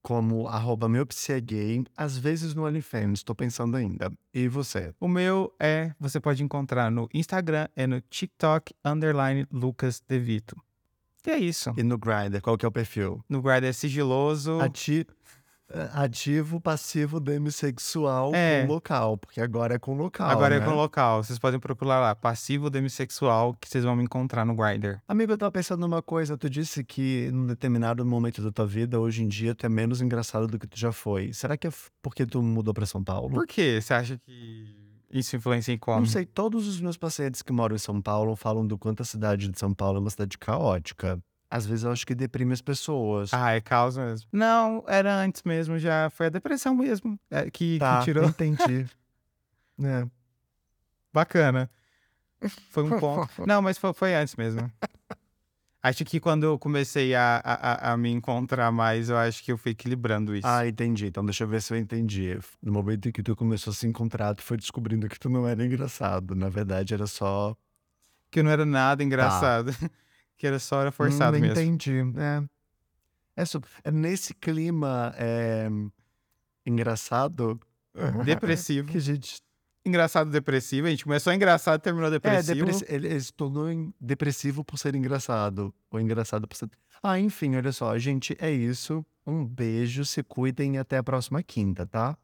como 0.00 0.46
arroba 0.46 0.88
às 1.96 2.16
vezes 2.16 2.54
no 2.54 2.64
OnlyFans, 2.66 3.24
tô 3.24 3.34
pensando 3.34 3.76
ainda. 3.76 4.12
E 4.32 4.46
você? 4.46 4.94
O 5.00 5.08
meu 5.08 5.52
é, 5.58 5.92
você 5.98 6.20
pode 6.20 6.42
encontrar 6.42 6.90
no 6.90 7.08
Instagram 7.12 7.66
e 7.76 7.86
no 7.86 8.00
TikTok, 8.00 8.72
underline 8.84 9.44
Lucas 9.52 10.00
Devito. 10.06 10.56
E 11.26 11.30
é 11.30 11.38
isso. 11.38 11.74
E 11.76 11.82
no 11.82 11.98
Grindr, 11.98 12.40
qual 12.40 12.56
que 12.56 12.64
é 12.64 12.68
o 12.68 12.72
perfil? 12.72 13.22
No 13.28 13.42
Grindr 13.42 13.66
é 13.66 13.72
sigiloso. 13.72 14.60
Ati- 14.60 15.06
eh, 15.06 15.14
Ativo, 15.92 16.60
passivo, 16.60 17.20
demissexual 17.20 18.34
É. 18.34 18.62
com 18.62 18.72
local, 18.72 19.18
porque 19.18 19.40
agora 19.40 19.74
é 19.74 19.78
com 19.78 19.94
local, 19.96 20.28
Agora 20.30 20.54
é 20.56 20.60
né? 20.60 20.64
com 20.64 20.72
local. 20.72 21.22
Vocês 21.22 21.38
podem 21.38 21.60
procurar 21.60 22.00
lá, 22.00 22.14
passivo 22.14 22.70
demissexual, 22.70 23.54
que 23.54 23.68
vocês 23.68 23.84
vão 23.84 23.94
me 23.94 24.02
encontrar 24.04 24.44
no 24.44 24.54
Grindr. 24.54 24.98
Amigo, 25.06 25.32
eu 25.32 25.38
tava 25.38 25.52
pensando 25.52 25.80
numa 25.80 26.00
coisa. 26.02 26.38
Tu 26.38 26.48
disse 26.48 26.82
que 26.82 27.30
num 27.32 27.46
determinado 27.46 28.04
momento 28.04 28.42
da 28.42 28.50
tua 28.50 28.66
vida, 28.66 28.98
hoje 28.98 29.22
em 29.22 29.28
dia, 29.28 29.54
tu 29.54 29.66
é 29.66 29.68
menos 29.68 30.00
engraçado 30.00 30.46
do 30.46 30.58
que 30.58 30.66
tu 30.66 30.78
já 30.78 30.90
foi. 30.92 31.32
Será 31.32 31.56
que 31.56 31.66
é 31.66 31.70
porque 32.02 32.24
tu 32.24 32.42
mudou 32.42 32.72
pra 32.72 32.86
São 32.86 33.04
Paulo? 33.04 33.30
Por 33.34 33.46
quê? 33.46 33.78
Você 33.80 33.92
acha 33.92 34.18
que 34.18 34.74
isso 35.10 35.36
influencia 35.36 35.74
em 35.74 35.78
como? 35.78 36.00
Não 36.00 36.06
sei, 36.06 36.24
todos 36.24 36.66
os 36.66 36.80
meus 36.80 36.96
pacientes 36.96 37.42
que 37.42 37.52
moram 37.52 37.76
em 37.76 37.78
São 37.78 38.00
Paulo 38.00 38.34
falam 38.36 38.66
do 38.66 38.78
quanto 38.78 39.02
a 39.02 39.04
cidade 39.06 39.48
de 39.48 39.58
São 39.58 39.74
Paulo 39.74 39.98
é 39.98 40.00
uma 40.00 40.10
cidade 40.10 40.38
caótica. 40.38 41.18
Às 41.50 41.64
vezes 41.64 41.84
eu 41.84 41.90
acho 41.92 42.06
que 42.06 42.14
deprime 42.14 42.52
as 42.52 42.60
pessoas. 42.60 43.32
Ah, 43.32 43.52
é 43.52 43.60
causa 43.60 44.04
mesmo. 44.04 44.28
Não, 44.32 44.84
era 44.86 45.14
antes 45.16 45.42
mesmo, 45.44 45.78
já 45.78 46.10
foi 46.10 46.26
a 46.26 46.30
depressão 46.30 46.74
mesmo 46.74 47.18
é, 47.30 47.50
que, 47.50 47.78
tá, 47.78 47.98
que 48.00 48.04
tirou. 48.04 48.24
entendi. 48.28 48.86
é. 49.82 50.06
Bacana. 51.12 51.70
Foi 52.70 52.82
um 52.84 52.98
ponto. 53.00 53.46
Não, 53.46 53.60
mas 53.62 53.78
foi, 53.78 53.92
foi 53.94 54.14
antes 54.14 54.36
mesmo. 54.36 54.70
Acho 55.82 56.04
que 56.04 56.20
quando 56.20 56.44
eu 56.44 56.58
comecei 56.58 57.14
a, 57.14 57.40
a, 57.42 57.72
a- 57.72 57.92
a 57.92 57.96
me 57.96 58.10
encontrar 58.10 58.70
mais, 58.70 59.08
eu 59.08 59.16
acho 59.16 59.42
que 59.42 59.50
eu 59.52 59.56
fui 59.56 59.72
equilibrando 59.72 60.34
isso. 60.34 60.46
Ah, 60.46 60.66
entendi. 60.66 61.06
Então 61.06 61.24
deixa 61.24 61.44
eu 61.44 61.48
ver 61.48 61.62
se 61.62 61.72
eu 61.72 61.78
entendi. 61.78 62.36
No 62.62 62.72
momento 62.72 63.08
em 63.08 63.12
que 63.12 63.22
tu 63.22 63.34
começou 63.34 63.70
a 63.70 63.74
se 63.74 63.86
encontrar, 63.86 64.34
tu 64.34 64.42
foi 64.42 64.56
descobrindo 64.56 65.08
que 65.08 65.18
tu 65.18 65.30
não 65.30 65.46
era 65.48 65.64
engraçado. 65.64 66.34
Na 66.34 66.48
verdade, 66.48 66.94
era 66.94 67.06
só. 67.06 67.56
Que 68.30 68.42
não 68.42 68.50
era 68.50 68.66
nada 68.66 69.02
engraçado. 69.02 69.70
Que 70.38 70.46
era 70.46 70.58
só 70.58 70.80
era 70.80 70.92
forçado 70.92 71.36
hum, 71.36 71.40
mesmo. 71.40 71.60
Entendi. 71.60 71.98
É. 72.16 72.42
É, 73.36 73.44
é 73.84 73.90
nesse 73.90 74.32
clima 74.34 75.12
é, 75.16 75.68
engraçado 76.64 77.60
Depressivo. 78.24 78.88
que 78.92 78.96
a 78.96 79.00
gente. 79.00 79.40
Engraçado 79.84 80.30
depressivo. 80.30 80.86
A 80.86 80.90
gente 80.90 81.04
começou 81.04 81.32
engraçado 81.32 81.80
e 81.80 81.82
terminou 81.82 82.08
É, 82.08 82.12
depressivo. 82.12 82.54
depressi- 82.56 82.84
ele, 82.88 83.06
ele 83.06 83.20
se 83.20 83.32
tornou 83.32 83.66
depressivo 84.00 84.64
por 84.64 84.78
ser 84.78 84.94
engraçado. 84.94 85.74
Ou 85.90 86.00
engraçado 86.00 86.46
por 86.46 86.56
ser. 86.56 86.68
Ah, 87.02 87.18
enfim, 87.18 87.56
olha 87.56 87.72
só, 87.72 87.96
gente, 87.98 88.36
é 88.40 88.50
isso. 88.50 89.04
Um 89.26 89.46
beijo, 89.46 90.04
se 90.04 90.22
cuidem 90.22 90.74
e 90.74 90.78
até 90.78 90.98
a 90.98 91.02
próxima 91.02 91.42
quinta, 91.42 91.86
tá? 91.86 92.16